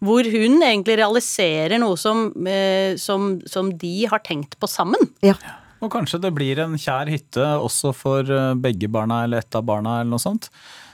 Hvor 0.03 0.25
hun 0.25 0.63
egentlig 0.65 0.97
realiserer 0.97 1.79
noe 1.79 1.97
som, 2.01 2.33
eh, 2.49 2.97
som, 2.97 3.41
som 3.47 3.71
de 3.77 4.07
har 4.07 4.21
tenkt 4.25 4.57
på 4.59 4.67
sammen. 4.67 5.11
ja. 5.23 5.35
Og 5.81 5.93
kanskje 5.93 6.21
det 6.21 6.33
blir 6.37 6.61
en 6.61 6.77
kjær 6.81 7.09
hytte 7.11 7.47
også 7.57 7.95
for 7.97 8.29
eh, 8.29 8.53
begge 8.61 8.91
barna 8.93 9.23
eller 9.25 9.45
ett 9.45 9.57
av 9.57 9.65
barna 9.69 10.01
eller 10.01 10.13
noe 10.13 10.23
sånt. 10.23 10.51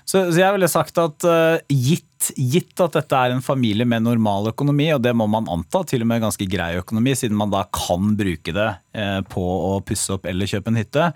Så, 0.07 0.21
så 0.31 0.39
jeg 0.39 0.55
ville 0.55 0.69
sagt 0.71 0.99
at 1.03 1.25
uh, 1.27 1.57
gitt, 1.67 2.29
gitt 2.39 2.79
at 2.79 2.95
dette 2.95 3.19
er 3.19 3.33
en 3.35 3.43
familie 3.43 3.83
med 3.89 4.05
normal 4.05 4.53
økonomi, 4.53 4.87
og 4.95 5.01
det 5.03 5.11
må 5.19 5.27
man 5.31 5.49
anta, 5.51 5.81
til 5.83 6.05
og 6.05 6.09
med 6.13 6.23
ganske 6.23 6.47
grei 6.47 6.77
økonomi, 6.79 7.17
siden 7.19 7.35
man 7.39 7.51
da 7.51 7.65
kan 7.75 8.13
bruke 8.19 8.55
det 8.55 8.69
uh, 8.95 9.19
på 9.27 9.43
å 9.43 9.73
pusse 9.87 10.15
opp 10.15 10.29
eller 10.31 10.47
kjøpe 10.47 10.71
en 10.71 10.79
hytte, 10.79 11.09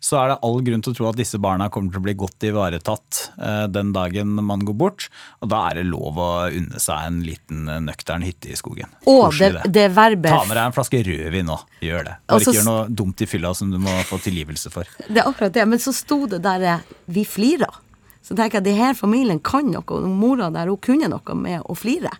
så 0.00 0.20
er 0.22 0.32
det 0.32 0.38
all 0.48 0.62
grunn 0.64 0.84
til 0.84 0.94
å 0.94 0.96
tro 0.96 1.08
at 1.10 1.18
disse 1.20 1.40
barna 1.44 1.66
kommer 1.72 1.92
til 1.92 2.00
å 2.00 2.06
bli 2.06 2.14
godt 2.22 2.46
ivaretatt 2.48 3.18
uh, 3.36 3.66
den 3.68 3.90
dagen 3.92 4.32
man 4.48 4.64
går 4.64 4.78
bort. 4.80 5.08
Og 5.44 5.50
da 5.52 5.66
er 5.68 5.82
det 5.82 5.90
lov 5.90 6.16
å 6.16 6.30
unne 6.48 6.80
seg 6.80 7.04
en 7.04 7.18
liten 7.26 7.68
nøktern 7.84 8.24
hytte 8.24 8.48
i 8.48 8.56
skogen. 8.56 8.88
Og 9.04 9.26
Koselig, 9.26 9.66
det, 9.66 9.74
det 9.76 9.84
verbet 9.92 10.32
Ta 10.32 10.40
med 10.46 10.56
deg 10.56 10.70
en 10.70 10.76
flaske 10.78 11.02
rødvin 11.04 11.50
nå. 11.50 11.58
Gjør 11.84 12.08
det. 12.08 12.14
Bare 12.24 12.38
Altså, 12.38 12.54
ikke 12.54 12.62
gjør 12.62 12.70
noe 12.70 12.86
dumt 13.02 13.26
i 13.26 13.28
fylla 13.28 13.52
som 13.60 13.68
du 13.74 13.76
må 13.82 13.92
få 14.08 14.20
tilgivelse 14.24 14.72
for. 14.72 14.88
Det 15.04 15.20
er 15.20 15.28
akkurat 15.28 15.52
det. 15.52 15.68
Men 15.68 15.84
så 15.84 15.92
sto 15.92 16.22
det 16.30 16.40
der 16.48 16.80
'vi 17.04 17.26
flirer'. 17.28 17.84
Så 18.28 18.36
tenker 18.36 18.58
jeg 18.60 18.66
det 18.68 18.76
her 18.76 18.92
familien 18.98 19.40
kan 19.40 19.70
noe, 19.72 19.80
og 19.88 20.04
mora 20.12 20.50
der 20.52 20.68
hun 20.68 20.76
kunne 20.84 21.08
noe 21.08 21.34
med 21.38 21.64
å 21.64 21.76
flire. 21.78 22.12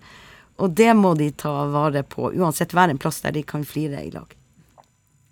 Og 0.58 0.72
det 0.74 0.90
må 0.96 1.12
de 1.18 1.28
ta 1.36 1.52
vare 1.70 2.00
på, 2.02 2.30
uansett 2.32 2.72
være 2.74 2.96
en 2.96 2.98
plass 3.02 3.20
der 3.22 3.36
de 3.36 3.42
kan 3.46 3.66
flire 3.68 4.00
i 4.06 4.10
lag. 4.14 4.32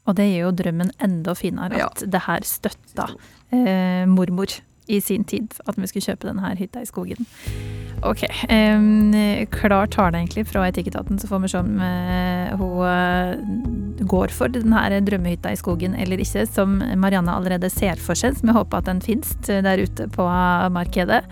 Og 0.07 0.15
det 0.15 0.29
gjør 0.29 0.45
jo 0.45 0.51
drømmen 0.61 0.93
enda 1.03 1.33
finere 1.35 1.81
Ja. 1.81 1.89
at 1.89 2.05
det 2.07 2.21
her 2.29 2.45
støtta 2.47 3.09
eh, 3.51 4.05
mormor 4.07 4.53
i 4.87 5.01
sin 5.01 5.25
tid, 5.25 5.55
at 5.67 5.79
vi 5.79 5.89
skulle 5.91 6.07
kjøpe 6.13 6.29
denne 6.29 6.55
hytta 6.59 6.83
i 6.83 6.89
skogen. 6.89 7.29
Ok, 8.05 8.27
Um, 8.53 9.15
klar 9.51 9.89
tale 9.91 10.19
egentlig 10.19 10.45
fra 10.51 10.67
Etikketaten, 10.69 11.19
så 11.19 11.29
får 11.31 11.41
vi 11.43 11.49
se 11.49 11.61
om 11.63 11.79
uh, 11.81 12.53
hun 12.61 12.83
uh, 12.85 14.05
går 14.07 14.35
for 14.35 14.53
denne 14.53 15.01
drømmehytta 15.07 15.55
i 15.55 15.59
skogen 15.59 15.97
eller 15.97 16.21
ikke, 16.23 16.45
som 16.51 16.77
Marianne 17.01 17.33
allerede 17.33 17.71
ser 17.73 17.97
for 17.97 18.19
seg, 18.19 18.37
som 18.37 18.53
jeg 18.53 18.59
håper 18.59 18.83
at 18.83 18.91
den 18.91 19.01
finnes 19.05 19.33
der 19.47 19.83
ute 19.83 20.11
på 20.13 20.29
markedet. 20.75 21.25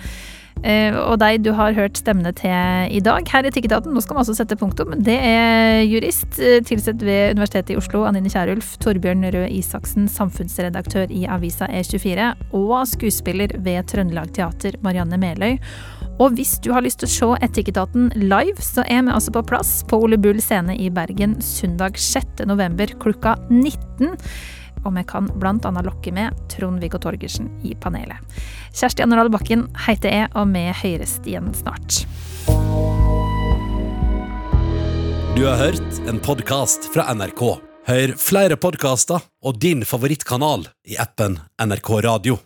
Eh, 0.63 0.95
og 0.97 1.19
deg 1.21 1.43
du 1.45 1.51
har 1.57 1.75
hørt 1.77 1.99
stemmene 2.01 2.33
til 2.37 2.95
i 2.95 3.03
dag 3.05 3.27
her 3.29 3.45
i 3.45 3.51
Etikketaten, 3.51 3.93
nå 3.93 4.01
skal 4.01 4.17
vi 4.17 4.23
altså 4.23 4.37
sette 4.39 4.57
punktum. 4.61 4.95
Det 5.05 5.17
er 5.19 5.83
jurist 5.85 6.39
tilsett 6.39 6.69
tilsatt 6.71 7.03
ved 7.05 7.35
Universitetet 7.37 7.75
i 7.75 7.79
Oslo, 7.81 8.05
Anine 8.09 8.31
Kierulf, 8.33 8.75
Torbjørn 8.83 9.27
Røe 9.35 9.51
Isaksen, 9.59 10.09
samfunnsredaktør 10.11 11.13
i 11.13 11.25
avisa 11.31 11.69
E24, 11.69 12.31
og 12.57 12.75
skuespiller 12.89 13.55
ved 13.65 13.87
Trøndelag 13.91 14.33
Teater, 14.37 14.79
Marianne 14.85 15.19
Meløy. 15.21 15.59
Og 16.23 16.37
hvis 16.37 16.59
du 16.63 16.71
har 16.75 16.85
lyst 16.85 17.01
til 17.03 17.09
å 17.09 17.15
se 17.15 17.45
Etikketaten 17.49 18.13
live, 18.15 18.61
så 18.63 18.85
er 18.87 19.03
vi 19.03 19.15
altså 19.15 19.35
på 19.35 19.43
plass 19.51 19.81
på 19.91 19.99
Ole 20.05 20.19
Bull 20.21 20.39
scene 20.43 20.77
i 20.79 20.91
Bergen 20.95 21.41
søndag 21.43 21.99
6. 21.99 22.45
november 22.47 22.93
klokka 23.03 23.35
19. 23.51 24.15
Og 24.85 24.95
vi 24.97 25.05
kan 25.09 25.31
annet 25.69 25.87
lokke 25.89 26.13
med 26.15 26.37
Trond-Viggo 26.53 27.01
Torgersen 27.01 27.49
i 27.65 27.75
panelet. 27.75 28.21
Kjersti 28.75 29.05
Annerdal 29.05 29.33
Bakken 29.33 29.67
heter 29.87 30.13
jeg, 30.13 30.31
og 30.37 30.51
vi 30.53 30.67
høres 30.85 31.19
igjen 31.25 31.53
snart. 31.57 32.05
Du 35.35 35.43
har 35.49 35.59
hørt 35.59 36.09
en 36.09 36.21
podkast 36.23 36.93
fra 36.95 37.09
NRK. 37.15 37.45
Hør 37.85 38.15
flere 38.17 38.57
podkaster 38.57 39.25
og 39.45 39.59
din 39.61 39.85
favorittkanal 39.85 40.69
i 40.89 41.01
appen 41.01 41.41
NRK 41.61 41.91
Radio. 42.07 42.45